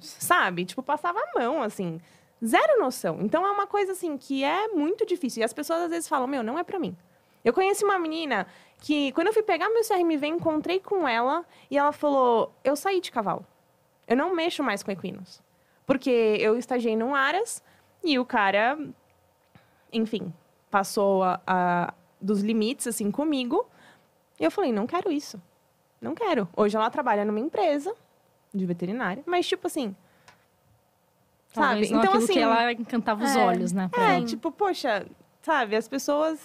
sabe? 0.00 0.64
Tipo, 0.64 0.82
passava 0.82 1.18
a 1.20 1.38
mão, 1.38 1.62
assim. 1.62 2.00
Zero 2.44 2.78
noção. 2.80 3.18
Então, 3.20 3.46
é 3.46 3.50
uma 3.50 3.66
coisa, 3.66 3.92
assim, 3.92 4.16
que 4.18 4.44
é 4.44 4.68
muito 4.68 5.06
difícil. 5.06 5.40
E 5.40 5.44
as 5.44 5.52
pessoas, 5.52 5.82
às 5.82 5.90
vezes, 5.90 6.08
falam, 6.08 6.26
meu, 6.26 6.42
não 6.42 6.58
é 6.58 6.64
pra 6.64 6.78
mim. 6.78 6.96
Eu 7.44 7.52
conheci 7.52 7.84
uma 7.84 7.98
menina 7.98 8.46
que, 8.80 9.12
quando 9.12 9.28
eu 9.28 9.32
fui 9.32 9.42
pegar 9.42 9.68
meu 9.70 9.82
CRMV, 9.86 10.26
encontrei 10.26 10.80
com 10.80 11.06
ela, 11.06 11.44
e 11.70 11.76
ela 11.78 11.92
falou, 11.92 12.52
eu 12.64 12.74
saí 12.76 13.00
de 13.00 13.10
cavalo. 13.12 13.46
Eu 14.06 14.16
não 14.16 14.34
mexo 14.34 14.62
mais 14.62 14.82
com 14.82 14.90
equinos. 14.90 15.42
Porque 15.86 16.10
eu 16.40 16.56
estagiei 16.56 16.96
num 16.96 17.14
Aras, 17.14 17.62
e 18.02 18.18
o 18.18 18.24
cara, 18.24 18.78
enfim, 19.92 20.32
passou 20.70 21.22
a- 21.22 21.40
a, 21.46 21.94
dos 22.20 22.40
limites, 22.42 22.86
assim, 22.86 23.10
comigo. 23.10 23.66
E 24.40 24.44
eu 24.44 24.50
falei, 24.50 24.72
não 24.72 24.86
quero 24.86 25.10
isso. 25.12 25.40
Não 26.00 26.14
quero. 26.14 26.48
Hoje 26.56 26.76
ela 26.76 26.90
trabalha 26.90 27.24
numa 27.24 27.40
empresa 27.40 27.94
de 28.54 28.64
veterinária, 28.66 29.22
mas, 29.26 29.46
tipo 29.46 29.66
assim. 29.66 29.94
Talvez 31.52 31.88
sabe? 31.88 32.00
Então, 32.00 32.18
assim. 32.18 32.32
que 32.32 32.38
ela 32.38 32.72
encantava 32.72 33.24
os 33.24 33.34
É. 33.34 33.44
olhos, 33.44 33.72
né? 33.72 33.90
É, 33.96 34.20
tipo, 34.24 34.50
poxa, 34.50 35.06
sabe, 35.42 35.76
as 35.76 35.86
pessoas 35.86 36.40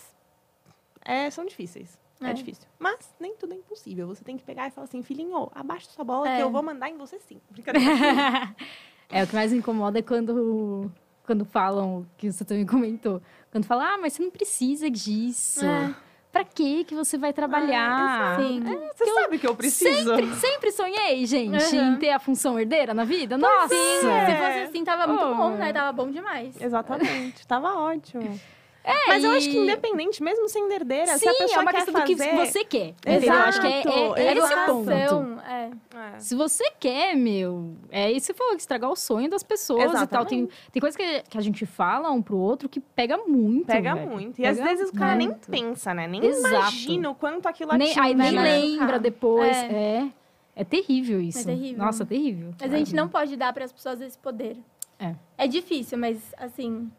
é, 1.04 1.30
são 1.30 1.46
difíceis. 1.46 1.98
É. 2.22 2.32
É. 2.32 2.34
difícil. 2.34 2.66
Mas 2.78 2.98
nem 3.20 3.34
tudo 3.36 3.54
é 3.54 3.56
impossível. 3.56 4.06
Você 4.08 4.24
tem 4.24 4.38
que 4.38 4.44
pegar 4.44 4.68
e 4.68 4.72
falar 4.72 4.86
assim, 4.86 5.02
filhinho, 5.02 5.50
abaixa 5.56 5.90
sua 5.90 6.04
bola 6.04 6.28
É. 6.28 6.36
que 6.38 6.44
eu 6.44 6.52
vou 6.52 6.62
mandar 6.62 6.90
em 6.90 6.98
você 6.98 7.18
sim. 7.20 7.40
Brincadeira. 7.50 8.54
é, 9.10 9.24
o 9.24 9.28
que 9.28 9.36
mais 9.36 9.52
me 9.52 9.60
incomoda 9.60 10.00
é 10.00 10.02
quando, 10.02 10.92
quando 11.26 11.46
falam, 11.46 12.06
que 12.18 12.32
você 12.32 12.44
também 12.44 12.66
comentou, 12.66 13.22
quando 13.52 13.64
falam, 13.64 13.86
ah, 13.86 13.98
mas 13.98 14.14
você 14.14 14.22
não 14.24 14.30
precisa 14.32 14.90
disso. 14.90 15.66
É. 15.66 15.96
Pra 16.32 16.44
que 16.44 16.84
que 16.84 16.94
você 16.94 17.18
vai 17.18 17.34
trabalhar? 17.34 18.38
Sim. 18.40 18.62
Você 18.96 19.06
sabe 19.14 19.40
que 19.40 19.48
eu 19.48 19.56
preciso. 19.56 20.16
Sempre, 20.16 20.36
sempre 20.36 20.72
sonhei, 20.72 21.26
gente, 21.26 21.76
Uhum. 21.76 21.94
em 21.94 21.96
ter 21.98 22.12
a 22.12 22.20
função 22.20 22.60
herdeira 22.60 22.94
na 22.94 23.04
vida. 23.04 23.36
Nossa! 23.36 23.70
Sim, 23.70 24.00
se 24.02 24.08
É. 24.08 24.36
fosse 24.38 24.60
assim, 24.70 24.84
tava 24.84 25.08
muito 25.08 25.24
Oh. 25.26 25.36
bom, 25.36 25.50
né? 25.52 25.74
Tava 25.74 25.92
bom 25.92 26.12
demais. 26.12 26.56
Exatamente. 26.62 27.48
Tava 27.48 27.74
ótimo. 27.80 28.40
É, 28.84 29.08
Mas 29.10 29.24
eu 29.24 29.34
e- 29.34 29.38
acho 29.38 29.50
que 29.50 29.58
independente, 29.58 30.24
mesmo 30.24 30.48
sendo 30.48 30.72
herdeira, 30.72 31.14
se 31.14 31.20
Sim, 31.20 31.30
a 31.30 31.34
pessoa 31.34 31.60
é 31.60 31.62
uma 31.62 31.72
quer 31.72 31.78
questão 31.78 31.94
fazer... 31.94 32.16
do 32.16 32.18
que 32.18 32.46
você 32.46 32.64
quer. 32.66 32.88
Entendeu? 32.90 33.34
Eu 33.34 33.40
acho 33.42 33.62
que 33.62 33.68
é, 33.68 33.72
é, 33.72 34.22
é 34.28 34.38
Exato, 34.38 34.54
esse 34.54 34.72
o 34.72 34.76
ponto. 35.20 35.42
é. 35.42 35.70
É. 36.16 36.20
Se 36.20 36.34
você 36.36 36.64
quer, 36.80 37.16
meu, 37.16 37.76
é 37.92 38.10
isso 38.12 38.28
que 38.28 38.34
você 38.34 38.38
falou, 38.38 38.56
estragar 38.56 38.90
o 38.90 38.96
sonho 38.96 39.30
das 39.30 39.44
pessoas 39.44 40.02
e 40.02 40.08
tal. 40.08 40.26
Tem, 40.26 40.48
tem 40.72 40.80
coisa 40.80 40.98
que, 40.98 41.24
que 41.30 41.38
a 41.38 41.42
gente 41.42 41.66
fala 41.66 42.10
um 42.10 42.22
pro 42.22 42.38
outro 42.38 42.70
que 42.70 42.80
pega 42.80 43.18
muito. 43.18 43.68
Pega 43.68 43.96
velho. 43.96 44.10
muito. 44.10 44.40
E 44.40 44.46
às 44.46 44.58
Pega 44.58 44.70
vezes 44.70 44.90
o 44.90 44.94
cara 44.94 45.16
nem 45.16 45.34
pensa, 45.34 45.94
né? 45.94 46.08
Nem 46.08 46.24
Exato. 46.26 46.56
imagina 46.56 47.10
o 47.10 47.16
quanto 47.16 47.48
aquilo 47.48 47.74
Nem, 47.74 47.88
atinge. 47.92 48.00
aí 48.00 48.16
nem 48.16 48.32
né? 48.32 48.42
lembra 48.44 48.98
depois. 48.98 49.56
É. 49.56 49.72
É. 49.72 50.10
é. 50.56 50.64
terrível 50.64 51.20
isso. 51.22 51.46
terrível. 51.46 51.84
Nossa, 51.84 52.06
terrível. 52.06 52.54
Mas 52.60 52.74
a 52.74 52.78
gente 52.78 52.96
não 52.96 53.10
pode 53.10 53.36
dar 53.36 53.52
para 53.54 53.66
as 53.66 53.72
pessoas 53.72 54.00
esse 54.02 54.18
poder. 54.18 54.58
É. 54.98 55.16
É 55.38 55.48
difícil, 55.48 55.98
mas 55.98 56.18
assim, 56.38 56.90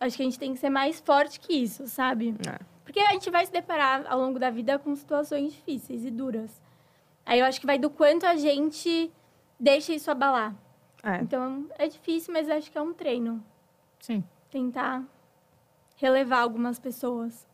acho 0.00 0.16
que 0.16 0.22
a 0.22 0.26
gente 0.26 0.38
tem 0.38 0.52
que 0.52 0.58
ser 0.58 0.70
mais 0.70 1.00
forte 1.00 1.40
que 1.40 1.52
isso, 1.54 1.86
sabe? 1.88 2.34
É. 2.48 2.58
Porque 2.84 3.00
a 3.00 3.12
gente 3.12 3.30
vai 3.30 3.44
se 3.44 3.52
deparar 3.52 4.04
ao 4.08 4.18
longo 4.18 4.38
da 4.38 4.50
vida 4.50 4.78
com 4.78 4.94
situações 4.94 5.52
difíceis 5.52 6.04
e 6.04 6.10
duras. 6.10 6.60
Aí 7.24 7.40
eu 7.40 7.46
acho 7.46 7.60
que 7.60 7.66
vai 7.66 7.78
do 7.78 7.90
quanto 7.90 8.24
a 8.26 8.36
gente 8.36 9.10
deixa 9.58 9.92
isso 9.92 10.10
abalar. 10.10 10.54
É. 11.02 11.16
Então 11.20 11.66
é 11.78 11.88
difícil, 11.88 12.32
mas 12.32 12.48
acho 12.48 12.70
que 12.70 12.78
é 12.78 12.82
um 12.82 12.92
treino. 12.94 13.42
Sim. 13.98 14.22
Tentar 14.50 15.02
relevar 15.96 16.40
algumas 16.40 16.78
pessoas. 16.78 17.46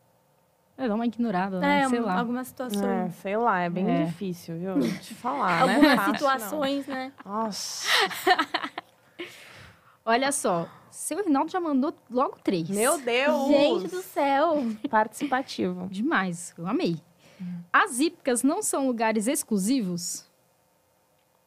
É, 0.77 0.87
dá 0.87 0.95
uma 0.95 1.05
ignorada, 1.05 1.59
né? 1.59 1.81
É, 1.81 1.89
Sei 1.89 1.99
um- 1.99 2.05
lá. 2.05 2.19
algumas 2.19 2.47
É, 2.47 2.49
situações. 2.49 3.15
sei 3.15 3.37
lá, 3.37 3.59
é 3.61 3.69
bem 3.69 3.87
É. 3.89 4.05
difícil, 4.05 4.57
viu? 4.57 4.79
Te 4.99 5.13
falar, 5.13 5.65
né? 5.67 5.75
Algumas 5.75 5.97
não. 6.07 6.13
situações, 6.13 6.87
né? 6.87 7.11
Nossa. 7.23 7.87
Olha 10.05 10.31
só, 10.31 10.67
seu 10.93 11.23
Rinaldo 11.23 11.51
já 11.51 11.59
mandou 11.59 11.93
logo 12.09 12.37
três. 12.43 12.69
Meu 12.69 12.99
Deus! 12.99 13.47
Gente 13.47 13.87
do 13.89 14.01
céu! 14.01 14.57
Participativo. 14.89 15.87
Demais, 15.91 16.53
eu 16.57 16.67
amei. 16.67 16.97
As 17.71 17.99
hípicas 17.99 18.43
não 18.43 18.61
são 18.61 18.87
lugares 18.87 19.27
exclusivos? 19.27 20.25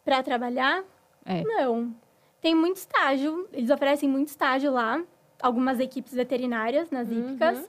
Pra 0.05 0.23
trabalhar? 0.23 0.85
É. 1.25 1.43
Não. 1.43 1.95
Tem 2.41 2.55
muito 2.55 2.77
estágio, 2.77 3.49
eles 3.53 3.71
oferecem 3.71 4.09
muito 4.09 4.29
estágio 4.29 4.71
lá, 4.73 5.03
algumas 5.41 5.81
equipes 5.81 6.13
veterinárias 6.13 6.91
nas 6.91 7.09
Uhum. 7.09 7.31
hípicas. 7.31 7.69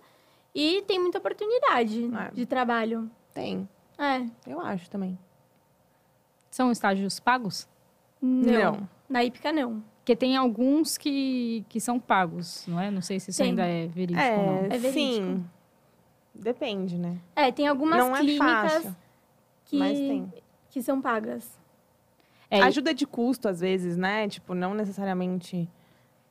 E 0.53 0.81
tem 0.87 0.99
muita 0.99 1.19
oportunidade 1.19 2.09
É. 2.13 2.31
de 2.31 2.45
trabalho. 2.45 3.09
Tem. 3.33 3.67
É. 3.97 4.25
Eu 4.49 4.59
acho 4.59 4.89
também. 4.89 5.17
São 6.49 6.71
estágios 6.71 7.19
pagos? 7.19 7.67
Não. 8.21 8.51
Não. 8.73 8.89
Na 9.07 9.23
hípica, 9.23 9.51
não. 9.51 9.83
Porque 10.07 10.15
tem 10.15 10.37
alguns 10.37 10.97
que, 10.97 11.65
que 11.67 11.81
são 11.81 11.99
pagos, 11.99 12.63
não 12.65 12.79
é? 12.79 12.89
Não 12.89 13.01
sei 13.01 13.19
se 13.19 13.29
isso 13.29 13.39
Tem. 13.39 13.49
ainda 13.49 13.65
é 13.65 13.87
verídico 13.87 14.21
ou 14.25 14.45
não. 14.45 14.57
É, 14.59 14.65
É 14.67 14.77
verídico. 14.77 14.93
sim. 14.93 15.45
Depende, 16.33 16.97
né? 16.97 17.17
É, 17.35 17.51
tem 17.51 17.67
algumas 17.67 17.99
não 17.99 18.15
é 18.15 18.19
clínicas 18.21 18.71
fácil, 18.73 18.95
que, 19.65 19.77
mas 19.77 19.97
tem. 19.97 20.31
que 20.69 20.81
são 20.81 21.01
pagas. 21.01 21.59
É, 22.49 22.61
Ajuda 22.61 22.93
de 22.93 23.05
custo, 23.05 23.49
às 23.49 23.59
vezes, 23.59 23.97
né? 23.97 24.29
Tipo, 24.29 24.53
não 24.55 24.73
necessariamente... 24.73 25.67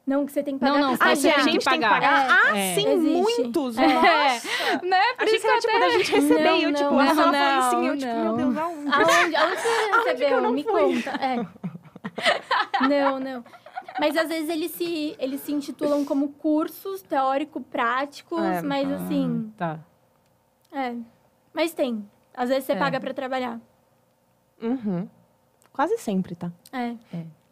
Não 0.07 0.25
que 0.25 0.33
você 0.33 0.43
tem 0.43 0.57
que 0.57 0.65
Não, 0.65 0.73
pagar. 0.73 0.87
não, 0.87 0.97
pra 0.97 1.11
Ah, 1.11 1.15
você 1.17 1.23
tem 1.29 1.33
que 1.35 1.41
gente 1.51 1.65
tem 1.67 1.79
que 1.79 1.81
pagar. 1.87 2.01
pagar? 2.01 2.29
Ah, 2.31 2.57
É. 2.57 2.75
sim, 2.77 2.89
Existe. 2.89 3.13
muitos! 3.43 3.77
É. 3.77 3.87
Nossa! 3.93 4.49
né? 4.87 5.03
Por 5.19 5.25
Achei 5.25 5.37
isso 5.37 5.45
que 5.45 5.51
era, 5.53 5.61
tipo, 5.61 5.77
até- 5.77 5.81
da 5.81 5.91
gente 5.99 6.13
receber. 6.13 6.45
Não, 6.45 6.57
eu, 6.63 6.73
tipo, 6.73 6.91
não, 6.91 7.01
ela 7.03 7.15
não, 7.15 7.23
falando 7.25 7.35
assim, 7.37 7.77
eu, 7.77 7.83
não, 7.93 7.99
tipo, 7.99 8.15
não. 8.15 8.25
meu 8.25 8.37
Deus, 8.37 8.57
aonde? 8.57 8.91
Aonde, 8.95 9.37
aonde 9.37 9.61
você 9.61 9.91
recebeu? 10.09 10.41
não 10.41 10.53
Me 10.53 10.63
fui? 10.65 11.03
conta. 11.03 11.11
É. 11.23 11.47
Não, 12.89 13.19
não. 13.19 13.45
Mas 13.99 14.17
às 14.17 14.29
vezes 14.29 14.49
eles 14.51 14.71
se, 14.73 15.17
eles 15.19 15.41
se 15.41 15.53
intitulam 15.53 16.05
como 16.05 16.29
cursos 16.31 17.03
teórico-práticos, 17.03 18.43
É. 18.43 18.63
mas 18.63 18.91
assim. 18.93 19.53
Tá. 19.57 19.79
É. 20.73 20.95
Mas 21.53 21.73
tem. 21.73 22.07
Às 22.35 22.49
vezes 22.51 22.65
você 22.65 22.73
É. 22.73 22.77
paga 22.77 23.01
pra 23.01 23.15
trabalhar. 23.15 23.61
Uhum. 24.61 25.09
Quase 25.73 25.97
sempre, 25.99 26.35
tá? 26.35 26.51
É. 26.73 26.95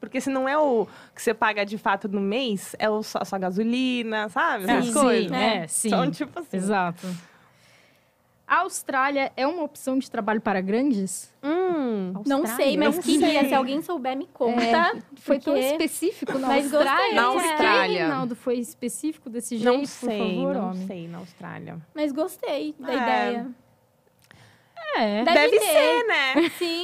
Porque 0.00 0.20
se 0.20 0.28
não 0.28 0.46
é 0.48 0.56
o 0.58 0.86
que 1.14 1.22
você 1.22 1.32
paga 1.32 1.64
de 1.64 1.78
fato 1.78 2.08
no 2.08 2.20
mês, 2.20 2.76
é 2.78 2.90
o, 2.90 2.98
a 2.98 3.24
sua 3.24 3.38
gasolina, 3.38 4.28
sabe? 4.28 4.64
Essas 4.64 4.86
Sim, 4.86 4.92
coisas. 4.92 5.30
Sim, 5.30 5.34
é, 5.36 5.66
sim. 5.66 5.88
São 5.90 6.10
tipo 6.10 6.38
assim. 6.40 6.56
Exato. 6.58 7.06
A 8.46 8.58
Austrália 8.60 9.32
é 9.38 9.46
uma 9.46 9.62
opção 9.62 9.98
de 9.98 10.10
trabalho 10.10 10.40
para 10.40 10.60
grandes? 10.60 11.32
Hum. 11.42 12.12
Não 12.26 12.46
sei, 12.46 12.76
mas 12.76 12.96
Não 12.96 13.02
queria. 13.02 13.40
sei. 13.40 13.48
Se 13.48 13.54
alguém 13.54 13.80
souber, 13.80 14.14
me 14.16 14.26
conta. 14.26 14.60
É, 14.62 15.02
Foi 15.16 15.38
tão 15.38 15.54
porque- 15.54 15.66
específico 15.66 16.38
na 16.38 16.48
Mas 16.48 16.70
gostei, 16.70 16.78
Austrália? 16.90 17.14
Na 17.22 17.30
Por 17.32 17.42
que, 17.42 17.48
Austrália. 17.48 17.98
Reinaldo, 18.02 18.36
foi 18.36 18.58
específico 18.58 19.30
desse 19.30 19.56
jeito, 19.56 19.72
Não 19.72 19.80
por 19.80 19.86
sei, 19.88 20.18
favor, 20.18 20.54
não 20.54 20.70
homem? 20.72 20.86
sei, 20.86 21.08
na 21.08 21.18
Austrália. 21.18 21.78
Mas 21.94 22.12
gostei 22.12 22.74
da 22.78 22.92
É. 22.92 22.96
ideia. 22.96 23.46
É. 24.96 25.24
Deve 25.24 25.34
Deve 25.40 25.60
ser, 25.60 26.06
né? 26.06 26.48
Sim. 26.58 26.82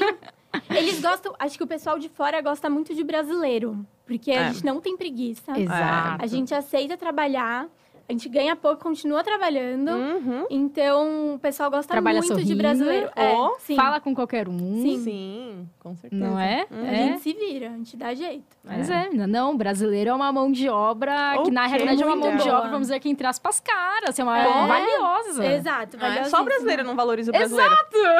Eles 0.70 1.00
gostam. 1.00 1.34
Acho 1.38 1.56
que 1.56 1.62
o 1.62 1.66
pessoal 1.66 1.98
de 1.98 2.08
fora 2.08 2.40
gosta 2.40 2.68
muito 2.70 2.94
de 2.94 3.04
brasileiro. 3.04 3.86
Porque 4.06 4.32
a 4.32 4.46
É. 4.46 4.52
gente 4.52 4.64
não 4.64 4.80
tem 4.80 4.96
preguiça. 4.96 5.52
Exato. 5.56 6.24
A 6.24 6.26
gente 6.26 6.52
aceita 6.54 6.96
trabalhar. 6.96 7.68
A 8.10 8.12
gente 8.12 8.28
ganha 8.28 8.56
pouco, 8.56 8.82
continua 8.82 9.22
trabalhando. 9.22 9.88
Uhum. 9.92 10.44
Então, 10.50 11.34
o 11.36 11.38
pessoal 11.38 11.70
gosta 11.70 11.92
Trabalha 11.92 12.18
muito 12.18 12.34
de 12.34 12.40
sorrindo. 12.42 12.56
brasileiro. 12.58 13.08
É, 13.14 13.28
Ó, 13.34 13.54
sim. 13.60 13.76
Fala 13.76 14.00
com 14.00 14.12
qualquer 14.12 14.48
um. 14.48 14.58
Sim. 14.82 14.98
Sim, 15.04 15.68
com 15.78 15.94
certeza. 15.94 16.20
Não 16.24 16.36
é? 16.36 16.66
Uhum. 16.68 16.82
A 16.82 16.86
É. 16.92 16.96
gente 17.06 17.20
se 17.20 17.32
vira, 17.32 17.68
a 17.68 17.76
gente 17.76 17.96
dá 17.96 18.12
jeito. 18.12 18.44
Mas 18.64 18.90
é, 18.90 19.04
menina, 19.04 19.28
não, 19.28 19.56
brasileiro 19.56 20.10
é 20.10 20.12
uma 20.12 20.32
mão 20.32 20.50
de 20.50 20.68
obra 20.68 21.40
que 21.44 21.52
na 21.52 21.68
realidade 21.68 22.02
é 22.02 22.06
uma 22.06 22.16
mão 22.16 22.36
de 22.36 22.50
obra, 22.50 22.68
vamos 22.68 22.88
dizer, 22.88 22.98
que 22.98 23.08
entre 23.08 23.24
aspas, 23.28 23.60
caras, 23.60 24.18
é 24.18 24.24
uma 24.24 24.38
É. 24.40 24.66
valiosa. 24.66 25.46
Exato. 25.46 25.96
É 26.04 26.24
só 26.24 26.40
o 26.42 26.44
brasileiro 26.44 26.82
não 26.82 26.96
valoriza 26.96 27.30
o 27.30 27.32
brasileiro. 27.32 27.72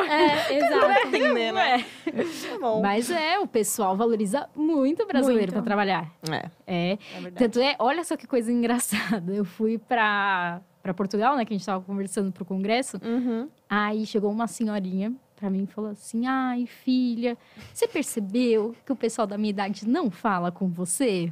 É, 0.08 0.54
exato. 0.56 1.08
Entender, 1.08 1.52
né? 1.52 1.84
É. 2.06 2.12
Tá 2.52 2.58
bom. 2.60 2.80
Mas 2.80 3.10
é, 3.10 3.40
o 3.40 3.46
pessoal 3.48 3.96
valoriza 3.96 4.48
muito 4.54 5.02
o 5.02 5.06
brasileiro 5.06 5.40
Muito. 5.40 5.52
para 5.54 5.62
trabalhar. 5.62 6.06
É, 6.30 6.48
É. 6.64 6.92
é 6.92 6.96
verdade. 7.20 7.34
Tanto 7.38 7.58
é, 7.60 7.74
olha 7.80 8.04
só 8.04 8.16
que 8.16 8.26
coisa 8.26 8.52
engraçada. 8.52 9.32
Eu 9.34 9.44
fui 9.44 9.79
para 9.88 10.60
para 10.82 10.94
Portugal, 10.94 11.36
né, 11.36 11.44
que 11.44 11.52
a 11.52 11.56
gente 11.56 11.66
tava 11.66 11.84
conversando 11.84 12.32
pro 12.32 12.42
congresso. 12.42 12.98
Uhum. 13.04 13.50
Aí 13.68 14.06
chegou 14.06 14.30
uma 14.30 14.46
senhorinha 14.46 15.14
para 15.36 15.50
mim 15.50 15.64
e 15.64 15.66
falou 15.66 15.90
assim: 15.90 16.26
"Ai, 16.26 16.66
filha, 16.66 17.36
você 17.72 17.86
percebeu 17.86 18.74
que 18.84 18.92
o 18.92 18.96
pessoal 18.96 19.26
da 19.26 19.36
minha 19.36 19.50
idade 19.50 19.86
não 19.86 20.10
fala 20.10 20.50
com 20.50 20.68
você?" 20.68 21.30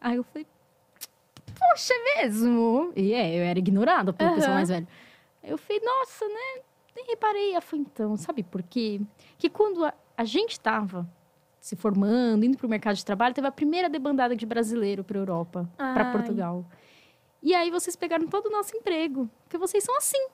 Aí 0.00 0.16
eu 0.16 0.24
falei: 0.24 0.46
"Poxa, 1.58 1.94
é 1.94 2.22
mesmo?" 2.22 2.92
E 2.94 3.14
é, 3.14 3.38
eu 3.38 3.42
era 3.42 3.58
ignorada 3.58 4.12
pelo 4.12 4.28
Aham. 4.28 4.36
pessoal 4.36 4.54
mais 4.54 4.68
velho. 4.68 4.86
Aí 5.42 5.50
eu 5.50 5.56
falei: 5.58 5.80
"Nossa, 5.82 6.26
né? 6.28 6.62
Nem 6.94 7.06
reparei." 7.06 7.52
Ela 7.52 7.62
falou: 7.62 7.86
"Então, 7.90 8.16
sabe 8.16 8.42
por 8.42 8.62
quê? 8.62 9.00
Que 9.38 9.48
quando 9.48 9.82
a, 9.84 9.94
a 10.16 10.24
gente 10.24 10.60
tava 10.60 11.08
se 11.58 11.74
formando, 11.76 12.44
indo 12.44 12.58
para 12.58 12.66
o 12.66 12.68
mercado 12.68 12.94
de 12.96 13.04
trabalho, 13.06 13.34
teve 13.34 13.46
a 13.46 13.50
primeira 13.50 13.88
debandada 13.88 14.36
de 14.36 14.44
brasileiro 14.44 15.02
para 15.02 15.16
Europa, 15.18 15.66
para. 15.78 16.04
Portugal. 16.04 16.62
E 17.44 17.54
aí 17.54 17.70
vocês 17.70 17.94
pegaram 17.94 18.26
todo 18.26 18.46
o 18.46 18.50
nosso 18.50 18.76
emprego, 18.76 19.30
porque 19.44 19.56
vocês 19.58 19.84
são 19.84 19.96
assim." 19.98 20.26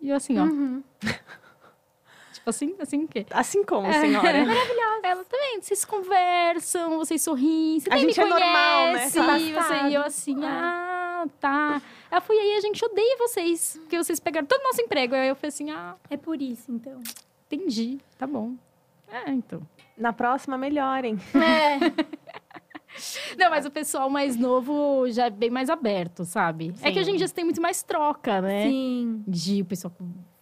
E 0.00 0.10
eu 0.10 0.16
assim, 0.16 0.38
ó, 0.38 0.42
Uhum. 0.44 0.82
tipo 2.32 2.50
assim, 2.50 2.74
assim 2.78 3.04
o 3.04 3.08
quê? 3.08 3.24
Assim 3.30 3.64
como, 3.64 3.90
senhora. 3.92 4.38
Ela 5.02 5.24
também, 5.24 5.60
vocês 5.62 5.84
conversam, 5.86 6.98
vocês 6.98 7.22
sorriem, 7.22 7.80
você 7.80 7.88
A 7.90 7.96
gente 7.96 8.18
me 8.20 8.26
é 8.26 8.28
normal, 8.28 8.84
né? 8.86 9.10
conhece, 9.10 9.52
você, 9.54 9.74
e 9.88 9.94
eu 9.94 10.02
assim, 10.02 10.44
É. 10.44 10.46
ah, 10.48 11.26
tá. 11.40 11.80
Ela 12.10 12.20
foi 12.20 12.36
aí, 12.38 12.56
a 12.56 12.60
gente 12.60 12.84
odeia 12.84 13.16
vocês, 13.18 13.78
porque 13.80 13.96
vocês 13.96 14.20
pegaram 14.20 14.46
todo 14.46 14.60
o 14.60 14.64
nosso 14.64 14.82
emprego. 14.82 15.14
Aí 15.14 15.28
eu 15.28 15.34
falei 15.36 15.48
assim, 15.48 15.70
ah, 15.70 15.94
É 16.10 16.16
por 16.18 16.42
isso, 16.42 16.70
então. 16.70 17.00
entendi, 17.50 17.98
tá 18.18 18.26
bom. 18.26 18.54
É, 19.10 19.30
então. 19.30 19.62
Na 19.96 20.12
próxima, 20.12 20.58
melhorem. 20.58 21.16
É. 21.34 21.78
Não, 23.38 23.50
mas 23.50 23.64
o 23.66 23.70
pessoal 23.70 24.08
mais 24.10 24.36
novo 24.36 25.08
já 25.10 25.26
é 25.26 25.30
bem 25.30 25.50
mais 25.50 25.70
aberto, 25.70 26.24
sabe? 26.24 26.74
É 26.82 26.88
que 26.90 26.94
Sim. 26.94 27.00
hoje 27.00 27.10
em 27.12 27.16
dia 27.16 27.28
você 27.28 27.34
tem 27.34 27.44
muito 27.44 27.60
mais 27.60 27.82
troca, 27.82 28.40
né? 28.40 28.64
Sim. 28.68 29.22
De 29.26 29.62
o 29.62 29.64
pessoal 29.64 29.92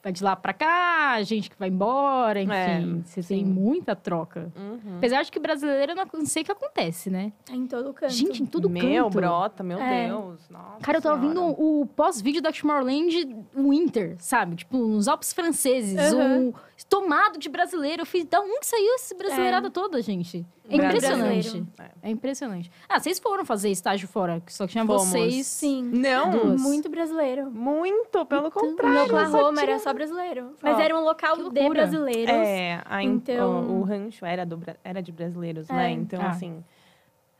vai 0.02 0.12
de 0.12 0.22
lá 0.22 0.36
pra 0.36 0.52
cá, 0.52 1.20
gente 1.22 1.50
que 1.50 1.59
vai 1.59 1.68
embora, 1.68 2.40
enfim. 2.40 2.52
É, 2.52 2.80
você 3.04 3.22
sim. 3.22 3.34
tem 3.34 3.44
muita 3.44 3.96
troca. 3.96 4.52
Uhum. 4.57 4.98
Apesar 4.98 5.24
de 5.24 5.32
que 5.32 5.40
brasileiro 5.40 5.92
eu 5.92 6.07
não 6.14 6.24
sei 6.26 6.42
o 6.42 6.44
que 6.44 6.52
acontece, 6.52 7.11
né? 7.11 7.32
É 7.50 7.54
em 7.57 7.66
todo 7.66 7.92
canto. 7.92 8.12
Gente, 8.12 8.40
em 8.40 8.46
tudo 8.46 8.70
meu, 8.70 9.07
canto. 9.07 9.14
brota, 9.14 9.64
meu 9.64 9.80
É. 9.80 10.07
Deus. 10.07 10.48
Nossa 10.48 10.78
Cara, 10.80 10.98
eu 10.98 11.02
tava 11.02 11.18
Senhora. 11.20 11.34
vendo 11.40 11.61
o 11.61 11.86
pós-vídeo 11.86 12.40
da 12.40 12.52
Tomorrowland 12.52 13.36
Winter, 13.52 14.14
sabe? 14.20 14.54
Tipo, 14.54 14.76
nos 14.78 15.09
Alpes 15.09 15.32
franceses, 15.32 15.98
Aham. 15.98 16.38
um 16.38 16.52
tomado 16.85 17.39
de 17.39 17.49
brasileiro. 17.49 18.03
Eu 18.03 18.07
fiz, 18.07 18.24
da 18.24 18.41
onde 18.41 18.66
saiu 18.66 18.95
essa 18.95 19.14
brasileirada 19.14 19.70
toda, 19.70 20.01
gente? 20.03 20.45
É 20.68 20.77
impressionante. 20.77 21.64
É 22.03 22.11
impressionante. 22.11 22.70
Ah, 22.89 22.99
vocês 23.01 23.18
foram 23.18 23.45
fazer 23.45 23.70
estágio 23.70 24.07
fora, 24.09 24.41
que 24.45 24.53
só 24.53 24.66
tinha 24.66 24.85
Fomos. 24.85 25.05
vocês. 25.09 25.47
Sim. 25.47 25.83
Não, 25.83 26.31
Duas. 26.31 26.61
Muito 26.61 26.89
brasileiro. 26.89 27.51
muito, 27.51 28.27
pelo 28.27 28.43
No 28.43 28.51
contrário. 28.51 28.97
só 28.99 29.05
Oklahoma 29.05 29.53
tinha- 29.61 29.70
era 29.70 29.79
só 29.79 29.93
brasileiro. 29.95 30.55
Mas 30.62 30.77
Ó, 30.77 30.81
era 30.81 30.97
um 30.99 31.03
local 31.05 31.37
que 31.37 31.51
de 31.51 31.68
brasileiros. 31.68 32.35
É, 32.35 32.83
a, 32.85 33.03
Então- 33.03 33.64
o, 33.68 33.81
o 33.81 33.83
rancho 33.83 34.24
era, 34.27 34.45
do, 34.45 34.61
era 34.85 35.01
de 35.01 35.12
brasileiros, 35.12 35.68
né? 35.68 35.89
É. 35.89 35.91
Então, 35.93 36.20
Ah. 36.20 36.31
assim, 36.31 36.62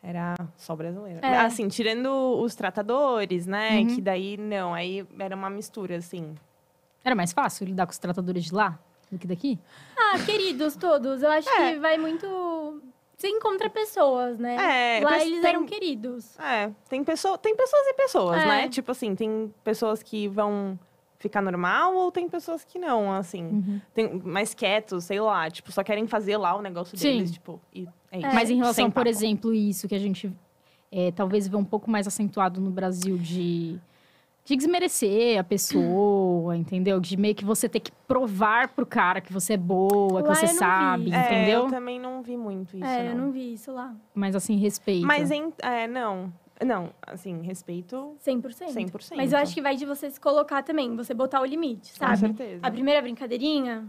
era 0.03 0.35
só 0.57 0.77
brasileiro. 0.77 1.19
É. 1.23 1.39
Assim, 1.39 1.67
tirando 1.69 2.09
os 2.41 2.55
tratadores, 2.55 3.47
né? 3.47 3.81
Uhum. 3.81 3.87
Que 3.89 4.01
daí, 4.01 4.37
não, 4.37 4.73
aí 4.73 5.05
era 5.19 5.35
uma 5.35 5.51
mistura, 5.51 5.97
assim. 5.97 6.35
Era 7.05 7.15
mais 7.15 7.33
fácil 7.33 7.67
lidar 7.67 7.87
com 7.87 7.93
os 7.93 7.99
tratadores 7.99 8.45
de 8.45 8.55
lá 8.55 8.79
do 9.11 9.19
que 9.19 9.27
daqui? 9.27 9.59
Ah, 9.97 10.19
queridos 10.25 10.77
todos. 10.77 11.23
Eu 11.23 11.31
acho 11.31 11.49
É. 11.49 11.73
que 11.75 11.79
vai 11.79 11.97
muito... 11.99 12.83
Você 13.17 13.29
encontra 13.29 13.71
pessoas, 13.71 14.39
né? 14.39 14.99
É, 14.99 15.03
Lá 15.03 15.19
eles 15.25 15.41
tem- 15.41 15.51
eram 15.51 15.65
queridos. 15.65 16.39
É, 16.39 16.71
tem, 16.89 17.03
pessoa, 17.03 17.39
tem 17.39 17.57
pessoas 17.57 17.83
e 17.87 17.95
pessoas, 17.95 18.43
É. 18.43 18.47
né? 18.47 18.69
Tipo 18.69 18.93
assim, 18.93 19.15
tem 19.15 19.53
pessoas 19.65 20.03
que 20.03 20.29
vão 20.29 20.79
ficar 21.19 21.41
normal 21.41 21.95
ou 21.95 22.13
tem 22.13 22.29
pessoas 22.29 22.63
que 22.63 22.79
não, 22.79 23.11
assim. 23.11 23.43
Uhum. 23.43 23.81
Tem 23.95 24.21
mais 24.23 24.53
quietos, 24.53 25.05
sei 25.05 25.19
lá, 25.19 25.49
tipo, 25.51 25.73
só 25.73 25.83
querem 25.83 26.07
fazer 26.07 26.37
lá 26.37 26.55
o 26.55 26.61
negócio 26.61 26.95
Sim. 26.99 27.09
deles, 27.13 27.31
tipo, 27.33 27.59
e 27.75 27.89
é 28.13 28.19
isso. 28.19 28.35
Mas 28.35 28.51
em 28.51 28.57
relação, 28.57 28.75
Sem 28.85 28.91
por 28.91 28.97
papo. 28.97 29.09
exemplo, 29.09 29.55
isso 29.55 29.89
que 29.89 29.95
a 29.95 29.99
gente 29.99 30.31
é, 30.93 31.11
talvez 31.11 31.49
vê 31.49 31.57
um 31.57 31.65
pouco 31.65 31.91
mais 31.91 32.07
acentuado 32.07 32.61
no 32.61 32.71
Brasil 32.71 33.17
de, 33.17 33.81
de 34.47 34.55
desmerecer 34.55 35.41
a 35.41 35.43
pessoa, 35.45 36.57
entendeu? 36.57 37.01
De 37.01 37.17
meio 37.17 37.35
que 37.35 37.45
você 37.45 37.69
ter 37.69 37.81
que 37.81 37.91
provar 38.07 38.69
pro 38.69 38.87
cara 38.87 39.21
que 39.21 39.33
você 39.33 39.55
é 39.55 39.57
boa, 39.57 40.23
que 40.23 40.29
Lá 40.29 40.35
você 40.37 40.47
não 40.47 40.55
sabe, 40.55 41.13
É, 41.13 41.19
entendeu? 41.27 41.65
eu 41.65 41.69
também 41.69 41.99
não 41.99 42.23
vi 42.23 42.37
muito 42.37 42.77
isso, 42.77 42.87
é, 42.87 43.11
eu 43.11 43.17
não. 43.17 43.27
não 43.27 43.33
vi 43.33 43.53
isso 43.55 43.73
lá. 43.73 43.93
Mas 44.15 44.37
assim, 44.37 44.55
respeito. 44.57 45.05
Mas, 45.05 45.33
em, 45.33 45.53
é, 45.61 45.89
não. 45.89 46.33
Não, 46.65 46.91
assim, 47.07 47.43
respeito 47.43 48.17
100%. 48.25 48.73
100%. 48.73 49.17
Mas 49.17 49.33
eu 49.33 49.39
acho 49.41 49.53
que 49.53 49.61
vai 49.61 49.75
de 49.75 49.85
você 49.85 50.09
se 50.09 50.19
colocar 50.21 50.63
também, 50.63 50.95
você 50.95 51.13
botar 51.13 51.43
o 51.43 51.45
limite, 51.45 51.91
Com 51.99 51.99
sabe? 52.07 52.17
certeza. 52.17 52.65
A 52.65 52.71
primeira 52.71 53.03
brincadeirinha, 53.03 53.85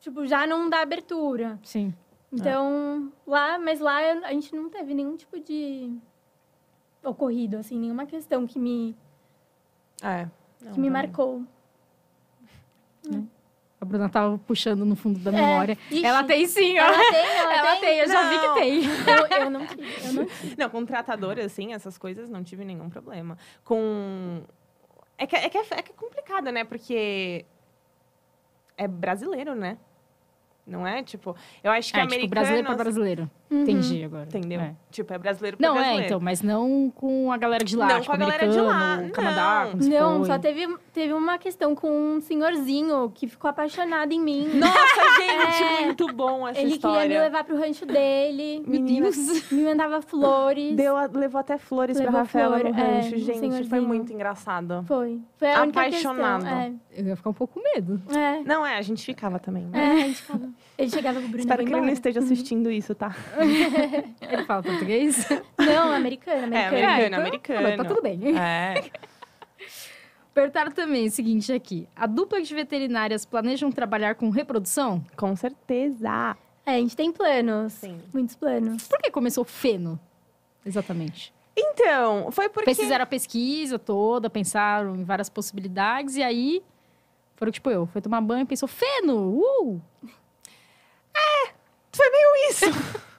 tipo, 0.00 0.26
já 0.26 0.44
não 0.44 0.68
dá 0.68 0.82
abertura. 0.82 1.56
Sim. 1.62 1.94
Então, 2.32 3.12
lá, 3.24 3.60
mas 3.60 3.78
lá 3.78 3.96
a 4.24 4.32
gente 4.32 4.54
não 4.56 4.68
teve 4.68 4.92
nenhum 4.92 5.16
tipo 5.16 5.38
de 5.38 5.92
ocorrido, 7.02 7.58
assim, 7.58 7.78
nenhuma 7.78 8.04
questão 8.06 8.44
que 8.46 8.58
me, 8.58 8.94
É. 10.04 10.28
Não, 10.60 10.72
que 10.72 10.80
me 10.80 10.88
também. 10.88 10.90
marcou. 10.90 11.42
A 13.80 13.84
Bruna 13.84 14.08
tava 14.08 14.38
puxando 14.38 14.84
no 14.86 14.96
fundo 14.96 15.18
da 15.18 15.30
É, 15.30 15.34
memória. 15.34 15.78
ixi. 15.90 16.04
Ela 16.06 16.24
tem 16.24 16.46
sim, 16.46 16.78
ó. 16.78 16.82
Ela 16.84 17.10
tem, 17.10 17.26
ela, 17.36 17.54
Ela 17.54 17.80
tem, 17.80 17.98
eu 17.98 18.08
já 18.08 18.30
vi 18.30 18.36
Não. 18.36 18.54
que 18.54 18.60
tem. 18.60 18.82
Eu, 18.84 19.38
eu 19.44 19.50
não 19.50 19.66
tive, 19.66 19.82
eu 20.06 20.12
não 20.14 20.24
tive. 20.26 20.56
Não, 20.56 20.70
com 20.70 20.86
tratador, 20.86 21.38
assim, 21.38 21.74
essas 21.74 21.98
coisas, 21.98 22.30
não 22.30 22.42
tive 22.42 22.64
nenhum 22.64 22.88
problema. 22.88 23.36
Com... 23.62 24.42
É 25.18 25.26
que 25.26 25.36
é, 25.36 25.48
que 25.50 25.58
é, 25.58 25.60
é 25.60 25.82
que 25.82 25.92
é 25.92 25.94
complicado, 25.94 26.50
né? 26.50 26.64
Porque 26.64 27.44
é 28.76 28.88
brasileiro, 28.88 29.54
né? 29.54 29.76
Não 30.66 30.86
é? 30.86 31.02
Tipo, 31.02 31.36
eu 31.62 31.70
acho 31.70 31.92
que 31.92 31.98
É, 31.98 32.02
americano... 32.02 32.22
tipo, 32.28 32.34
brasileiro 32.34 32.66
pra 32.66 32.76
brasileiro. 32.76 33.30
Uhum. 33.50 33.62
Entendi 33.62 34.02
agora. 34.02 34.24
Entendeu? 34.24 34.60
É. 34.60 34.74
Tipo, 34.90 35.12
é 35.12 35.18
brasileiro 35.18 35.56
pra 35.56 35.66
Não, 35.68 35.74
brasileiro. 35.74 36.02
é, 36.02 36.06
então, 36.06 36.20
mas 36.20 36.40
não 36.42 36.90
com 36.94 37.30
a 37.30 37.36
galera 37.36 37.64
de 37.64 37.76
lá, 37.76 37.86
Não 37.88 37.94
tipo, 38.00 38.06
com 38.06 38.12
a 38.12 38.16
galera 38.16 38.48
de 38.48 38.60
lá, 38.60 38.92
americano, 38.94 39.12
Canadá, 39.12 39.64
não. 39.64 39.78
como 39.78 39.90
Não, 39.90 40.18
foi. 40.18 40.26
só 40.26 40.38
teve, 40.38 40.76
teve 40.92 41.12
uma 41.12 41.36
questão 41.38 41.74
com 41.74 41.90
um 41.90 42.20
senhorzinho 42.20 43.10
que 43.14 43.26
ficou 43.28 43.50
apaixonado 43.50 44.12
em 44.12 44.20
mim. 44.20 44.48
Nossa, 44.54 45.20
gente, 45.20 45.62
É. 45.62 45.84
muito 45.84 46.06
bom 46.14 46.48
essa 46.48 46.60
Ele 46.60 46.72
história. 46.72 47.02
queria 47.02 47.18
me 47.18 47.24
levar 47.24 47.44
pro 47.44 47.56
rancho 47.58 47.84
dele. 47.86 48.60
Meu 48.66 48.80
Menina, 48.80 49.10
Deus. 49.10 49.50
Me 49.52 49.64
mandava 49.64 50.00
flores. 50.00 50.74
Deu, 50.76 50.96
a- 50.96 51.08
levou 51.12 51.40
até 51.40 51.58
flores 51.58 51.96
Levou 51.98 52.12
pra 52.12 52.20
Rafaela 52.22 52.58
flor, 52.58 52.72
no 52.72 52.78
é, 52.78 52.82
rancho, 53.00 53.14
um 53.14 53.18
gente. 53.18 53.68
Foi 53.68 53.80
muito 53.80 54.12
engraçado. 54.12 54.84
Foi. 54.86 55.20
Foi 55.36 55.50
a 55.52 55.62
única 55.62 55.80
Apaixonado. 55.80 56.42
questão. 56.44 56.80
Eu 56.96 57.06
ia 57.06 57.16
ficar 57.16 57.30
um 57.30 57.34
pouco 57.34 57.54
com 57.54 57.62
medo. 57.74 58.00
É. 58.14 58.24
É. 58.24 58.40
Não, 58.42 58.64
é, 58.66 58.78
a 58.78 58.82
gente 58.82 59.04
ficava 59.04 59.38
também. 59.38 59.64
né? 59.66 59.78
É, 59.78 59.92
a 60.02 60.06
gente 60.06 60.22
ficava... 60.22 60.48
Ele 60.76 60.90
chegava 60.90 61.18
pro 61.20 61.28
Bruno 61.28 61.40
Espero 61.40 61.64
que 61.64 61.72
ele 61.72 61.80
não 61.80 61.88
esteja 61.88 62.18
assistindo 62.20 62.70
isso, 62.70 62.94
tá? 62.96 63.14
Ele 64.20 64.44
fala 64.44 64.60
português? 64.62 65.24
Não, 65.56 65.92
americano, 65.92 66.44
americano. 66.46 66.76
Americano, 66.76 67.02
É, 67.02 67.06
então- 67.06 67.20
americano. 67.20 67.58
Ah, 67.58 67.62
mas 67.62 67.76
tá 67.76 67.84
tudo 67.84 68.02
bem. 68.02 68.20
É. 68.36 68.90
Perguntaram 70.34 70.72
também 70.72 71.06
o 71.06 71.10
seguinte 71.12 71.52
aqui. 71.52 71.86
A 71.94 72.06
dupla 72.06 72.42
de 72.42 72.52
veterinárias 72.52 73.24
planejam 73.24 73.70
trabalhar 73.70 74.16
com 74.16 74.30
reprodução? 74.30 75.04
Com 75.16 75.36
certeza. 75.36 76.36
É, 76.66 76.72
a 76.72 76.78
gente 76.78 76.96
tem 76.96 77.12
planos. 77.12 77.74
Sim. 77.74 78.00
Muitos 78.12 78.34
planos. 78.34 78.88
Por 78.88 78.98
que 79.00 79.12
começou 79.12 79.44
feno? 79.44 79.98
Exatamente. 80.66 81.32
Então, 81.56 82.32
foi 82.32 82.48
porque... 82.48 82.64
Vocês 82.74 82.78
fizeram 82.80 83.04
a 83.04 83.06
pesquisa 83.06 83.78
toda, 83.78 84.28
pensaram 84.28 84.96
em 84.96 85.04
várias 85.04 85.28
possibilidades, 85.28 86.16
e 86.16 86.22
aí 86.22 86.64
foram 87.36 87.52
tipo 87.52 87.70
eu, 87.70 87.86
foi 87.86 88.00
tomar 88.02 88.20
banho 88.20 88.42
e 88.42 88.46
pensou, 88.46 88.66
feno! 88.66 89.38
Uh! 89.38 89.80
Foi 91.92 92.10
meio 92.10 92.50
isso. 92.50 92.66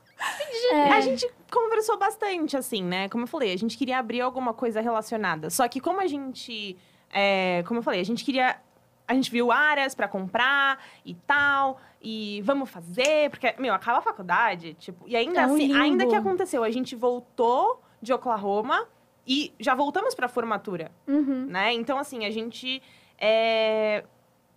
É, 0.71 0.91
A 0.93 1.01
gente 1.01 1.29
conversou 1.51 1.97
bastante, 1.97 2.57
assim, 2.57 2.81
né? 2.83 3.07
Como 3.09 3.25
eu 3.25 3.27
falei, 3.27 3.53
a 3.53 3.57
gente 3.57 3.77
queria 3.77 3.99
abrir 3.99 4.21
alguma 4.21 4.53
coisa 4.53 4.81
relacionada. 4.81 5.49
Só 5.51 5.67
que 5.67 5.79
como 5.79 6.01
a 6.01 6.07
gente... 6.07 6.75
é, 7.11 7.63
como 7.67 7.79
eu 7.79 7.83
falei, 7.83 7.99
a 8.01 8.05
gente 8.05 8.23
queria... 8.25 8.59
A 9.07 9.13
gente 9.13 9.29
viu 9.29 9.51
áreas 9.51 9.93
pra 9.93 10.07
comprar 10.07 10.83
e 11.05 11.13
tal. 11.13 11.79
E 12.01 12.41
vamos 12.43 12.71
fazer. 12.71 13.29
Porque, 13.29 13.53
meu, 13.59 13.73
acaba 13.73 13.99
a 13.99 14.01
faculdade, 14.01 14.73
tipo... 14.75 15.07
E 15.07 15.15
ainda 15.15 15.41
É 15.41 15.47
um 15.47 15.53
assim, 15.53 15.67
limbo. 15.67 15.79
ainda 15.79 16.07
que 16.07 16.15
aconteceu, 16.15 16.63
a 16.63 16.71
gente 16.71 16.95
voltou 16.95 17.83
de 18.01 18.11
Oklahoma 18.11 18.87
e 19.27 19.53
já 19.59 19.75
voltamos 19.75 20.15
pra 20.15 20.27
formatura. 20.27 20.91
Uhum. 21.07 21.45
né? 21.47 21.71
Então, 21.73 21.99
assim, 21.99 22.25
a 22.25 22.31
gente. 22.31 22.81
é, 23.19 24.03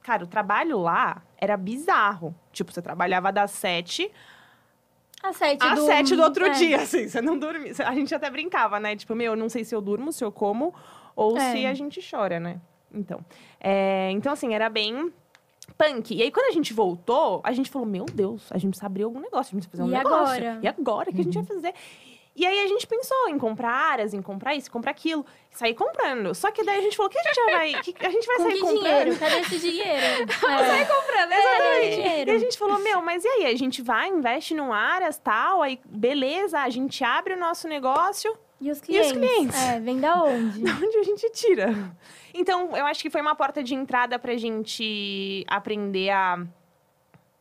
Cara, 0.08 0.24
o 0.24 0.26
trabalho 0.26 0.78
lá 0.78 1.22
era 1.36 1.54
bizarro. 1.54 2.34
Tipo, 2.50 2.72
você 2.72 2.80
trabalhava 2.80 3.30
das 3.30 3.50
sete 3.50 4.10
Às 5.22 5.36
sete 5.36 5.62
às 5.62 5.78
do... 5.78 5.84
sete 5.84 6.16
do 6.16 6.22
outro 6.22 6.46
é. 6.46 6.50
dia, 6.50 6.78
assim. 6.82 7.06
Você 7.06 7.20
não 7.20 7.38
dormia. 7.38 7.74
A 7.86 7.94
gente 7.94 8.14
até 8.14 8.30
brincava, 8.30 8.80
né? 8.80 8.96
Tipo, 8.96 9.14
meu, 9.14 9.36
não 9.36 9.50
sei 9.50 9.64
se 9.64 9.74
eu 9.74 9.82
durmo, 9.82 10.10
se 10.10 10.24
eu 10.24 10.32
como, 10.32 10.74
ou 11.14 11.36
É. 11.36 11.52
se 11.52 11.66
a 11.66 11.74
gente 11.74 12.00
chora, 12.10 12.40
né? 12.40 12.58
Então. 12.90 13.20
é, 13.60 14.10
Então, 14.12 14.32
assim, 14.32 14.54
era 14.54 14.70
bem 14.70 15.12
punk. 15.76 16.14
E 16.14 16.22
aí, 16.22 16.30
quando 16.30 16.46
a 16.46 16.52
gente 16.52 16.72
voltou, 16.72 17.42
a 17.44 17.52
gente 17.52 17.68
falou, 17.68 17.86
meu 17.86 18.06
Deus, 18.06 18.50
a 18.50 18.56
gente 18.56 18.70
precisa 18.70 18.86
abrir 18.86 19.02
algum 19.02 19.20
negócio, 19.20 19.54
a 19.54 19.60
gente 19.60 19.68
precisa 19.68 19.82
fazer 19.82 19.94
um 19.94 19.94
E 19.94 19.98
negócio. 20.02 20.34
agora? 20.42 20.58
E 20.62 20.66
agora? 20.68 21.10
O 21.10 21.12
que 21.14 21.20
a 21.20 21.24
gente 21.24 21.34
vai 21.34 21.44
fazer? 21.44 21.74
E 22.38 22.46
aí, 22.46 22.60
a 22.62 22.66
gente 22.68 22.86
pensou 22.86 23.28
em 23.28 23.36
comprar 23.38 23.70
áreas, 23.72 24.14
em 24.14 24.22
comprar 24.22 24.54
isso, 24.54 24.70
comprar 24.70 24.92
aquilo. 24.92 25.26
Sair 25.50 25.74
comprando. 25.74 26.32
Só 26.34 26.50
que 26.52 26.62
daí 26.62 26.78
a 26.78 26.82
gente 26.82 26.96
falou, 26.96 27.10
que 27.10 27.18
a 27.18 27.22
gente 27.22 27.44
vai... 27.50 27.72
Que 27.82 28.06
a 28.06 28.10
gente 28.10 28.26
vai 28.26 28.36
Com 28.36 28.42
sair 28.44 28.52
que 28.54 28.60
comprando? 28.60 28.82
dinheiro? 28.84 29.18
Cadê 29.18 29.38
esse 29.40 29.58
dinheiro? 29.58 30.26
É. 30.78 30.84
comprando, 30.84 31.32
exatamente. 31.32 32.28
E 32.28 32.30
a 32.30 32.38
gente 32.38 32.56
falou, 32.58 32.78
meu, 32.78 33.02
mas 33.02 33.24
e 33.24 33.28
aí? 33.28 33.46
A 33.46 33.56
gente 33.56 33.82
vai, 33.82 34.08
investe 34.08 34.54
num 34.54 34.72
áreas, 34.72 35.18
tal, 35.18 35.62
aí 35.62 35.80
beleza, 35.84 36.60
a 36.60 36.68
gente 36.70 37.02
abre 37.02 37.34
o 37.34 37.38
nosso 37.38 37.66
negócio, 37.66 38.36
E 38.60 38.70
os 38.70 38.78
E 38.78 39.00
os 39.00 39.12
clientes? 39.12 39.12
clientes? 39.12 39.62
É, 39.68 39.80
vem 39.80 39.98
da 40.00 40.22
onde? 40.22 40.62
de 40.62 40.70
onde 40.70 40.96
a 40.98 41.02
gente 41.02 41.30
tira? 41.30 41.74
Então, 42.34 42.76
eu 42.76 42.86
acho 42.86 43.02
que 43.02 43.10
foi 43.10 43.20
uma 43.20 43.34
porta 43.34 43.62
de 43.64 43.74
entrada 43.74 44.18
pra 44.18 44.36
gente 44.36 45.44
aprender 45.48 46.10
a 46.10 46.38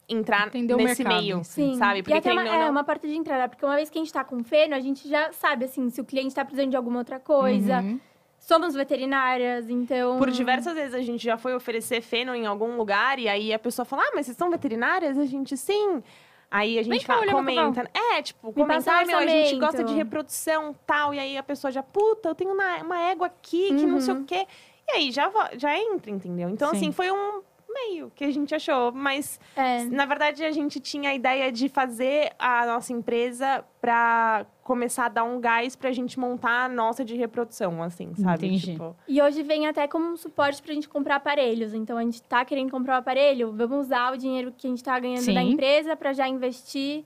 entrar 0.09 0.47
Entender 0.47 0.75
nesse 0.75 1.03
mercado, 1.03 1.21
meio. 1.23 1.43
sim. 1.43 1.75
Sabe? 1.77 1.99
E 1.99 2.03
Porque 2.03 2.17
até 2.17 2.31
uma, 2.31 2.41
é 2.47 2.59
não- 2.59 2.71
uma 2.71 2.83
porta 2.83 3.07
de 3.07 3.15
entrada, 3.15 3.47
porque 3.49 3.65
uma 3.65 3.75
vez 3.75 3.89
que 3.89 3.97
a 3.97 4.01
gente 4.01 4.13
tá 4.13 4.23
com 4.23 4.43
feno, 4.43 4.73
a 4.75 4.79
gente 4.79 5.07
já 5.07 5.31
sabe, 5.33 5.65
assim, 5.65 5.89
se 5.89 5.99
o 5.99 6.05
cliente 6.05 6.33
tá 6.33 6.45
precisando 6.45 6.69
de 6.71 6.77
alguma 6.77 6.99
outra 6.99 7.19
coisa. 7.19 7.79
Uhum. 7.81 7.99
Somos 8.39 8.73
veterinárias, 8.75 9.69
então... 9.69 10.17
Por 10.17 10.29
diversas 10.31 10.73
vezes 10.73 10.93
a 10.93 11.01
gente 11.01 11.21
já 11.23 11.37
foi 11.37 11.53
oferecer 11.55 12.01
feno 12.01 12.33
em 12.33 12.45
algum 12.45 12.77
lugar 12.77 13.19
e 13.19 13.27
aí 13.27 13.51
a 13.53 13.59
pessoa 13.59 13.83
fala: 13.85 14.03
Ah, 14.03 14.11
mas 14.15 14.25
vocês 14.25 14.37
são 14.37 14.49
veterinárias? 14.49 15.17
A 15.17 15.25
gente 15.25 15.57
sim. 15.57 16.01
Aí 16.49 16.79
a 16.79 16.83
gente 16.83 17.05
cá 17.05 17.15
fa- 17.15 17.19
olhar 17.19 17.33
meu 17.33 17.43
comenta. 17.43 17.89
É, 17.93 18.21
tipo, 18.21 18.53
comentar, 18.53 19.03
um 19.03 19.07
meu, 19.07 19.17
a 19.17 19.21
gente 19.27 19.33
orçamento." 19.55 19.59
gosta 19.59 19.83
de 19.83 19.93
reprodução 19.93 20.73
tal. 20.85 21.13
E 21.13 21.19
aí 21.19 21.37
a 21.37 21.43
pessoa 21.43 21.69
já, 21.71 21.83
puta, 21.83 22.29
eu 22.29 22.35
tenho 22.35 22.53
uma, 22.53 22.77
uma 22.83 22.99
égua 23.01 23.27
aqui 23.27 23.67
que 23.75 23.85
não 23.85 23.99
sei 23.99 24.13
Uhum. 24.13 24.21
o 24.21 24.23
quê. 24.23 24.47
E 24.87 24.91
aí 24.91 25.11
já, 25.11 25.29
já 25.57 25.77
entra, 25.77 26.09
entendeu? 26.09 26.47
Então, 26.49 26.69
Sim. 26.69 26.77
assim, 26.77 26.91
foi 26.93 27.11
um. 27.11 27.41
Meio 27.85 28.11
que 28.15 28.23
a 28.23 28.31
gente 28.31 28.53
achou. 28.55 28.91
Mas, 28.91 29.39
É. 29.55 29.83
na 29.85 30.05
verdade, 30.05 30.43
a 30.43 30.51
gente 30.51 30.79
tinha 30.79 31.09
a 31.11 31.13
ideia 31.15 31.51
de 31.51 31.69
fazer 31.69 32.31
a 32.39 32.65
nossa 32.65 32.91
empresa 32.93 33.63
pra 33.81 34.45
começar 34.63 35.05
a 35.05 35.09
dar 35.09 35.23
um 35.23 35.39
gás 35.39 35.75
pra 35.75 35.91
gente 35.91 36.19
montar 36.19 36.65
a 36.65 36.69
nossa 36.69 37.05
de 37.05 37.15
reprodução, 37.15 37.81
assim, 37.81 38.13
sabe? 38.15 38.47
Entendi. 38.47 38.71
Tipo, 38.73 38.95
E 39.07 39.21
hoje 39.21 39.41
vem 39.43 39.65
até 39.67 39.87
como 39.87 40.11
um 40.11 40.17
suporte 40.17 40.61
pra 40.61 40.73
gente 40.73 40.89
comprar 40.89 41.15
aparelhos. 41.17 41.73
Então, 41.73 41.97
a 41.97 42.01
gente 42.03 42.21
tá 42.23 42.43
querendo 42.43 42.69
comprar 42.71 42.95
um 42.95 42.97
aparelho, 42.99 43.51
vamos 43.53 43.85
usar 43.87 44.13
o 44.13 44.17
dinheiro 44.17 44.51
que 44.57 44.67
a 44.67 44.69
gente 44.69 44.83
tá 44.83 44.99
ganhando 44.99 45.21
Sim. 45.23 45.33
da 45.33 45.41
empresa 45.43 45.95
pra 45.95 46.11
já 46.13 46.27
investir. 46.27 47.05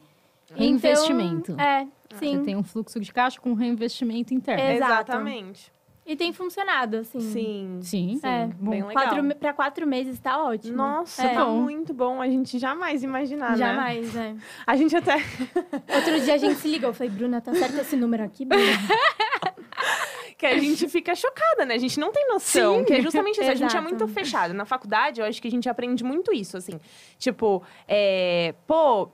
Reinvestimento. 0.54 1.54
Então, 1.54 1.66
é, 1.66 1.88
Você 2.10 2.26
sim. 2.26 2.44
tem 2.44 2.56
um 2.58 2.64
fluxo 2.64 3.00
de 3.00 3.12
caixa 3.14 3.40
com 3.40 3.54
reinvestimento 3.54 4.34
interno. 4.34 4.62
Exato. 4.64 4.92
exatamente. 5.12 5.72
E 6.06 6.16
tem 6.16 6.34
funcionado, 6.34 6.98
assim. 6.98 7.20
Sim. 7.20 7.80
Sim. 7.82 8.20
É, 8.24 8.48
bem 8.48 8.84
legal. 8.84 8.92
Quatro, 8.92 9.36
pra 9.36 9.54
quatro 9.54 9.88
meses 9.88 10.20
tá 10.20 10.44
ótimo. 10.44 10.76
Nossa, 10.76 11.24
É. 11.24 11.34
tá 11.34 11.46
muito 11.46 11.94
bom. 11.94 12.20
A 12.20 12.28
gente 12.28 12.58
jamais 12.58 13.04
imaginar, 13.04 13.52
né? 13.52 13.58
Jamais, 13.58 14.14
né? 14.14 14.36
A 14.66 14.76
gente 14.76 14.96
até... 14.96 15.16
Outro 15.96 16.20
dia 16.22 16.34
a 16.34 16.38
gente 16.38 16.56
se 16.56 16.68
ligou. 16.68 16.90
Eu 16.90 16.94
falei, 16.94 17.12
Bruna, 17.12 17.40
tá 17.40 17.54
certo 17.54 17.78
esse 17.80 17.96
número 17.96 18.24
aqui, 18.24 18.46
Bruna? 18.46 18.64
que 20.38 20.46
a 20.48 20.58
gente 20.58 20.90
fica 20.90 21.14
chocada, 21.14 21.66
né? 21.66 21.76
A 21.76 21.78
gente 21.78 22.00
não 22.00 22.12
tem 22.12 22.28
noção. 22.28 22.80
Sim. 22.80 22.84
Que 22.86 22.94
é 22.94 23.02
justamente 23.02 23.40
isso. 23.40 23.52
A 23.52 23.56
gente 23.56 23.78
é 23.78 23.82
muito 23.82 24.08
fechado. 24.08 24.56
Na 24.56 24.66
faculdade, 24.66 25.22
eu 25.22 25.28
acho 25.28 25.40
que 25.40 25.48
a 25.48 25.52
gente 25.52 25.70
aprende 25.70 26.04
muito 26.04 26.34
isso, 26.34 26.58
assim. 26.58 26.80
Tipo, 27.20 27.62
é... 27.88 28.56
Pô, 28.66 29.08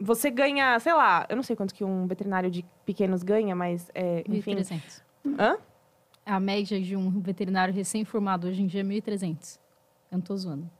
você 0.00 0.30
ganha, 0.30 0.78
sei 0.80 0.94
lá... 0.94 1.26
Eu 1.28 1.36
não 1.36 1.42
sei 1.42 1.54
quanto 1.54 1.74
que 1.74 1.84
um 1.84 2.06
veterinário 2.06 2.50
de 2.50 2.64
pequenos 2.86 3.22
ganha, 3.22 3.54
mas, 3.54 3.90
é, 3.94 4.24
enfim... 4.26 4.56
1.300. 4.56 5.02
Hã? 5.38 5.58
A 6.26 6.40
média 6.40 6.80
de 6.80 6.96
um 6.96 7.20
veterinário 7.20 7.74
recém-formado 7.74 8.48
hoje 8.48 8.62
em 8.62 8.66
dia 8.66 8.80
é 8.80 8.84
1.300. 8.84 9.58
Eu 10.10 10.18
não 10.18 10.20
tô 10.20 10.36
zoando. 10.36 10.70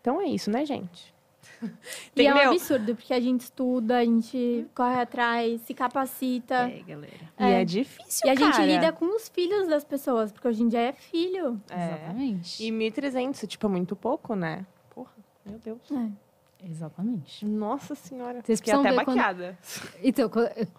Então 0.00 0.20
é 0.20 0.26
isso, 0.26 0.50
né, 0.50 0.64
gente? 0.64 1.14
E 2.16 2.26
é 2.26 2.34
um 2.34 2.52
absurdo, 2.52 2.94
porque 2.94 3.12
a 3.12 3.20
gente 3.20 3.42
estuda, 3.42 3.98
a 3.98 4.04
gente 4.04 4.66
corre 4.74 5.00
atrás, 5.00 5.60
se 5.62 5.74
capacita. 5.74 6.70
galera. 6.86 7.12
E 7.38 7.44
é, 7.44 7.64
difícil, 7.64 8.26
E 8.26 8.30
a 8.30 8.34
gente 8.34 8.62
lida 8.62 8.92
com 8.92 9.14
os 9.14 9.28
filhos 9.28 9.68
das 9.68 9.84
pessoas, 9.84 10.32
porque 10.32 10.48
hoje 10.48 10.62
em 10.62 10.68
dia 10.68 10.80
é 10.80 10.92
filho. 10.92 11.60
É. 11.68 11.84
Exatamente. 11.86 12.64
E 12.64 12.70
1.300, 12.70 13.46
tipo, 13.46 13.66
é 13.66 13.70
muito 13.70 13.94
pouco, 13.94 14.34
né? 14.34 14.64
Porra, 14.94 15.12
meu 15.44 15.58
Deus. 15.58 15.80
É. 15.90 16.23
Exatamente. 16.66 17.44
Nossa 17.44 17.94
senhora. 17.94 18.40
Vocês 18.42 18.58
Fiquei 18.60 18.72
precisam 18.74 18.80
até 18.80 18.90
ver 18.90 19.04
quando- 19.04 19.16
baqueada. 19.16 19.58
Então, 20.02 20.30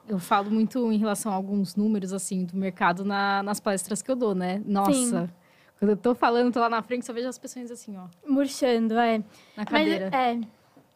eu- 0.08 0.20
falo 0.20 0.50
muito 0.50 0.92
em 0.92 0.98
relação 0.98 1.32
a 1.32 1.36
alguns 1.36 1.76
números, 1.76 2.12
assim, 2.14 2.44
do 2.46 2.56
mercado 2.58 3.06
na- 3.06 3.44
nas 3.44 3.60
palestras 3.60 4.02
que 4.02 4.10
eu 4.10 4.16
dou, 4.16 4.34
né? 4.34 4.62
Nossa. 4.66 4.94
Sim. 4.94 5.30
Quando 5.80 5.92
eu 5.92 5.98
tô 5.98 6.16
falando, 6.16 6.54
tô 6.54 6.60
lá 6.60 6.70
na 6.70 6.82
frente, 6.82 7.06
só 7.06 7.12
vejo 7.14 7.28
as 7.28 7.38
pessoas 7.38 7.70
assim, 7.70 7.98
ó, 7.98 8.08
Murchando, 8.28 8.98
é. 8.98 9.18
na 9.20 9.24
Mas 9.58 9.66
cadeira. 9.70 10.10
é, 10.16 10.40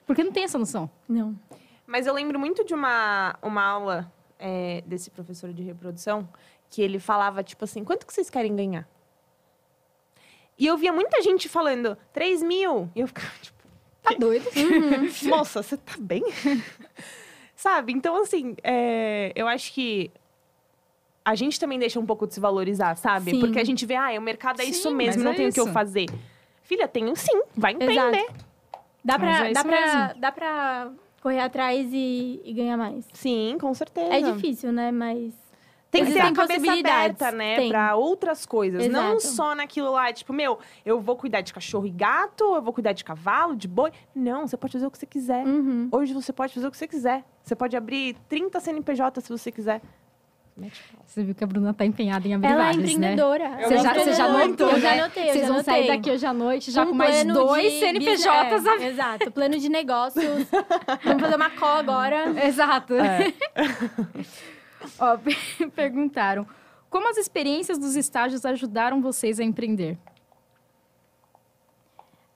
Porque 0.08 0.24
não 0.24 0.32
tem 0.32 0.44
essa 0.46 0.58
noção. 0.58 0.90
não. 1.08 1.38
Mas 1.86 2.06
eu 2.08 2.14
lembro 2.14 2.40
muito 2.40 2.64
de 2.64 2.74
uma, 2.74 3.36
uma 3.42 3.64
aula 3.64 4.12
é, 4.38 4.82
desse 4.88 5.10
professor 5.10 5.52
de 5.52 5.62
reprodução 5.64 6.28
que 6.70 6.82
ele 6.82 6.98
falava, 7.00 7.44
tipo 7.44 7.64
assim, 7.66 7.84
quanto 7.84 8.06
que 8.08 8.14
vocês 8.14 8.30
querem 8.30 8.56
ganhar? 8.56 8.88
E 10.58 10.66
eu 10.68 10.78
via 10.78 10.94
muita 10.94 11.22
gente 11.22 11.50
falando, 11.50 11.98
3 12.14 12.42
mil. 12.44 12.90
E 12.96 13.00
eu 13.02 13.08
ficava, 13.08 13.32
tipo, 13.42 13.59
Tá 14.04 14.16
doido? 14.18 14.45
moça, 15.28 15.62
você 15.62 15.78
tá 15.78 15.93
bem? 16.00 16.24
Sabe? 17.56 17.91
Então, 17.91 18.22
assim, 18.22 18.56
é, 18.64 19.34
eu 19.36 19.47
acho 19.47 19.74
que 19.74 20.10
a 21.26 21.36
gente 21.36 21.60
também 21.60 21.78
deixa 21.78 22.00
um 22.00 22.06
pouco 22.06 22.26
de 22.26 22.34
se 22.34 22.39
valorizar, 22.39 22.95
sabe? 22.95 23.32
Sim. 23.32 23.39
Porque 23.39 23.60
a 23.60 23.64
gente 23.64 23.86
vê, 23.86 23.95
ah, 23.95 24.12
o 24.18 24.22
mercado 24.22 24.62
é 24.62 24.66
Sim, 24.66 24.72
isso 24.72 24.91
mesmo, 24.91 25.16
mas 25.16 25.24
não 25.24 25.32
é 25.32 25.36
tem 25.36 25.47
o 25.50 25.54
que 25.54 25.60
eu 25.60 25.68
fazer. 25.68 26.06
Filha, 26.64 26.88
tenho 26.88 27.16
sim, 27.16 27.41
vai 27.56 27.74
empreender. 27.74 28.28
Dá 29.04 29.18
Mas 29.18 29.38
pra, 29.38 29.47
é 29.50 29.54
dá, 29.54 29.64
pra, 29.64 29.82
mesmo. 29.82 30.22
dá 30.22 30.32
pra 30.32 30.91
correr 31.22 31.39
atrás 31.39 31.88
e, 31.91 32.41
e 32.43 32.54
ganhar 32.54 32.78
mais. 32.78 33.06
Sim, 33.14 33.58
com 33.60 33.74
certeza. 33.74 34.14
É 34.14 34.22
difícil, 34.22 34.72
né? 34.72 34.91
Mas. 34.91 35.34
Tem 35.92 36.06
que 36.06 36.14
ter 36.14 36.20
a 36.20 36.32
cabeça 36.32 36.72
aberta, 36.72 37.32
né? 37.32 37.56
Tem. 37.56 37.70
Pra 37.70 37.96
outras 37.96 38.46
coisas. 38.46 38.88
Não 38.88 39.16
Exato. 39.16 39.34
só 39.36 39.56
naquilo 39.56 39.92
lá, 39.92 40.14
tipo, 40.14 40.32
meu, 40.32 40.60
eu 40.86 41.02
vou 41.02 41.16
cuidar 41.16 41.42
de 41.42 41.52
cachorro 41.52 41.88
e 41.88 41.90
gato, 41.90 42.44
eu 42.56 42.62
vou 42.62 42.72
cuidar 42.72 42.94
de 42.94 43.04
cavalo, 43.04 43.56
de 43.56 43.68
boi. 43.68 43.92
Não, 44.14 44.48
você 44.48 44.56
pode 44.56 44.74
fazer 44.74 44.86
o 44.86 44.92
que 44.92 44.98
você 45.00 45.08
quiser. 45.08 45.46
Uhum. 45.46 45.90
Hoje 45.92 46.14
você 46.14 46.32
pode 46.32 46.54
fazer 46.54 46.68
o 46.68 46.72
que 46.72 46.78
você 46.78 46.88
quiser. 46.88 47.24
Você 47.44 47.56
pode 47.56 47.76
abrir 47.76 48.16
30 48.28 48.60
CNPJ 48.60 49.22
se 49.22 49.30
você 49.30 49.52
quiser. 49.52 49.82
Você 51.06 51.24
viu 51.24 51.34
que 51.34 51.44
a 51.44 51.48
Bruna 51.48 51.74
tá 51.74 51.86
empenhada 51.86 52.28
em 52.28 52.34
abrir 52.34 52.50
Ela 52.50 52.64
é 52.64 52.66
vários, 52.66 52.84
né? 52.84 52.92
empreendedora. 52.92 53.44
Eu 53.62 53.70
Você 53.70 53.78
já, 53.78 53.94
você 53.94 54.14
já 54.14 54.28
notou, 54.28 54.70
Eu 54.72 54.80
já 54.80 54.96
né? 54.96 55.04
notei, 55.04 55.24
eu 55.30 55.34
Vocês 55.34 55.48
já 55.48 55.54
vão 55.54 55.64
sair 55.64 55.88
daqui 55.88 56.12
hoje 56.12 56.26
à 56.26 56.34
noite 56.34 56.72
já 56.72 56.84
Um 56.84 56.88
com 56.88 56.96
mais 56.96 57.26
dois 57.26 57.74
CNPJs. 57.80 58.26
é, 58.82 58.88
exato, 58.88 59.32
plano 59.32 59.58
de 59.58 59.70
negócios. 59.70 60.48
Vamos 61.04 61.22
fazer 61.22 61.36
uma 61.36 61.50
call 61.52 61.78
agora. 61.78 62.26
Exato. 62.46 62.94
É. 62.96 63.34
Ó, 65.00 65.18
per- 65.20 65.70
perguntaram. 65.76 66.48
Como 66.90 67.08
as 67.10 67.18
experiências 67.18 67.78
dos 67.78 67.96
estágios 67.96 68.46
ajudaram 68.46 69.02
vocês 69.02 69.40
a 69.40 69.44
empreender? 69.44 69.98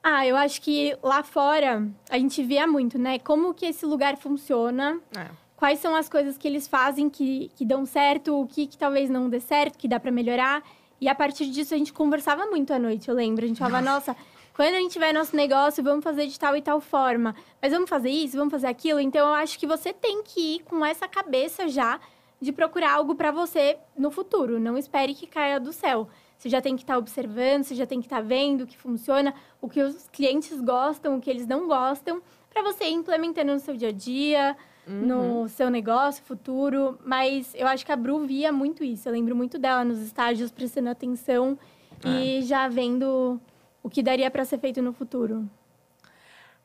Ah, 0.03 0.27
eu 0.27 0.35
acho 0.35 0.61
que 0.61 0.95
lá 1.01 1.23
fora 1.23 1.87
a 2.09 2.17
gente 2.17 2.43
via 2.43 2.67
muito, 2.67 2.99
né? 2.99 3.19
Como 3.19 3.53
que 3.53 3.65
esse 3.65 3.85
lugar 3.85 4.17
funciona, 4.17 4.99
É. 5.17 5.27
quais 5.55 5.79
são 5.79 5.95
as 5.95 6.09
coisas 6.09 6.37
que 6.37 6.47
eles 6.47 6.67
fazem 6.67 7.09
que, 7.09 7.49
que 7.55 7.65
dão 7.65 7.85
certo, 7.85 8.39
o 8.39 8.45
que, 8.45 8.67
que 8.67 8.77
talvez 8.77 9.09
não 9.09 9.29
dê 9.29 9.39
certo, 9.39 9.77
que 9.77 9.87
dá 9.87 9.99
pra 9.99 10.11
melhorar. 10.11 10.61
E 10.99 11.07
a 11.07 11.15
partir 11.15 11.45
disso 11.49 11.73
a 11.73 11.77
gente 11.77 11.93
conversava 11.93 12.45
muito 12.47 12.73
à 12.73 12.79
noite, 12.79 13.07
eu 13.09 13.15
lembro. 13.15 13.45
A 13.45 13.47
gente 13.47 13.59
falava, 13.59 13.81
nossa, 13.81 14.15
quando 14.53 14.75
a 14.75 14.79
gente 14.79 14.91
tiver 14.91 15.13
nosso 15.13 15.35
negócio, 15.37 15.81
vamos 15.83 16.03
fazer 16.03 16.27
de 16.27 16.37
tal 16.37 16.55
e 16.55 16.61
tal 16.61 16.81
forma. 16.81 17.33
Mas 17.61 17.71
vamos 17.71 17.89
fazer 17.89 18.09
isso, 18.09 18.37
vamos 18.37 18.51
fazer 18.51 18.67
aquilo. 18.67 18.99
Então 18.99 19.27
eu 19.29 19.33
acho 19.33 19.57
que 19.57 19.65
você 19.65 19.93
tem 19.93 20.21
que 20.21 20.55
ir 20.57 20.63
com 20.63 20.85
essa 20.85 21.07
cabeça 21.07 21.67
já 21.69 21.97
de 22.41 22.51
procurar 22.51 22.93
algo 22.93 23.15
pra 23.15 23.31
você 23.31 23.77
no 23.97 24.11
futuro. 24.11 24.59
Não 24.59 24.77
espere 24.77 25.13
que 25.13 25.27
caia 25.27 25.59
do 25.59 25.71
céu. 25.71 26.07
Você 26.37 26.49
já 26.49 26.61
tem 26.61 26.75
que 26.75 26.83
estar 26.83 26.97
observando, 26.97 27.63
você 27.63 27.75
já 27.75 27.85
tem 27.85 27.99
que 27.99 28.05
estar 28.05 28.21
vendo 28.21 28.61
o 28.61 28.67
que 28.67 28.77
funciona, 28.77 29.33
o 29.61 29.69
que 29.69 29.81
os 29.81 30.09
clientes 30.09 30.59
gostam, 30.59 31.15
o 31.15 31.21
que 31.21 31.29
eles 31.29 31.47
não 31.47 31.67
gostam, 31.67 32.21
para 32.49 32.61
você 32.61 32.83
ir 32.85 32.93
implementando 32.93 33.53
no 33.53 33.59
seu 33.59 33.77
dia 33.77 33.89
a 33.89 33.93
dia, 33.93 34.57
no 34.85 35.47
seu 35.47 35.69
negócio 35.69 36.23
futuro. 36.23 36.99
Mas 37.05 37.53
eu 37.55 37.65
acho 37.65 37.85
que 37.85 37.91
a 37.91 37.95
Bru 37.95 38.19
via 38.19 38.51
muito 38.51 38.83
isso. 38.83 39.07
Eu 39.07 39.13
lembro 39.13 39.35
muito 39.35 39.57
dela 39.57 39.85
nos 39.85 39.99
estágios 39.99 40.51
prestando 40.51 40.89
atenção 40.89 41.57
e 42.05 42.41
já 42.41 42.67
vendo 42.67 43.39
o 43.81 43.89
que 43.89 44.03
daria 44.03 44.29
para 44.29 44.43
ser 44.43 44.59
feito 44.59 44.81
no 44.81 44.91
futuro. 44.91 45.49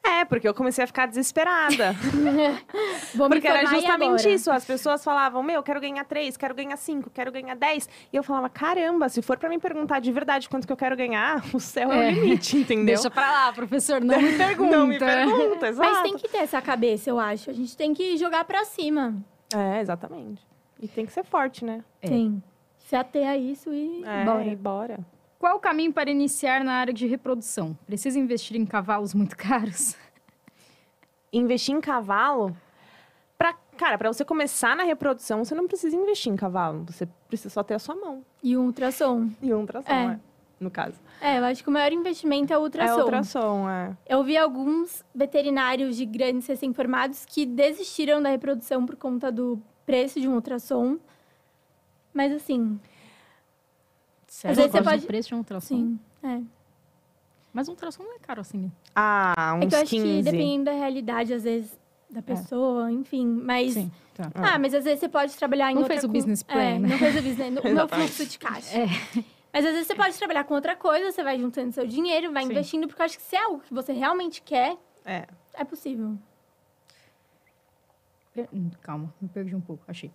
É, 0.03 0.25
porque 0.25 0.49
eu 0.49 0.55
comecei 0.55 0.83
a 0.85 0.87
ficar 0.87 1.07
desesperada. 1.07 1.95
Porque 3.29 3.47
era 3.47 3.67
justamente 3.67 4.29
isso. 4.33 4.51
As 4.51 4.65
pessoas 4.65 5.03
falavam, 5.05 5.43
meu, 5.43 5.63
quero 5.63 5.81
ganhar 5.81 6.05
três, 6.05 6.37
quero 6.37 6.55
ganhar 6.55 6.77
cinco, 6.77 7.11
quero 7.11 7.31
ganhar 7.33 7.55
dez. 7.57 7.89
E 8.13 8.17
eu 8.17 8.23
falava, 8.23 8.49
caramba, 8.49 9.09
se 9.09 9.21
for 9.23 9.37
pra 9.39 9.49
me 9.49 9.59
perguntar 9.59 10.01
de 10.01 10.11
verdade 10.13 10.49
quanto 10.49 10.67
que 10.67 10.73
eu 10.73 10.77
quero 10.77 10.97
ganhar, 10.97 11.43
o 11.55 11.61
céu 11.61 11.93
é, 11.93 12.09
É. 12.09 12.13
o 12.13 12.15
limite, 12.15 12.57
entendeu? 12.59 12.87
Deixa 12.95 13.11
pra 13.11 13.31
lá, 13.31 13.53
professor, 13.53 14.01
não 14.01 14.19
me 14.23 14.37
pergunta. 14.37 14.77
Não 14.77 14.87
me 14.87 14.99
pergunta, 14.99 15.69
exato. 15.69 15.91
Mas 15.91 16.03
tem 16.03 16.17
que 16.17 16.29
ter 16.29 16.39
essa 16.39 16.61
cabeça, 16.63 17.11
eu 17.11 17.19
acho. 17.19 17.51
A 17.51 17.53
gente 17.53 17.77
tem 17.77 17.93
que 17.93 18.17
jogar 18.17 18.45
para 18.45 18.65
cima. 18.65 19.15
É, 19.55 19.81
exatamente. 19.81 20.47
E 20.81 20.87
tem 20.89 21.05
que 21.07 21.13
ser 21.13 21.25
forte, 21.25 21.65
né? 21.65 21.83
É. 22.01 22.09
Tem. 22.09 22.43
Se 22.79 22.97
ater 22.97 23.27
a 23.29 23.37
isso 23.37 23.73
e 23.73 24.03
É, 24.05 24.25
bora. 24.25 24.45
e 24.45 24.57
bora. 24.57 24.99
Qual 25.39 25.57
o 25.57 25.61
caminho 25.61 25.93
para 25.93 26.11
iniciar 26.11 26.65
na 26.65 26.75
área 26.75 26.93
de 26.93 27.07
reprodução? 27.07 27.79
Precisa 27.87 28.19
investir 28.19 28.57
em 28.57 28.67
cavalos 28.67 29.15
muito 29.15 29.37
caros? 29.39 29.97
Investir 31.33 31.75
em 31.75 31.81
cavalo, 31.81 32.57
pra, 33.37 33.53
cara, 33.77 33.97
pra 33.97 34.13
você 34.13 34.25
começar 34.25 34.75
na 34.75 34.83
reprodução, 34.83 35.45
você 35.45 35.55
não 35.55 35.69
precisa 35.69 35.95
investir 35.95 36.33
em 36.33 36.37
cavalo. 36.37 36.85
Você 36.89 37.07
precisa 37.29 37.51
só 37.51 37.63
ter 37.63 37.75
a 37.75 37.79
sua 37.79 37.95
mão. 37.95 38.25
E 38.43 38.57
um 38.57 38.67
ultrassom. 38.67 39.31
E 39.41 39.53
um 39.55 39.61
ultrassom, 39.61 39.93
É. 39.93 40.05
é. 40.15 40.21
No 40.59 40.73
caso. 40.73 41.01
É, 41.21 41.39
eu 41.39 41.45
acho 41.45 41.63
que 41.63 41.69
o 41.69 41.73
maior 41.73 41.93
investimento 41.93 42.53
é 42.53 42.59
o 42.59 42.63
ultrassom. 42.63 42.99
É 42.99 43.05
ultrassom, 43.05 43.71
é. 43.71 43.97
Eu 44.09 44.25
vi 44.25 44.37
alguns 44.37 45.05
veterinários 45.15 45.97
de 45.97 46.05
grandes 46.05 46.49
recém-formados 46.49 47.25
que 47.25 47.47
desistiram 47.47 48.21
da 48.21 48.31
reprodução 48.31 48.85
por 48.85 48.97
conta 48.97 49.31
do 49.31 49.63
preço 49.87 50.21
de 50.21 50.27
um 50.27 50.35
ultrassom. 50.35 50.99
Mas 52.13 52.33
assim, 52.33 52.81
Sério, 54.41 54.57
vezes 54.57 54.71
você 54.73 54.83
pode- 54.83 55.07
preço 55.07 55.29
de 55.29 55.35
um 55.35 55.39
ultrassom? 55.39 55.67
sim. 55.77 56.01
É. 56.23 56.41
Mas 57.53 57.67
um 57.69 57.73
ultrassom 57.73 58.03
não 58.05 58.15
é 58.15 58.19
caro 58.21 58.41
assim. 58.41 58.59
né? 58.59 58.71
Ah, 58.95 59.55
uns 59.57 59.65
É 59.65 59.69
que 59.69 59.75
eu 59.75 59.81
acho 59.81 59.91
15. 59.91 60.07
que 60.19 60.23
dependendo 60.23 60.65
da 60.67 60.73
realidade, 60.73 61.33
às 61.35 61.43
vezes, 61.43 61.77
da 62.11 62.23
pessoa, 62.23 62.91
enfim. 62.93 63.27
Mas. 63.27 63.75
Sim, 63.75 63.91
tá. 64.15 64.31
Ah, 64.35 64.59
mas 64.59 64.75
às 64.75 64.85
vezes 64.85 65.01
você 65.01 65.09
pode 65.09 65.35
trabalhar 65.37 65.71
em 65.71 65.75
Não 65.75 65.83
outra 65.83 65.95
fez 65.95 66.05
o 66.05 66.09
business 66.09 66.43
plan, 66.43 66.61
é, 66.61 66.79
né? 66.79 66.89
Não 66.89 66.99
fez 66.99 67.17
o 67.17 67.23
business, 67.23 67.59
o 67.65 67.69
meu 67.75 67.89
fluxo 67.89 68.27
de 68.27 68.39
caixa. 68.39 68.79
É. 68.79 68.87
Mas 69.53 69.65
às 69.65 69.73
vezes 69.73 69.87
você 69.89 69.95
pode 69.95 70.17
trabalhar 70.17 70.45
com 70.45 70.55
outra 70.55 70.77
coisa, 70.77 71.11
você 71.11 71.25
vai 71.25 71.39
juntando 71.39 71.73
seu 71.73 71.87
dinheiro, 71.87 72.33
vai 72.33 72.45
Sim. 72.45 72.51
investindo, 72.53 72.87
porque 72.87 73.01
eu 73.03 73.07
acho 73.07 73.17
que 73.17 73.23
se 73.25 73.35
é 73.35 73.43
algo 73.45 73.61
que 73.61 73.75
você 73.75 73.93
realmente 73.93 74.41
quer, 74.43 74.77
É. 75.05 75.27
é 75.55 75.65
possível. 75.65 76.17
Calma, 78.83 79.13
me 79.21 79.29
perdi 79.29 79.57
um 79.57 79.61
pouco, 79.61 79.83
achei. 79.89 80.13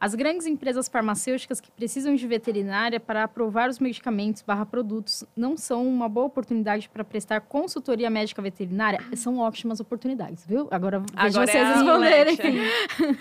As 0.00 0.14
grandes 0.14 0.46
empresas 0.46 0.88
farmacêuticas 0.88 1.60
que 1.60 1.70
precisam 1.70 2.14
de 2.14 2.26
veterinária 2.26 2.98
para 2.98 3.24
aprovar 3.24 3.68
os 3.68 3.78
medicamentos 3.78 4.40
barra 4.40 4.64
produtos 4.64 5.24
não 5.36 5.58
são 5.58 5.86
uma 5.86 6.08
boa 6.08 6.24
oportunidade 6.24 6.88
para 6.88 7.04
prestar 7.04 7.42
consultoria 7.42 8.08
médica 8.08 8.40
veterinária? 8.40 8.98
São 9.14 9.36
ótimas 9.36 9.78
oportunidades, 9.78 10.46
viu? 10.46 10.68
Agora, 10.70 11.02
Agora 11.14 11.46
vocês 11.46 11.54
é 11.54 11.74
responderem. 11.74 12.38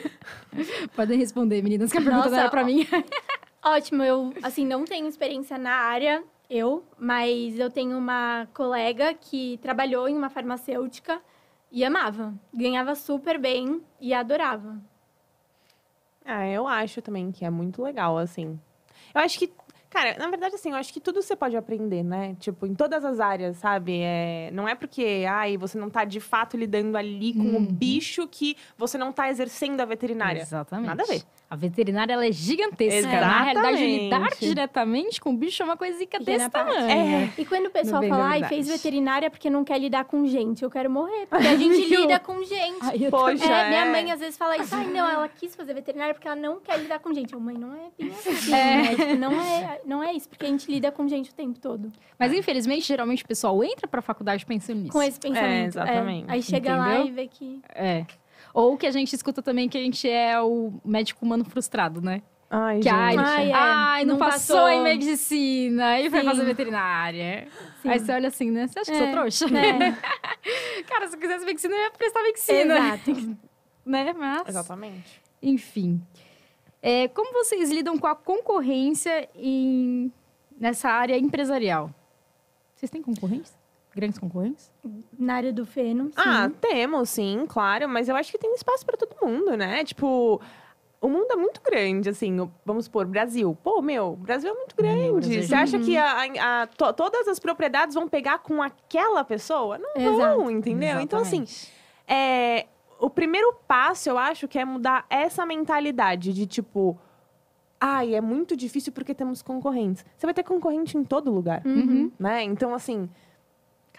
Podem 0.96 1.20
responder, 1.20 1.62
meninas, 1.62 1.92
que 1.92 1.98
a 1.98 2.02
pergunta 2.02 2.30
não 2.30 2.32
Nossa, 2.32 2.44
era 2.44 2.50
para 2.50 2.64
mim. 2.64 2.88
Ótimo, 3.62 4.02
eu, 4.02 4.34
assim, 4.42 4.66
não 4.66 4.86
tenho 4.86 5.06
experiência 5.06 5.58
na 5.58 5.74
área, 5.74 6.24
eu, 6.50 6.86
mas 6.98 7.60
eu 7.60 7.70
tenho 7.70 7.98
uma 7.98 8.48
colega 8.54 9.14
que 9.14 9.60
trabalhou 9.62 10.08
em 10.08 10.16
uma 10.16 10.30
farmacêutica 10.30 11.22
e 11.70 11.84
amava. 11.84 12.34
Ganhava 12.54 12.96
super 12.96 13.38
bem 13.38 13.82
e 14.00 14.14
adorava. 14.14 14.82
Ah, 16.26 16.48
eu 16.48 16.68
acho 16.68 17.02
também 17.02 17.32
que 17.32 17.44
é 17.46 17.50
muito 17.50 17.82
legal, 17.82 18.18
assim. 18.18 18.60
Eu 19.14 19.22
acho 19.22 19.40
que, 19.40 19.52
cara, 19.90 20.16
na 20.20 20.28
verdade, 20.30 20.56
assim, 20.56 20.70
eu 20.70 20.76
acho 20.76 20.94
que 20.94 21.00
tudo 21.00 21.22
você 21.22 21.36
pode 21.36 21.56
aprender, 21.58 22.04
né? 22.04 22.36
Tipo, 22.40 22.68
em 22.68 22.76
todas 22.76 23.04
as 23.04 23.20
áreas, 23.20 23.58
sabe? 23.58 24.00
É, 24.02 24.50
não 24.54 24.68
é 24.68 24.76
porque, 24.76 25.26
ai, 25.28 25.58
você 25.58 25.78
não 25.78 25.90
tá 25.90 26.06
de 26.06 26.20
fato 26.20 26.56
lidando 26.56 26.96
ali 26.98 27.34
com 27.34 27.40
o 27.40 27.56
Uhum. 27.56 27.66
bicho 27.66 28.28
que 28.28 28.56
você 28.78 28.98
não 28.98 29.12
tá 29.12 29.30
exercendo 29.30 29.82
a 29.82 29.86
veterinária. 29.86 30.42
Exatamente. 30.42 30.88
Nada 30.88 31.04
a 31.04 31.06
ver. 31.08 31.24
A 31.50 31.56
veterinária 31.56 32.14
ela 32.14 32.28
é 32.28 32.32
gigantesca. 32.32 33.10
Na 33.22 33.42
realidade, 33.42 33.78
lidar 33.78 34.18
Exatamente. 34.18 34.40
diretamente 34.48 35.20
com 35.22 35.32
o 35.32 35.34
bicho 35.36 35.64
é 35.64 35.66
uma 35.66 35.76
coisinha 35.76 36.06
Pequena 36.08 36.24
desse 36.38 36.50
parte. 36.50 36.72
tamanho. 36.76 36.90
É. 36.92 37.30
E 37.40 37.44
quando 37.46 37.66
o 37.66 37.70
pessoal 37.72 38.04
fala, 38.04 38.24
ai, 38.28 38.44
fez 38.44 38.68
veterinária 38.68 39.32
porque 39.32 39.50
não 39.50 39.64
quer 39.64 39.80
lidar 39.80 40.06
com 40.06 40.28
gente, 40.28 40.62
eu 40.62 40.70
quero 40.70 40.92
morrer. 40.92 41.26
Porque 41.28 41.48
a 41.48 41.56
gente 41.58 41.86
lida 41.90 42.20
com 42.20 42.44
gente. 42.44 42.78
Ai, 42.82 43.00
Poxa, 43.10 43.44
É, 43.46 43.70
minha 43.70 43.86
é. 43.86 43.92
mãe 43.92 44.12
às 44.12 44.20
vezes 44.20 44.38
fala 44.38 44.58
isso, 44.58 44.76
ai, 44.76 44.86
não, 44.88 45.10
ela 45.10 45.28
quis 45.28 45.56
fazer 45.56 45.74
veterinária 45.74 46.14
porque 46.14 46.28
ela 46.28 46.36
não 46.38 46.60
quer 46.60 46.78
lidar 46.78 47.00
com 47.00 47.12
gente. 47.12 47.34
Eu, 47.34 47.40
mãe, 47.40 47.58
não 47.58 47.74
é 47.74 47.90
bem 47.98 48.10
assim, 48.12 48.54
É. 48.54 48.76
né? 48.84 48.88
Tipo, 48.96 49.16
não 49.16 49.42
é, 49.42 49.82
não 49.86 50.04
é 50.04 50.14
isso, 50.14 50.30
porque 50.30 50.46
a 50.46 50.50
gente 50.50 50.70
lida 50.72 50.92
com 50.92 51.08
gente 51.08 51.32
o 51.32 51.34
tempo 51.34 51.58
todo. 51.60 51.92
Mas 52.20 52.32
infelizmente, 52.32 52.86
geralmente 52.86 53.24
o 53.24 53.28
pessoal 53.28 53.64
entra 53.64 53.88
pra 53.88 54.04
faculdade 54.04 54.46
pensando 54.46 54.82
nisso. 54.82 54.92
Com 54.92 55.02
esse 55.02 55.20
pensamento. 55.20 55.50
É, 55.50 55.66
exatamente. 55.66 56.26
Aí 56.30 56.44
chega 56.44 56.76
lá 56.76 56.94
Entendeu? 56.94 57.08
e 57.08 57.12
vê 57.12 57.28
que. 57.28 57.60
É. 57.74 58.06
Ou 58.54 58.78
que 58.78 58.86
a 58.88 58.92
gente 58.92 59.14
escuta 59.16 59.42
também 59.42 59.68
que 59.70 59.78
a 59.78 59.82
gente 59.82 60.10
é 60.10 60.40
o 60.42 60.74
médico 60.84 61.26
humano 61.26 61.46
frustrado, 61.46 62.02
né? 62.02 62.22
Ai, 62.52 62.80
Que 62.80 62.90
ai, 62.90 63.16
gente. 63.16 63.26
Ai, 63.28 63.50
é. 63.52 63.54
ai, 63.54 64.06
não, 64.06 64.14
Não 64.16 64.20
passou, 64.20 64.56
passou. 64.56 64.70
em 64.70 64.82
medicina 64.84 66.00
e 66.02 66.10
foi 66.10 66.24
fazer 66.24 66.44
veterinária. 66.46 67.48
Sim. 67.82 67.90
Aí 67.90 68.00
você 68.00 68.12
olha 68.12 68.28
assim, 68.28 68.50
né? 68.50 68.66
Você 68.68 68.80
acha 68.80 68.92
que 68.92 68.98
eu 68.98 69.02
É, 69.02 69.04
sou 69.06 69.12
trouxa? 69.14 69.46
É, 69.56 69.92
Cara, 70.90 71.08
se 71.08 71.16
eu 71.16 71.20
quisesse 71.20 71.46
medicina, 71.46 71.76
eu 71.76 71.82
ia 71.84 71.92
prestar 71.92 72.24
medicina. 72.24 72.78
exato. 72.78 73.38
Né? 73.86 74.14
Mas, 74.14 74.48
Exatamente. 74.50 75.20
enfim. 75.42 76.00
É, 76.80 77.08
como 77.08 77.34
vocês 77.34 77.72
lidam 77.72 77.98
com 77.98 78.06
a 78.06 78.16
concorrência 78.16 79.28
em, 79.36 80.12
nessa 80.60 80.90
área 80.90 81.18
empresarial? 81.18 81.90
Vocês 82.76 82.90
têm 82.92 83.02
concorrentes? 83.02 83.58
Grandes 84.00 84.18
concorrentes? 84.18 84.72
Na 85.18 85.36
área 85.36 85.52
do 85.52 85.66
feno, 85.66 86.06
sim. 86.06 86.14
Ah, 86.16 86.50
temos, 86.62 87.10
sim, 87.10 87.46
claro, 87.50 87.90
mas 87.90 88.08
eu 88.08 88.16
acho 88.16 88.32
que 88.32 88.38
tem 88.38 88.54
espaço 88.56 88.86
pra 88.86 88.96
todo 88.96 89.14
mundo, 89.22 89.58
né? 89.58 89.84
Tipo, 89.84 90.40
o 91.02 91.10
mundo 91.10 91.28
é 91.32 91.36
muito 91.36 91.62
grande, 91.62 92.08
assim, 92.10 92.50
vamos 92.66 92.86
supor, 92.86 93.06
Brasil. 93.06 93.58
Pô, 93.62 93.82
meu, 93.82 94.14
o 94.14 94.16
Brasil 94.16 94.50
é 94.50 94.54
muito 94.54 94.72
o 94.72 94.76
grande. 94.78 95.12
Brasil 95.28 95.40
é 95.40 95.44
Você 95.44 95.56
acha 95.56 95.80
que 95.80 95.98
a- 95.98 96.62
a- 96.62 96.68
to- 96.68 96.94
todas 96.94 97.28
as 97.28 97.40
propriedades 97.40 97.94
vão 97.94 98.08
pegar 98.08 98.40
com 98.40 98.62
aquela 98.62 99.24
pessoa? 99.26 99.78
Não 99.78 99.92
Exato. 99.98 100.18
vão, 100.38 100.50
entendeu? 100.50 101.02
Então, 101.02 101.20
assim, 101.20 101.42
Exatamente. 101.42 101.74
é, 102.08 102.68
o 103.02 103.10
primeiro 103.10 103.54
passo, 103.68 104.10
eu 104.10 104.18
acho, 104.18 104.48
que 104.48 104.58
é 104.58 104.64
mudar 104.64 105.06
essa 105.10 105.46
mentalidade 105.46 106.32
de 106.34 106.46
tipo. 106.48 106.98
Ai, 107.82 108.14
é 108.14 108.20
muito 108.22 108.58
difícil 108.58 108.92
porque 108.92 109.14
temos 109.14 109.42
concorrentes. 109.42 110.06
Você 110.18 110.26
vai 110.28 110.34
ter 110.34 110.44
concorrente 110.44 110.98
em 110.98 111.04
todo 111.04 111.32
lugar, 111.32 111.62
Uhum. 111.66 112.12
né? 112.20 112.44
Então, 112.44 112.74
assim, 112.74 113.10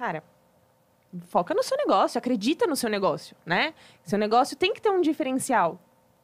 cara, 0.00 0.24
foca 1.26 1.52
no 1.52 1.62
seu 1.62 1.76
negócio, 1.76 2.16
acredita 2.16 2.66
no 2.66 2.74
seu 2.74 2.88
negócio, 2.88 3.36
né? 3.44 3.74
Seu 4.02 4.18
negócio 4.18 4.56
tem 4.56 4.72
que 4.72 4.80
ter 4.80 4.88
um 4.88 5.02
diferencial, 5.02 5.78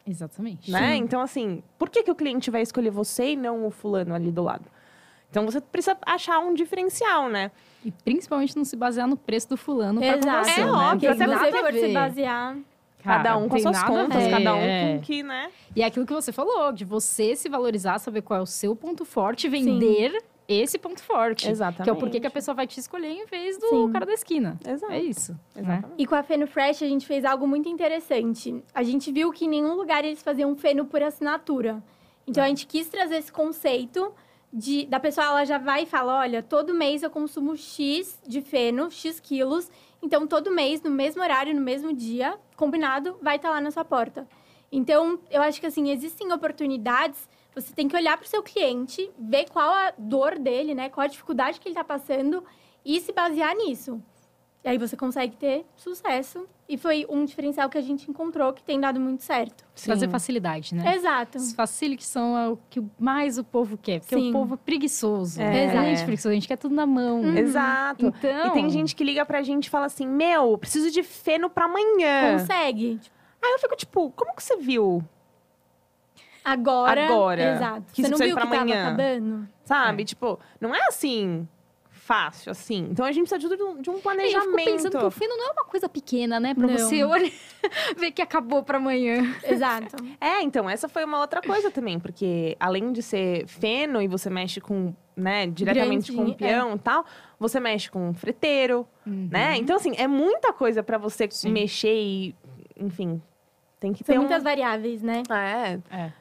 Exatamente. 0.07 0.70
né? 0.70 0.97
Então, 0.97 1.20
assim, 1.20 1.62
por 1.79 1.91
que, 1.91 2.03
que 2.03 2.11
o 2.11 2.14
cliente 2.14 2.51
vai 2.51 2.62
escolher 2.62 2.89
você 2.91 3.33
e 3.33 3.37
não 3.37 3.66
o 3.66 3.70
fulano 3.70 4.14
ali 4.14 4.33
do 4.33 4.43
lado? 4.43 4.64
Então, 5.31 5.45
você 5.45 5.61
precisa 5.61 5.95
achar 6.07 6.39
um 6.39 6.55
diferencial, 6.55 7.29
né? 7.29 7.51
E 7.85 7.91
principalmente 7.91 8.57
não 8.57 8.64
se 8.64 8.77
basear 8.77 9.07
no 9.07 9.16
preço 9.16 9.51
do 9.51 9.59
fulano 9.59 10.01
pra 10.01 10.16
Exato. 10.16 10.27
conversão, 10.39 10.62
É 10.62 10.66
né? 10.66 10.72
óbvio, 10.93 11.12
Se 11.12 11.18
você 11.18 11.24
a 11.24 11.61
for 11.61 11.72
se 11.74 11.93
basear. 11.93 12.57
Cada 13.05 13.37
um 13.37 13.49
com 13.49 13.59
suas 13.59 13.83
contas, 13.83 14.24
ver, 14.24 14.31
cada 14.31 14.55
um 14.55 14.59
é. 14.59 14.95
com 14.95 15.01
que, 15.03 15.22
né? 15.22 15.51
E 15.77 15.83
é 15.83 15.85
aquilo 15.87 16.07
que 16.07 16.14
você 16.14 16.33
falou, 16.33 16.72
de 16.72 16.85
você 16.85 17.37
se 17.37 17.49
valorizar, 17.49 17.99
saber 17.99 18.22
qual 18.22 18.41
é 18.41 18.43
o 18.43 18.47
seu 18.47 18.74
ponto 18.74 19.05
forte, 19.05 19.49
vender 19.49 20.24
esse 20.49 20.79
ponto 20.79 21.03
forte. 21.03 21.51
Exatamente. 21.51 21.85
Que 21.85 21.91
é 21.91 21.93
o 21.93 21.97
porquê 21.97 22.21
que 22.21 22.27
a 22.27 22.31
pessoa 22.31 22.55
vai 22.55 22.67
te 22.67 22.79
escolher 22.79 23.09
em 23.09 23.27
vez 23.27 23.59
do 23.59 23.69
Sim. 23.69 23.93
cara 23.93 24.07
da 24.07 24.13
esquina. 24.13 24.59
Exato. 24.67 24.93
É 24.93 25.03
isso. 25.03 25.33
né? 25.33 25.63
Exatamente. 25.63 25.95
E 25.99 26.07
com 26.07 26.15
a 26.15 26.23
Feno 26.23 26.47
Fresh, 26.47 26.83
a 26.83 26.87
gente 26.87 27.07
fez 27.07 27.25
algo 27.25 27.47
muito 27.47 27.69
interessante. 27.69 28.63
A 28.75 28.83
gente 28.83 29.11
viu 29.11 29.33
que 29.33 29.47
em 29.47 29.49
nenhum 29.49 29.75
lugar 29.75 30.05
eles 30.05 30.23
faziam 30.23 30.55
feno 30.57 30.85
por 30.85 31.03
assinatura. 31.03 31.83
Então, 32.27 32.43
a 32.43 32.49
gente 32.49 32.67
quis 32.67 32.89
trazer 32.89 33.17
esse 33.17 33.31
conceito 33.31 34.13
de, 34.53 34.87
da 34.87 34.99
pessoa, 34.99 35.27
ela 35.27 35.45
já 35.45 35.59
vai 35.59 35.85
e 35.85 35.87
fala, 35.87 36.19
olha, 36.19 36.43
todo 36.43 36.75
mês 36.75 37.03
eu 37.03 37.11
consumo 37.11 37.57
X 37.57 38.21
de 38.27 38.41
feno, 38.41 38.91
X 38.91 39.21
quilos. 39.21 39.71
Então, 40.03 40.27
todo 40.27 40.51
mês, 40.51 40.83
no 40.83 40.91
mesmo 40.91 41.23
horário, 41.23 41.55
no 41.55 41.61
mesmo 41.61 41.93
dia, 41.93 42.39
combinado, 42.57 43.17
vai 43.23 43.37
estar 43.37 43.51
lá 43.51 43.61
na 43.61 43.71
sua 43.71 43.85
porta. 43.85 44.27
Então, 44.71 45.19
eu 45.31 45.41
acho 45.43 45.61
que, 45.61 45.67
assim, 45.67 45.91
existem 45.91 46.33
oportunidades... 46.33 47.29
Você 47.57 47.73
tem 47.73 47.89
que 47.89 47.97
olhar 47.97 48.19
para 48.19 48.27
o 48.27 48.29
seu 48.29 48.43
cliente, 48.43 49.11
ver 49.19 49.49
qual 49.49 49.71
a 49.73 49.93
dor 49.97 50.39
dele, 50.39 50.75
né? 50.75 50.91
Qual 50.91 51.03
a 51.05 51.09
dificuldade 51.09 51.59
que 51.59 51.67
ele 51.67 51.73
está 51.73 51.83
passando 51.83 52.45
e 52.85 53.01
se 53.01 53.13
basear 53.13 53.57
nisso. 53.57 54.01
E 54.63 54.69
aí 54.69 54.79
você 54.79 54.97
consegue 54.97 55.37
ter 55.37 55.65
sucesso. 55.77 56.47
E 56.69 56.77
foi 56.77 57.07
um 57.09 57.25
diferencial 57.25 57.71
que 57.71 57.79
a 57.79 57.81
gente 57.81 58.11
encontrou 58.11 58.53
que 58.53 58.63
tem 58.63 58.79
dado 58.81 58.99
muito 58.99 59.23
certo. 59.23 59.65
Trazer 59.85 60.07
Sim. 60.07 60.11
facilidade, 60.11 60.75
né? 60.75 60.97
Exato. 60.97 61.39
Os 61.39 61.53
facilities 61.53 62.09
são 62.09 62.37
é 62.37 62.49
o 62.49 62.59
que 62.69 62.83
mais 62.99 63.39
o 63.39 63.45
povo 63.45 63.79
quer, 63.79 64.01
porque 64.01 64.17
Sim. 64.17 64.31
o 64.31 64.33
povo 64.33 64.55
é 64.55 64.57
preguiçoso. 64.57 65.41
É. 65.41 65.45
né? 65.45 65.51
A 65.51 65.67
gente 65.67 65.73
Exato. 65.73 66.01
é 66.01 66.05
preguiçoso, 66.05 66.29
a 66.31 66.35
gente 66.35 66.49
quer 66.49 66.57
tudo 66.57 66.75
na 66.75 66.85
mão. 66.85 67.21
Uhum. 67.21 67.37
Exato. 67.39 68.07
Então, 68.07 68.49
E 68.49 68.51
tem 68.51 68.69
gente 68.69 68.97
que 68.97 69.05
liga 69.05 69.25
pra 69.25 69.41
gente 69.43 69.67
e 69.67 69.71
fala 69.71 69.87
assim: 69.87 70.07
Meu, 70.07 70.59
preciso 70.59 70.91
de 70.91 71.03
feno 71.05 71.49
pra 71.49 71.67
amanhã. 71.67 72.37
Consegue. 72.39 73.01
Aí 73.41 73.53
eu 73.53 73.59
fico 73.61 73.77
tipo: 73.77 74.11
Como 74.11 74.35
que 74.35 74.43
você 74.43 74.57
viu? 74.57 75.03
Agora. 76.47 77.05
Agora. 77.07 77.55
Exato. 77.55 77.93
Que 77.93 78.03
você 78.03 78.09
não 78.09 78.19
viu 78.19 78.29
que 78.37 78.43
tava 78.43 78.57
amanhã. 78.57 78.87
acabando? 78.89 79.49
Sabe? 79.65 80.03
É. 80.03 80.07
Tipo, 80.07 80.39
não 80.61 80.75
é 80.75 80.81
assim 80.87 81.47
fácil, 81.91 82.53
assim. 82.53 82.87
Então 82.89 83.05
a 83.05 83.11
gente 83.11 83.29
precisa 83.29 83.57
de 83.57 83.61
um, 83.65 83.83
de 83.83 83.91
um 83.91 83.95
eu 83.95 83.99
planejamento. 83.99 84.45
fico 84.53 84.65
pensando 84.65 84.97
que 84.97 85.05
o 85.05 85.11
feno 85.11 85.37
não 85.37 85.49
é 85.49 85.53
uma 85.55 85.65
coisa 85.65 85.89
pequena, 85.89 86.39
né? 86.39 86.55
Pra 86.55 86.69
Não. 86.69 86.79
você 86.79 87.03
olhar, 87.03 87.33
ver 87.99 88.13
que 88.13 88.23
acabou 88.23 88.63
pra 88.63 88.77
amanhã. 88.79 89.35
Exato. 89.43 89.97
É, 90.21 90.41
então, 90.41 90.71
essa 90.71 90.89
foi 90.89 91.05
uma 91.05 91.19
outra 91.21 91.41
coisa 91.43 91.69
também, 91.71 91.99
porque 91.99 92.57
além 92.61 92.93
de 92.93 93.03
ser 93.03 93.45
feno 93.49 94.01
e 94.01 94.07
você 94.07 94.31
mexe 94.31 94.61
com, 94.61 94.95
né, 95.17 95.49
diretamente 95.49 96.13
com 96.13 96.23
o 96.23 96.25
Grande, 96.27 96.39
peão 96.39 96.75
e 96.77 96.79
tal, 96.79 97.05
você 97.41 97.59
mexe 97.59 97.91
com 97.91 98.15
freteiro, 98.15 98.87
né? 99.05 99.57
Então, 99.57 99.75
assim, 99.77 99.93
é 99.97 100.07
muita 100.07 100.53
coisa 100.53 100.83
pra 100.85 100.99
você 100.99 101.25
Uhum. 101.25 101.31
Sim. 101.33 101.51
mexer 101.51 101.93
e, 101.95 102.35
enfim, 102.77 103.21
tem 103.81 103.93
que 103.93 104.05
São 104.05 104.15
ter 104.15 104.19
muitas 104.21 104.43
um... 104.43 104.45
variáveis, 104.45 105.03
né? 105.03 105.23
É, 105.29 105.79
É, 105.97 106.13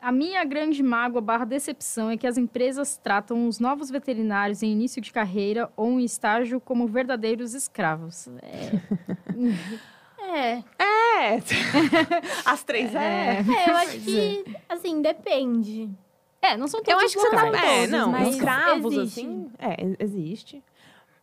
a 0.00 0.10
minha 0.10 0.44
grande 0.44 0.82
mágoa 0.82 1.20
barra 1.20 1.44
decepção 1.44 2.10
é 2.10 2.16
que 2.16 2.26
as 2.26 2.38
empresas 2.38 2.96
tratam 2.96 3.46
os 3.46 3.58
novos 3.58 3.90
veterinários 3.90 4.62
em 4.62 4.72
início 4.72 5.00
de 5.02 5.12
carreira 5.12 5.70
ou 5.76 6.00
em 6.00 6.04
estágio 6.04 6.60
como 6.60 6.86
verdadeiros 6.86 7.54
escravos. 7.54 8.28
É, 8.42 8.72
É. 10.18 10.62
É. 10.82 11.36
As 12.44 12.62
três 12.64 12.94
é. 12.94 13.38
É, 13.38 13.70
eu 13.70 13.76
acho 13.76 14.00
que, 14.00 14.44
assim, 14.68 15.00
depende. 15.00 15.88
É, 16.42 16.56
não 16.56 16.66
são 16.66 16.82
todos 16.82 17.00
Eu 17.00 17.06
acho 17.06 17.14
que 17.14 17.20
você 17.20 17.30
tá. 17.30 17.64
É, 17.64 17.86
não, 17.86 18.10
mas 18.10 18.34
escravos, 18.34 18.92
existe. 18.92 19.20
assim. 19.20 19.50
É, 19.58 20.04
existe. 20.04 20.64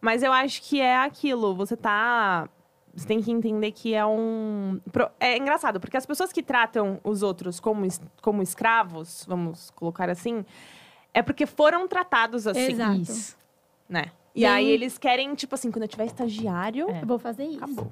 Mas 0.01 0.23
eu 0.23 0.31
acho 0.31 0.61
que 0.61 0.79
é 0.79 0.97
aquilo. 0.97 1.53
Você 1.55 1.75
tá. 1.75 2.49
Você 2.95 3.07
tem 3.07 3.21
que 3.21 3.31
entender 3.31 3.71
que 3.71 3.93
é 3.95 4.05
um. 4.05 4.79
É 5.19 5.35
engraçado, 5.37 5.79
porque 5.79 5.97
as 5.97 6.05
pessoas 6.05 6.31
que 6.31 6.43
tratam 6.43 6.99
os 7.03 7.23
outros 7.23 7.59
como, 7.59 7.85
es- 7.85 7.99
como 8.21 8.41
escravos, 8.43 9.25
vamos 9.27 9.71
colocar 9.71 10.09
assim, 10.11 10.45
é 11.13 11.21
porque 11.23 11.45
foram 11.47 11.87
tratados 11.87 12.45
assim, 12.45 12.71
Exato. 12.73 13.01
Isso. 13.01 13.37
né? 13.89 14.05
E 14.35 14.41
Bem- 14.41 14.49
aí 14.49 14.67
eles 14.69 14.97
querem, 14.99 15.33
tipo 15.35 15.55
assim, 15.55 15.71
quando 15.71 15.83
eu 15.83 15.87
tiver 15.87 16.05
estagiário, 16.05 16.87
É. 16.89 17.01
Eu 17.01 17.07
vou 17.07 17.17
fazer 17.17 17.45
isso. 17.45 17.57
acabou. 17.57 17.91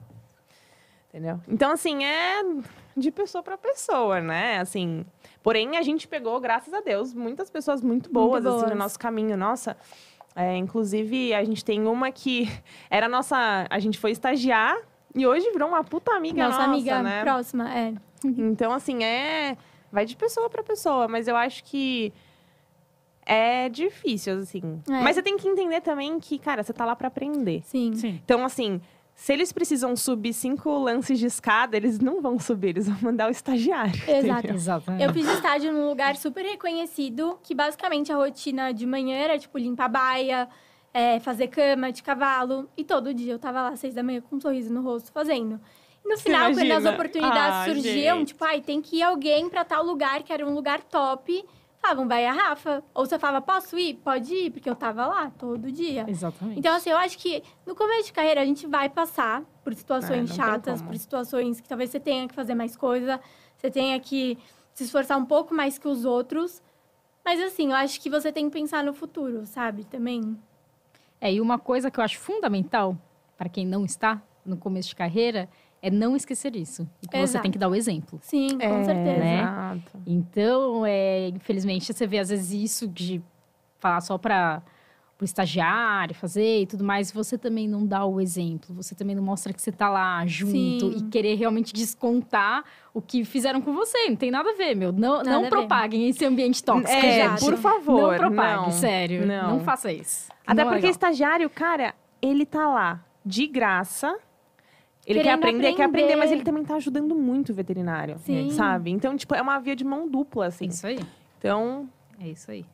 Entendeu? 1.09 1.41
Então, 1.47 1.71
assim, 1.71 2.05
é 2.05 2.41
de 2.95 3.11
pessoa 3.11 3.43
para 3.43 3.57
pessoa, 3.57 4.21
né? 4.21 4.59
Assim, 4.59 5.05
porém, 5.43 5.77
a 5.77 5.81
gente 5.81 6.07
pegou, 6.07 6.39
graças 6.39 6.73
a 6.73 6.79
Deus, 6.79 7.13
muitas 7.13 7.49
pessoas 7.49 7.81
muito 7.81 8.09
boas, 8.11 8.45
assim, 8.45 8.55
no 8.61 8.65
boas. 8.67 8.77
nosso 8.77 8.97
caminho. 8.99 9.35
Nossa, 9.35 9.75
é, 10.35 10.55
inclusive, 10.55 11.33
a 11.33 11.43
gente 11.43 11.65
tem 11.65 11.85
uma 11.85 12.11
que 12.11 12.47
era 12.89 13.07
a 13.07 13.09
nossa... 13.09 13.67
A 13.69 13.79
gente 13.79 13.97
foi 13.99 14.11
estagiar 14.11 14.77
E 15.15 15.27
hoje 15.27 15.49
virou 15.51 15.67
uma 15.69 15.83
puta 15.83 16.11
amiga 16.13 16.45
Nossa, 16.45 16.59
nossa, 16.59 16.71
amiga 16.71 17.03
né? 17.03 17.21
próxima, 17.21 17.73
é. 17.73 17.93
Então, 18.23 18.71
assim, 18.71 19.03
é. 19.03 19.57
Vai 19.91 20.05
de 20.05 20.15
pessoa 20.15 20.49
pra 20.49 20.63
pessoa, 20.63 21.07
mas 21.07 21.27
eu 21.27 21.35
acho 21.35 21.63
que 21.65 22.13
é 23.25 23.67
difícil, 23.69 24.39
assim. 24.39 24.81
É. 24.89 25.01
Mas 25.01 25.15
você 25.15 25.21
tem 25.21 25.37
que 25.37 25.47
entender 25.47 25.81
também 25.81 26.19
que, 26.19 26.39
cara, 26.39 26.63
você 26.63 26.71
tá 26.71 26.85
lá 26.85 26.95
pra 26.95 27.09
aprender. 27.09 27.61
Sim. 27.65 27.93
Sim. 27.95 28.21
Então, 28.23 28.45
assim, 28.45 28.79
se 29.13 29.33
eles 29.33 29.51
precisam 29.51 29.95
subir 29.95 30.33
cinco 30.33 30.77
lances 30.79 31.19
de 31.19 31.25
escada, 31.25 31.75
eles 31.75 31.99
não 31.99 32.21
vão 32.21 32.39
subir, 32.39 32.69
eles 32.69 32.87
vão 32.87 32.97
mandar 33.01 33.27
o 33.27 33.31
estagiário. 33.31 33.93
Exato. 34.09 34.47
Exatamente. 34.53 35.03
Eu 35.03 35.13
fiz 35.13 35.27
estágio 35.27 35.71
num 35.73 35.87
lugar 35.87 36.15
super 36.15 36.43
reconhecido, 36.43 37.37
que 37.43 37.53
basicamente 37.53 38.11
a 38.11 38.15
rotina 38.15 38.73
de 38.73 38.85
manhã 38.85 39.17
era, 39.17 39.37
tipo, 39.37 39.57
limpar 39.57 39.85
a 39.85 39.89
baia, 39.89 40.49
é, 40.93 41.19
fazer 41.19 41.47
cama 41.47 41.91
de 41.91 42.01
cavalo. 42.03 42.69
E 42.75 42.83
todo 42.83 43.13
dia 43.13 43.33
eu 43.33 43.39
tava 43.39 43.61
lá 43.61 43.69
às 43.69 43.79
seis 43.79 43.93
da 43.93 44.03
manhã 44.03 44.21
com 44.21 44.35
um 44.35 44.41
sorriso 44.41 44.73
no 44.73 44.81
rosto 44.81 45.11
fazendo. 45.11 45.59
E 46.03 46.09
no 46.09 46.17
final, 46.17 46.51
quando 46.53 46.71
as 46.71 46.85
oportunidades 46.85 47.57
Ah, 47.57 47.65
surgiam, 47.65 48.17
gente. 48.19 48.27
tipo, 48.29 48.43
ai, 48.43 48.61
tem 48.61 48.81
que 48.81 48.97
ir 48.97 49.03
alguém 49.03 49.49
pra 49.49 49.63
tal 49.63 49.83
lugar, 49.85 50.23
que 50.23 50.33
era 50.33 50.45
um 50.45 50.53
lugar 50.53 50.81
top. 50.83 51.45
Falavam, 51.79 52.07
vai 52.07 52.25
a 52.27 52.31
Rafa. 52.31 52.83
Ou 52.93 53.05
você 53.05 53.17
falava, 53.17 53.43
posso 53.43 53.77
ir? 53.77 53.95
Pode 53.95 54.33
ir, 54.33 54.51
porque 54.51 54.69
eu 54.69 54.75
tava 54.75 55.05
lá 55.07 55.31
todo 55.31 55.71
dia. 55.71 56.05
Exatamente. 56.07 56.59
Então, 56.59 56.75
assim, 56.75 56.91
eu 56.91 56.97
acho 56.97 57.17
que 57.17 57.41
no 57.65 57.75
começo 57.75 58.05
de 58.05 58.13
carreira 58.13 58.41
a 58.41 58.45
gente 58.45 58.67
vai 58.67 58.87
passar 58.89 59.43
por 59.63 59.73
É, 59.73 59.75
situações 59.75 60.29
tem 60.29 60.37
chatas, 60.37 60.81
por 60.81 60.95
situações 60.95 61.59
que 61.59 61.67
talvez 61.67 61.89
você 61.89 61.99
tenha 61.99 62.27
que 62.27 62.35
fazer 62.35 62.53
mais 62.53 62.75
coisa, 62.75 63.19
você 63.57 63.71
tenha 63.71 63.99
que 63.99 64.37
se 64.73 64.83
esforçar 64.83 65.17
um 65.17 65.25
pouco 65.25 65.53
mais 65.55 65.77
que 65.79 65.87
os 65.87 66.05
outros. 66.05 66.61
Mas, 67.25 67.39
assim, 67.39 67.69
eu 67.69 67.75
acho 67.75 67.99
que 68.01 68.09
você 68.09 68.31
tem 68.31 68.45
que 68.49 68.51
pensar 68.59 68.83
no 68.83 68.93
futuro, 68.93 69.45
sabe? 69.45 69.83
Também. 69.83 70.37
É, 71.21 71.31
e 71.31 71.39
uma 71.39 71.59
coisa 71.59 71.91
que 71.91 71.99
eu 71.99 72.03
acho 72.03 72.17
fundamental 72.19 72.97
para 73.37 73.47
quem 73.47 73.65
não 73.65 73.85
está 73.85 74.21
no 74.43 74.57
começo 74.57 74.89
de 74.89 74.95
carreira 74.95 75.47
é 75.81 75.89
não 75.91 76.15
esquecer 76.15 76.55
isso. 76.55 76.87
E 77.01 77.07
que 77.07 77.17
você 77.19 77.39
tem 77.39 77.51
que 77.51 77.57
dar 77.59 77.69
o 77.69 77.75
exemplo. 77.75 78.19
Sim, 78.21 78.57
com 78.57 78.63
É, 78.63 78.83
certeza. 78.83 79.19
né? 79.19 79.39
Exato. 79.41 80.01
Então, 80.05 80.85
é, 80.85 81.27
infelizmente, 81.29 81.93
você 81.93 82.05
vê 82.07 82.19
às 82.19 82.29
vezes 82.29 82.51
isso 82.51 82.87
de 82.87 83.21
falar 83.79 84.01
só 84.01 84.17
para 84.17 84.61
o 85.21 85.25
estagiário 85.25 86.15
fazer 86.15 86.61
e 86.61 86.65
tudo 86.65 86.83
mais, 86.83 87.11
você 87.11 87.37
também 87.37 87.67
não 87.67 87.85
dá 87.85 88.03
o 88.05 88.19
exemplo, 88.19 88.73
você 88.75 88.95
também 88.95 89.15
não 89.15 89.23
mostra 89.23 89.53
que 89.53 89.61
você 89.61 89.71
tá 89.71 89.87
lá 89.89 90.25
junto 90.25 90.51
Sim. 90.51 90.95
e 90.97 91.01
querer 91.09 91.35
realmente 91.35 91.71
descontar 91.73 92.63
o 92.93 93.01
que 93.01 93.23
fizeram 93.23 93.61
com 93.61 93.73
você. 93.73 94.09
Não 94.09 94.15
tem 94.15 94.31
nada 94.31 94.49
a 94.49 94.53
ver, 94.55 94.75
meu. 94.75 94.91
Não, 94.91 95.17
Nada 95.17 95.29
não 95.31 95.49
propaguem 95.49 96.09
esse 96.09 96.25
ambiente 96.25 96.63
tóxico, 96.63 96.91
É, 96.91 97.29
gente. 97.29 97.39
por 97.39 97.55
favor. 97.57 98.11
Não 98.13 98.17
propague, 98.29 98.61
não. 98.63 98.71
sério. 98.71 99.25
Não. 99.25 99.57
não. 99.57 99.59
faça 99.59 99.91
isso. 99.91 100.29
Até 100.45 100.61
é 100.61 100.65
porque 100.65 100.77
legal. 100.77 100.91
estagiário, 100.91 101.49
cara, 101.49 101.93
ele 102.21 102.45
tá 102.45 102.67
lá 102.67 103.05
de 103.25 103.45
graça. 103.47 104.17
Ele 105.05 105.19
quer 105.19 105.23
Querendo 105.23 105.39
aprender, 105.39 105.73
quer 105.73 105.83
aprender, 105.83 106.07
mas 106.15 106.25
aprender. 106.25 106.33
ele 106.35 106.43
também 106.43 106.63
tá 106.65 106.75
ajudando 106.75 107.15
muito 107.15 107.51
o 107.51 107.55
veterinário. 107.55 108.17
Sim. 108.19 108.49
Sabe? 108.51 108.91
Então, 108.91 109.15
tipo, 109.17 109.33
é 109.33 109.41
uma 109.41 109.57
via 109.59 109.75
de 109.75 109.83
mão 109.83 110.07
dupla, 110.07 110.45
É 110.45 110.47
assim. 110.49 110.65
isso 110.65 110.85
aí. 110.85 110.99
Então, 111.39 111.89
É 112.19 112.27
isso 112.27 112.51
aí. 112.51 112.65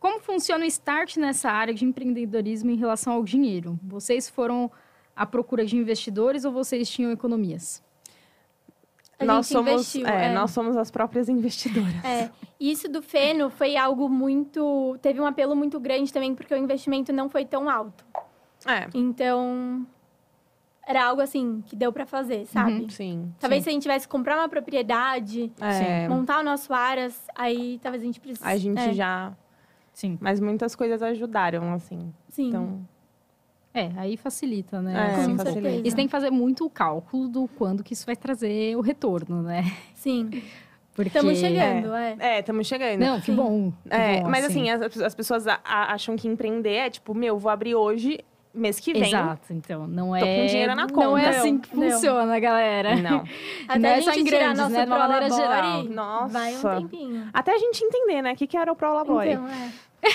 Como 0.00 0.18
funciona 0.18 0.64
o 0.64 0.66
start 0.66 1.18
nessa 1.18 1.50
área 1.50 1.74
de 1.74 1.84
empreendedorismo 1.84 2.70
em 2.70 2.76
relação 2.76 3.12
ao 3.12 3.22
dinheiro? 3.22 3.78
Vocês 3.82 4.30
foram 4.30 4.70
à 5.14 5.26
procura 5.26 5.66
de 5.66 5.76
investidores 5.76 6.46
ou 6.46 6.50
vocês 6.52 6.88
tinham 6.88 7.12
economias? 7.12 7.82
A 9.18 9.24
nós 9.26 9.46
gente 9.46 9.52
somos, 9.52 9.72
investiu, 9.94 10.06
é, 10.06 10.28
é. 10.28 10.32
nós 10.32 10.50
somos 10.52 10.74
as 10.78 10.90
próprias 10.90 11.28
investidoras. 11.28 12.02
É, 12.02 12.30
isso 12.58 12.88
do 12.88 13.02
Feno 13.02 13.50
foi 13.50 13.76
algo 13.76 14.08
muito. 14.08 14.98
Teve 15.02 15.20
um 15.20 15.26
apelo 15.26 15.54
muito 15.54 15.78
grande 15.78 16.10
também, 16.10 16.34
porque 16.34 16.54
o 16.54 16.56
investimento 16.56 17.12
não 17.12 17.28
foi 17.28 17.44
tão 17.44 17.68
alto. 17.68 18.02
É, 18.66 18.88
Então, 18.94 19.86
era 20.86 21.04
algo 21.04 21.20
assim 21.20 21.62
que 21.66 21.76
deu 21.76 21.92
pra 21.92 22.06
fazer, 22.06 22.46
sabe? 22.46 22.90
sim. 22.90 23.30
Talvez 23.38 23.60
sim. 23.60 23.64
se 23.64 23.68
a 23.68 23.72
gente 23.74 23.82
tivesse 23.82 24.08
que 24.08 24.10
comprar 24.10 24.38
uma 24.38 24.48
propriedade, 24.48 25.52
É, 25.60 26.08
montar 26.08 26.40
o 26.40 26.42
nosso 26.42 26.72
Aras, 26.72 27.22
aí 27.34 27.78
talvez 27.82 28.02
a 28.02 28.06
gente 28.06 28.20
precise. 28.20 28.42
a 28.42 28.56
gente 28.56 28.80
é, 28.80 28.94
já. 28.94 29.36
Sim. 30.00 30.16
Mas 30.20 30.40
muitas 30.40 30.74
coisas 30.74 31.02
ajudaram, 31.02 31.74
assim. 31.74 32.10
Sim. 32.30 32.48
Então, 32.48 32.80
É, 33.74 33.90
aí 33.98 34.16
facilita, 34.16 34.80
né? 34.80 34.94
É, 34.94 35.14
Assim, 35.14 35.30
com 35.32 35.36
facilita. 35.36 35.52
certeza. 35.68 35.86
E 35.86 35.90
você 35.90 35.96
tem 35.96 36.06
que 36.06 36.10
fazer 36.10 36.30
muito 36.30 36.64
o 36.64 36.70
cálculo 36.70 37.28
do 37.28 37.46
quando 37.58 37.84
que 37.84 37.92
isso 37.92 38.06
vai 38.06 38.16
trazer 38.16 38.74
o 38.76 38.80
retorno, 38.80 39.42
né? 39.42 39.62
Sim. 39.94 40.42
Porque... 40.94 41.08
Estamos 41.16 41.38
chegando, 41.38 41.94
é. 41.94 42.16
é, 42.18 42.40
estamos 42.40 42.66
chegando. 42.66 42.98
Não, 42.98 43.20
que 43.20 43.26
Sim. 43.26 43.36
bom. 43.36 43.70
que 43.70 43.76
É, 43.94 44.22
bom, 44.22 44.28
mas 44.28 44.44
assim, 44.46 44.70
as, 44.70 44.80
as 45.00 45.14
pessoas 45.14 45.46
a- 45.46 45.60
a- 45.64 45.92
acham 45.92 46.16
que 46.16 46.26
empreender 46.26 46.72
é 46.74 46.90
tipo, 46.90 47.14
meu, 47.14 47.38
vou 47.38 47.48
abrir 47.50 47.74
hoje, 47.76 48.18
mês 48.52 48.80
que 48.80 48.92
vem. 48.92 49.04
Exato, 49.04 49.52
então, 49.52 49.86
não 49.86 50.16
é... 50.16 50.20
com 50.20 50.46
dinheiro 50.46 50.74
na 50.74 50.86
Não 50.88 51.16
é 51.16 51.24
conta. 51.26 51.38
assim 51.38 51.58
que 51.58 51.76
Não. 51.76 51.90
funciona, 51.92 52.40
galera. 52.40 52.96
Não. 52.96 53.22
Até 53.68 53.78
Não 53.78 53.88
a 53.88 53.92
é 53.92 54.00
só 54.02 54.10
gente 54.10 54.20
em 54.22 54.24
tirar 54.24 54.38
grandes, 54.54 54.68
né? 54.68 54.84
De 54.84 54.90
uma 54.90 54.98
maneira 54.98 55.26
Prolabore, 55.26 55.54
geral. 55.54 55.84
Nossa. 55.84 56.32
Vai 56.38 56.56
um 56.56 56.80
tempinho. 56.80 57.28
Até 57.32 57.54
a 57.54 57.58
gente 57.58 57.84
entender, 57.84 58.20
né? 58.22 58.32
O 58.32 58.36
que, 58.36 58.46
que 58.48 58.56
era 58.56 58.72
o 58.72 58.74
Prolabore. 58.74 59.30
Então, 59.30 59.46
é. 59.46 59.70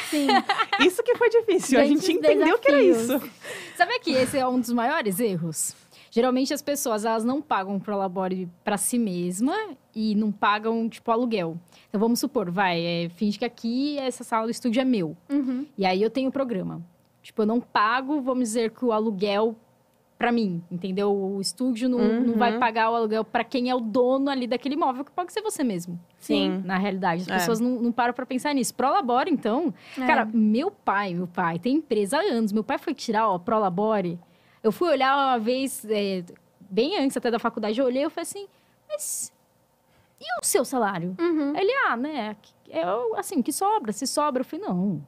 Sim. 0.09 0.27
Isso 0.85 1.03
que 1.03 1.15
foi 1.15 1.29
difícil. 1.29 1.79
a 1.79 1.85
gente 1.85 2.11
entendeu 2.11 2.57
que 2.57 2.69
era 2.71 2.81
desafios. 2.81 3.23
isso. 3.23 3.31
Sabe 3.75 3.99
que 3.99 4.11
esse 4.11 4.37
é 4.37 4.47
um 4.47 4.59
dos 4.59 4.71
maiores 4.71 5.19
erros? 5.19 5.75
Geralmente 6.15 6.53
as 6.53 6.61
pessoas, 6.61 7.03
elas 7.03 7.25
não 7.25 7.41
pagam 7.41 7.77
pro 7.77 7.97
labore 7.97 8.47
para 8.63 8.77
si 8.77 8.97
mesma 8.97 9.53
e 9.93 10.15
não 10.15 10.31
pagam, 10.31 10.87
tipo, 10.87 11.11
aluguel. 11.11 11.57
Então, 11.89 11.99
vamos 11.99 12.19
supor, 12.19 12.49
vai, 12.49 12.79
é, 12.79 13.09
finge 13.09 13.37
que 13.37 13.43
aqui 13.43 13.97
essa 13.99 14.23
sala 14.23 14.45
do 14.45 14.51
estúdio 14.51 14.79
é 14.81 14.85
meu. 14.85 15.15
Uhum. 15.29 15.65
E 15.77 15.85
aí 15.85 16.01
eu 16.01 16.09
tenho 16.09 16.29
o 16.29 16.31
programa. 16.31 16.81
Tipo, 17.21 17.41
eu 17.41 17.45
não 17.45 17.59
pago, 17.59 18.21
vamos 18.21 18.45
dizer, 18.45 18.71
que 18.71 18.85
o 18.85 18.93
aluguel 18.93 19.57
para 20.17 20.31
mim, 20.31 20.63
entendeu? 20.71 21.13
O 21.13 21.41
estúdio 21.41 21.89
não, 21.89 21.97
não 21.99 22.33
Uhum. 22.33 22.37
vai 22.37 22.57
pagar 22.57 22.89
o 22.89 22.95
aluguel 22.95 23.23
para 23.25 23.43
quem 23.43 23.69
é 23.69 23.75
o 23.75 23.81
dono 23.81 24.29
ali 24.29 24.47
daquele 24.47 24.75
imóvel, 24.75 25.03
que 25.03 25.11
pode 25.11 25.33
ser 25.33 25.41
você 25.41 25.63
mesmo. 25.63 25.99
Sim. 26.19 26.61
Na 26.63 26.77
realidade, 26.77 27.23
as 27.23 27.27
É. 27.27 27.33
pessoas 27.35 27.59
não, 27.59 27.71
não 27.81 27.91
param 27.91 28.13
para 28.13 28.25
pensar 28.25 28.53
nisso. 28.53 28.73
Prolabore, 28.73 29.29
então, 29.29 29.73
É. 29.97 30.05
Cara, 30.07 30.25
meu 30.25 30.71
pai, 30.71 31.13
meu 31.13 31.27
pai, 31.27 31.59
tem 31.59 31.75
empresa 31.75 32.17
há 32.17 32.21
anos. 32.21 32.53
Meu 32.53 32.63
pai 32.63 32.77
foi 32.77 32.93
tirar, 32.93 33.27
ó, 33.29 33.37
Prolabore. 33.37 34.17
Eu 34.63 34.71
fui 34.71 34.87
olhar 34.89 35.15
uma 35.15 35.37
vez, 35.37 35.85
é, 35.89 36.23
bem 36.69 36.97
antes 36.97 37.17
até 37.17 37.29
da 37.29 37.37
faculdade, 37.37 37.77
eu 37.79 37.85
olhei 37.85 38.03
e 38.05 38.09
falei 38.09 38.23
assim, 38.23 38.47
mas 38.89 39.31
e 40.19 40.23
o 40.41 40.45
seu 40.45 40.63
salário? 40.63 41.13
Uhum. 41.19 41.55
Ele, 41.57 41.71
ah, 41.89 41.97
né, 41.97 42.35
é 42.69 42.89
o- 42.89 43.15
assim, 43.15 43.41
que 43.41 43.51
sobra, 43.51 43.91
se 43.91 44.07
sobra. 44.07 44.41
Eu 44.41 44.45
falei, 44.45 44.65
não. 44.65 45.05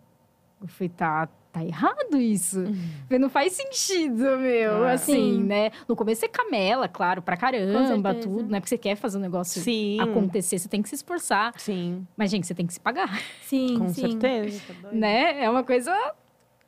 Eu 0.62 0.68
falei, 0.68 0.90
tá, 0.90 1.30
tá 1.58 1.66
errado 1.66 2.18
isso. 2.18 2.64
Falei, 3.08 3.20
não 3.20 3.30
faz 3.30 3.54
sentido, 3.54 4.38
meu, 4.38 4.84
Ah. 4.86 4.92
assim, 4.94 5.14
Sim. 5.38 5.44
né? 5.44 5.72
No 5.88 5.96
começo 5.96 6.22
você 6.22 6.28
camela, 6.28 6.88
claro, 6.88 7.22
pra 7.22 7.36
caramba, 7.36 8.14
tudo, 8.14 8.50
né? 8.50 8.60
Porque 8.60 8.70
você 8.70 8.78
quer 8.78 8.96
fazer 8.96 9.18
o 9.18 9.22
negócio 9.22 9.62
Sim. 9.62 10.00
acontecer, 10.00 10.60
você 10.60 10.70
tem 10.70 10.82
que 10.82 10.90
se 10.90 10.96
esforçar. 10.96 11.54
Sim. 11.58 12.06
Mas, 12.16 12.30
gente, 12.30 12.46
você 12.48 12.54
tem 12.54 12.66
que 12.68 12.74
se 12.74 12.80
pagar. 12.80 13.20
Sim, 13.42 13.78
Com 13.80 13.90
sim. 13.90 14.02
certeza. 14.02 14.62
tá 14.82 14.90
né? 14.92 15.44
É 15.44 15.50
uma 15.50 15.64
coisa 15.64 15.94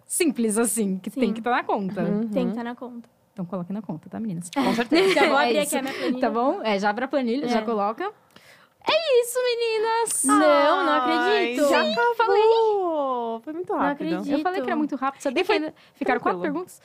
simples, 0.05 0.57
assim, 0.57 0.97
que 0.97 1.09
Sim. 1.09 1.19
tem 1.19 1.33
que 1.33 1.39
estar 1.39 1.51
na 1.51 1.63
conta. 1.63 2.01
Uhum. 2.01 2.27
Tem 2.29 2.45
que 2.45 2.51
estar 2.51 2.63
na 2.63 2.75
conta. 2.75 3.07
Então 3.33 3.45
coloque 3.45 3.71
na 3.71 3.81
conta, 3.81 4.09
tá, 4.09 4.19
meninas? 4.19 4.49
Com 4.53 4.73
certeza. 4.73 5.13
Já 5.15 5.27
vou 5.29 5.39
É 5.39 5.45
abrir 5.45 5.61
isso. 5.63 5.75
aqui 5.75 5.77
a 5.77 5.81
minha 5.81 5.93
planilha. 5.93 6.19
Tá 6.19 6.29
bom? 6.29 6.61
É, 6.61 6.79
já 6.79 6.89
abre 6.89 7.05
a 7.05 7.07
planilha, 7.07 7.47
já 7.47 7.59
É. 7.59 7.61
coloca. 7.61 8.11
É 8.87 9.21
isso, 9.21 9.37
meninas! 9.43 10.23
Não, 10.25 10.85
não 10.85 10.93
Ai, 10.93 10.99
acredito. 11.53 11.69
Já 11.69 11.83
Sim, 11.83 11.91
acabou. 11.91 13.41
Foi 13.43 13.53
muito 13.53 13.71
Não 13.73 13.79
rápido. 13.79 14.07
acredito. 14.15 14.31
Eu 14.33 14.39
falei 14.39 14.61
que 14.61 14.67
era 14.67 14.75
muito 14.75 14.95
rápido. 14.95 15.21
Sabia 15.21 15.41
E 15.41 15.45
que 15.45 15.51
ainda 15.51 15.73
ficaram 15.93 16.19
quatro 16.21 16.39
perguntas? 16.41 16.81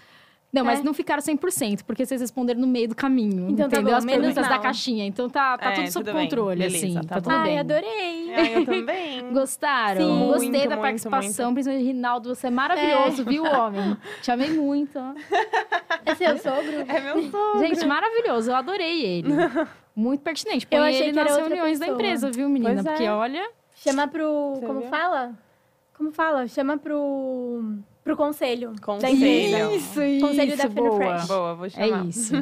Não, 0.53 0.65
mas 0.65 0.79
É. 0.79 0.83
não 0.85 0.95
ficaram 0.95 1.21
100%, 1.21 1.83
porque 1.85 2.07
vocês 2.07 2.21
responderam 2.21 2.61
no 2.61 2.67
meio 2.69 2.87
do 2.89 2.95
caminho. 2.95 3.51
Então 3.51 3.69
tá 3.69 3.77
entendeu? 3.79 3.93
bom, 3.93 3.99
As 3.99 4.05
perguntas 4.05 4.49
da 4.49 4.59
caixinha. 4.61 5.05
Então 5.05 5.29
tá, 5.29 5.59
tá 5.59 5.71
É, 5.73 5.75
tudo 5.75 5.91
sob 5.91 6.05
tudo 6.05 6.15
bem. 6.15 6.23
controle, 6.29 6.59
Beleza, 6.61 6.87
assim. 6.87 6.95
tá 6.95 7.15
Tá, 7.17 7.21
tudo 7.21 7.33
Ai, 7.35 7.43
bem. 7.45 7.59
adorei. 7.59 8.35
Ah, 8.35 8.51
eu 8.53 8.65
também. 8.65 9.31
Gostaram? 9.35 10.01
Sim. 10.01 10.27
Gostei 10.29 10.51
Muito, 10.51 10.63
da 10.63 10.69
muito, 10.77 10.81
participação, 10.83 11.55
principalmente 11.55 11.87
Rinaldo. 11.87 12.35
Você 12.37 12.47
é 12.47 12.51
maravilhoso, 12.51 13.25
viu, 13.25 13.43
homem? 13.45 13.97
Te 14.23 14.31
amei 14.31 14.51
muito. 14.51 14.99
É 16.07 16.15
seu 16.17 16.37
sogro? 16.39 16.85
É 16.87 17.01
meu 17.01 17.31
sogro. 17.31 17.59
Gente, 17.61 17.87
maravilhoso. 17.87 18.51
Eu 18.51 18.57
adorei 18.57 19.03
ele. 19.03 19.29
Muito 19.97 20.21
pertinente. 20.23 20.67
Põe 20.67 20.79
Eu 20.79 20.85
achei 20.85 21.03
ele 21.03 21.13
que 21.13 21.19
era 21.19 21.31
nas 21.31 21.39
reuniões 21.39 21.79
da 21.79 21.87
empresa, 21.87 22.31
viu, 22.31 22.49
menina? 22.49 22.75
Pois 22.75 22.87
é. 22.87 22.91
Porque, 22.91 23.09
olha... 23.09 23.51
Chama 23.77 24.07
pro. 24.09 24.55
Você 24.57 24.67
como 24.67 24.81
viu? 24.81 24.89
fala? 24.89 25.33
Como 25.97 26.11
fala? 26.13 26.49
Chama 26.49 26.79
pro. 26.79 27.63
pro 28.03 28.17
conselho. 28.17 28.71
Da 28.73 28.81
Conselho. 28.81 29.73
Isso, 29.77 30.01
isso, 30.03 30.27
Conselho 30.27 30.57
da 30.57 30.69
boa. 30.69 30.97
Fresh. 30.97 31.27
Boa, 31.27 31.55
vou 31.55 31.67
É 31.67 31.71
chamar. 31.71 32.05
isso. 32.07 32.35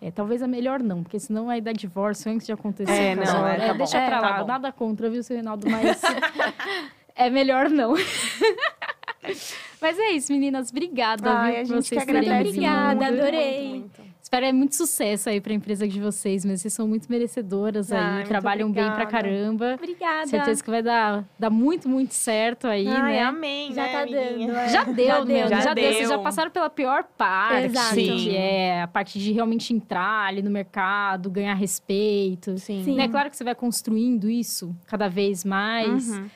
É, 0.00 0.10
talvez 0.10 0.42
a 0.42 0.46
melhor 0.48 0.80
não, 0.80 1.02
porque 1.02 1.18
senão 1.18 1.46
vai 1.46 1.60
dar 1.60 1.72
divórcio 1.72 2.30
antes 2.32 2.46
de 2.46 2.52
acontecer. 2.52 2.92
É, 2.92 3.12
o 3.14 3.16
não, 3.16 3.24
casal. 3.24 3.46
é, 3.48 3.56
tá 3.58 3.68
bom. 3.72 3.78
deixa 3.78 4.00
pra 4.06 4.16
É, 4.16 4.20
lá. 4.20 4.32
tá 4.34 4.40
bom. 4.40 4.46
Nada 4.46 4.72
contra, 4.72 5.08
viu, 5.08 5.22
seu 5.22 5.34
Reinaldo, 5.36 5.68
mas 5.70 6.00
é 7.16 7.30
melhor 7.30 7.70
não. 7.70 7.94
mas 9.80 9.98
é 9.98 10.10
isso, 10.10 10.32
meninas. 10.32 10.70
Obrigada 10.70 11.30
Ai, 11.30 11.52
viu, 11.52 11.60
a 11.62 11.64
por 11.64 11.74
gente 11.74 11.82
que 11.82 11.88
vocês 11.88 12.04
terem 12.04 12.20
agradece. 12.20 12.48
Obrigada, 12.50 13.06
adorei. 13.06 13.68
muito, 13.68 13.80
muito. 14.02 14.11
Espero 14.22 14.46
é 14.46 14.52
muito 14.52 14.74
sucesso 14.76 15.28
aí 15.28 15.40
pra 15.40 15.52
empresa 15.52 15.86
de 15.86 16.00
vocês, 16.00 16.44
mas 16.44 16.60
vocês 16.62 16.72
são 16.72 16.86
muito 16.86 17.06
merecedoras 17.10 17.90
Ai, 17.92 17.98
aí, 18.00 18.14
muito 18.14 18.28
trabalham 18.28 18.70
bem 18.70 18.84
pra 18.84 18.92
obrigada. 19.02 19.10
caramba. 19.10 19.74
Obrigada. 19.74 20.26
Certeza 20.28 20.62
que 20.64 20.70
vai 20.70 20.82
dar, 20.82 21.24
dar 21.38 21.50
muito, 21.50 21.88
muito 21.88 22.14
certo 22.14 22.66
aí, 22.66 22.86
Ai, 22.86 23.12
né? 23.12 23.22
amém, 23.22 23.72
Já 23.72 23.82
né, 23.82 23.92
tá 23.92 24.00
amiguinha? 24.02 24.46
dando. 24.46 24.56
é. 24.58 24.68
Já 24.68 24.84
deu, 24.84 25.06
Já 25.06 25.14
meu, 25.16 25.24
deu, 25.26 25.48
já, 25.48 25.60
já 25.60 25.74
deu. 25.74 25.84
Vocês 25.92 26.08
já 26.08 26.14
deu. 26.14 26.22
passaram 26.22 26.50
pela 26.50 26.70
pior 26.70 27.04
parte, 27.18 27.66
Exato. 27.66 27.94
que 27.96 28.36
é 28.36 28.82
a 28.82 28.86
parte 28.88 29.18
de 29.18 29.32
realmente 29.32 29.74
entrar 29.74 30.28
ali 30.28 30.40
no 30.40 30.50
mercado, 30.50 31.28
ganhar 31.30 31.54
respeito. 31.54 32.56
Sim. 32.58 32.82
Sim. 32.84 32.94
Né? 32.96 33.08
Claro 33.08 33.28
que 33.28 33.36
você 33.36 33.44
vai 33.44 33.54
construindo 33.54 34.30
isso 34.30 34.74
cada 34.86 35.08
vez 35.08 35.44
mais. 35.44 36.08
Uhum. 36.10 36.30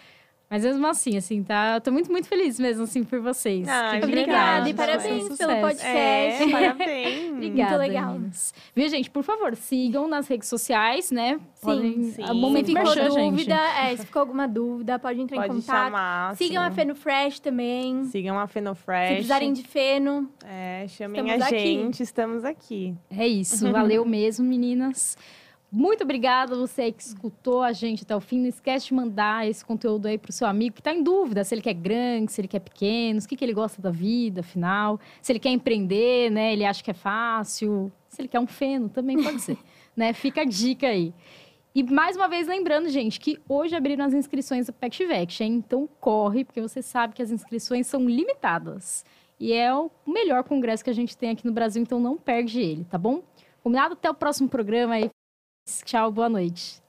Mas 0.48 0.64
mesmo 0.64 0.86
assim, 0.86 1.16
assim, 1.16 1.42
tá? 1.42 1.74
Eu 1.74 1.80
tô 1.80 1.90
muito, 1.90 2.10
muito 2.10 2.28
feliz 2.28 2.58
mesmo, 2.60 2.84
assim, 2.84 3.02
por 3.02 3.20
vocês. 3.20 3.66
Fiquem 3.66 4.04
Obrigada 4.04 4.68
e 4.68 4.74
parabéns 4.74 5.36
pelo 5.36 5.60
podcast. 5.60 5.86
É, 5.86 6.50
parabéns. 6.50 7.32
Obrigada, 7.36 7.70
Muito 7.78 7.80
legal. 7.80 8.12
meninas. 8.12 8.54
Viu, 8.74 8.88
gente? 8.88 9.10
Por 9.10 9.24
favor, 9.24 9.56
sigam 9.56 10.06
nas 10.06 10.28
redes 10.28 10.48
sociais, 10.48 11.10
né? 11.10 11.40
Podem... 11.60 12.12
sim. 12.12 12.22
É 12.22 12.26
um 12.26 12.28
Se 12.28 12.34
momento 12.34 12.66
ficou 12.66 12.84
merchan, 12.84 13.08
dúvida, 13.08 13.54
é, 13.56 13.96
se 13.96 14.06
ficou 14.06 14.20
alguma 14.20 14.46
dúvida, 14.46 14.98
pode 15.00 15.20
entrar 15.20 15.36
em 15.36 15.40
Pode 15.40 15.54
contato. 15.54 15.84
chamar. 15.84 16.36
Sigam 16.36 16.62
sim. 16.62 16.68
a 16.68 16.70
Feno 16.70 16.94
Fresh 16.94 17.40
também. 17.40 18.04
Sigam 18.04 18.38
a 18.38 18.46
Se 18.46 18.52
Fenofresh. 18.52 19.12
precisarem 19.14 19.52
de 19.52 19.62
feno. 19.64 20.30
É, 20.44 20.86
chamem 20.88 21.22
Estamos 21.22 21.42
a 21.42 21.46
aqui. 21.48 21.58
gente, 21.58 22.02
estamos 22.02 22.44
aqui. 22.44 22.94
É 23.10 23.26
isso, 23.26 23.70
valeu 23.72 24.04
mesmo, 24.04 24.46
meninas. 24.46 25.16
Muito 25.70 26.04
obrigada 26.04 26.54
a 26.54 26.58
você 26.58 26.92
que 26.92 27.02
escutou 27.02 27.60
a 27.60 27.72
gente 27.72 28.04
até 28.04 28.14
o 28.14 28.20
fim. 28.20 28.40
Não 28.40 28.48
esquece 28.48 28.86
de 28.86 28.94
mandar 28.94 29.48
esse 29.48 29.64
conteúdo 29.64 30.06
aí 30.06 30.16
pro 30.16 30.32
seu 30.32 30.46
amigo 30.46 30.76
que 30.76 30.82
tá 30.82 30.92
em 30.92 31.02
dúvida 31.02 31.42
se 31.42 31.54
ele 31.54 31.62
quer 31.62 31.74
grande, 31.74 32.30
se 32.30 32.40
ele 32.40 32.48
quer 32.48 32.60
pequeno, 32.60 33.18
o 33.18 33.26
que, 33.26 33.36
que 33.36 33.44
ele 33.44 33.52
gosta 33.52 33.82
da 33.82 33.90
vida, 33.90 34.40
afinal. 34.40 35.00
Se 35.20 35.32
ele 35.32 35.40
quer 35.40 35.50
empreender, 35.50 36.30
né? 36.30 36.52
Ele 36.52 36.64
acha 36.64 36.82
que 36.82 36.90
é 36.90 36.94
fácil. 36.94 37.92
Se 38.08 38.22
ele 38.22 38.28
quer 38.28 38.38
um 38.38 38.46
feno, 38.46 38.88
também 38.88 39.20
pode 39.22 39.40
ser. 39.40 39.58
né? 39.96 40.12
Fica 40.12 40.42
a 40.42 40.44
dica 40.44 40.86
aí. 40.86 41.12
E 41.74 41.82
mais 41.82 42.16
uma 42.16 42.28
vez 42.28 42.46
lembrando, 42.46 42.88
gente, 42.88 43.20
que 43.20 43.38
hoje 43.46 43.76
abriram 43.76 44.04
as 44.04 44.14
inscrições 44.14 44.66
do 44.66 44.72
PactVect, 44.72 45.44
hein? 45.44 45.56
Então 45.56 45.86
corre, 46.00 46.44
porque 46.44 46.62
você 46.62 46.80
sabe 46.80 47.12
que 47.12 47.20
as 47.20 47.30
inscrições 47.30 47.86
são 47.86 48.08
limitadas. 48.08 49.04
E 49.38 49.52
é 49.52 49.74
o 49.74 49.90
melhor 50.06 50.42
congresso 50.44 50.82
que 50.82 50.88
a 50.88 50.94
gente 50.94 51.14
tem 51.16 51.30
aqui 51.30 51.44
no 51.44 51.52
Brasil, 51.52 51.82
então 51.82 52.00
não 52.00 52.16
perde 52.16 52.60
ele, 52.60 52.84
tá 52.84 52.96
bom? 52.96 53.22
Combinado? 53.62 53.92
Até 53.92 54.08
o 54.08 54.14
próximo 54.14 54.48
programa 54.48 54.94
aí. 54.94 55.10
Tchau, 55.84 56.12
boa 56.12 56.28
noite. 56.28 56.80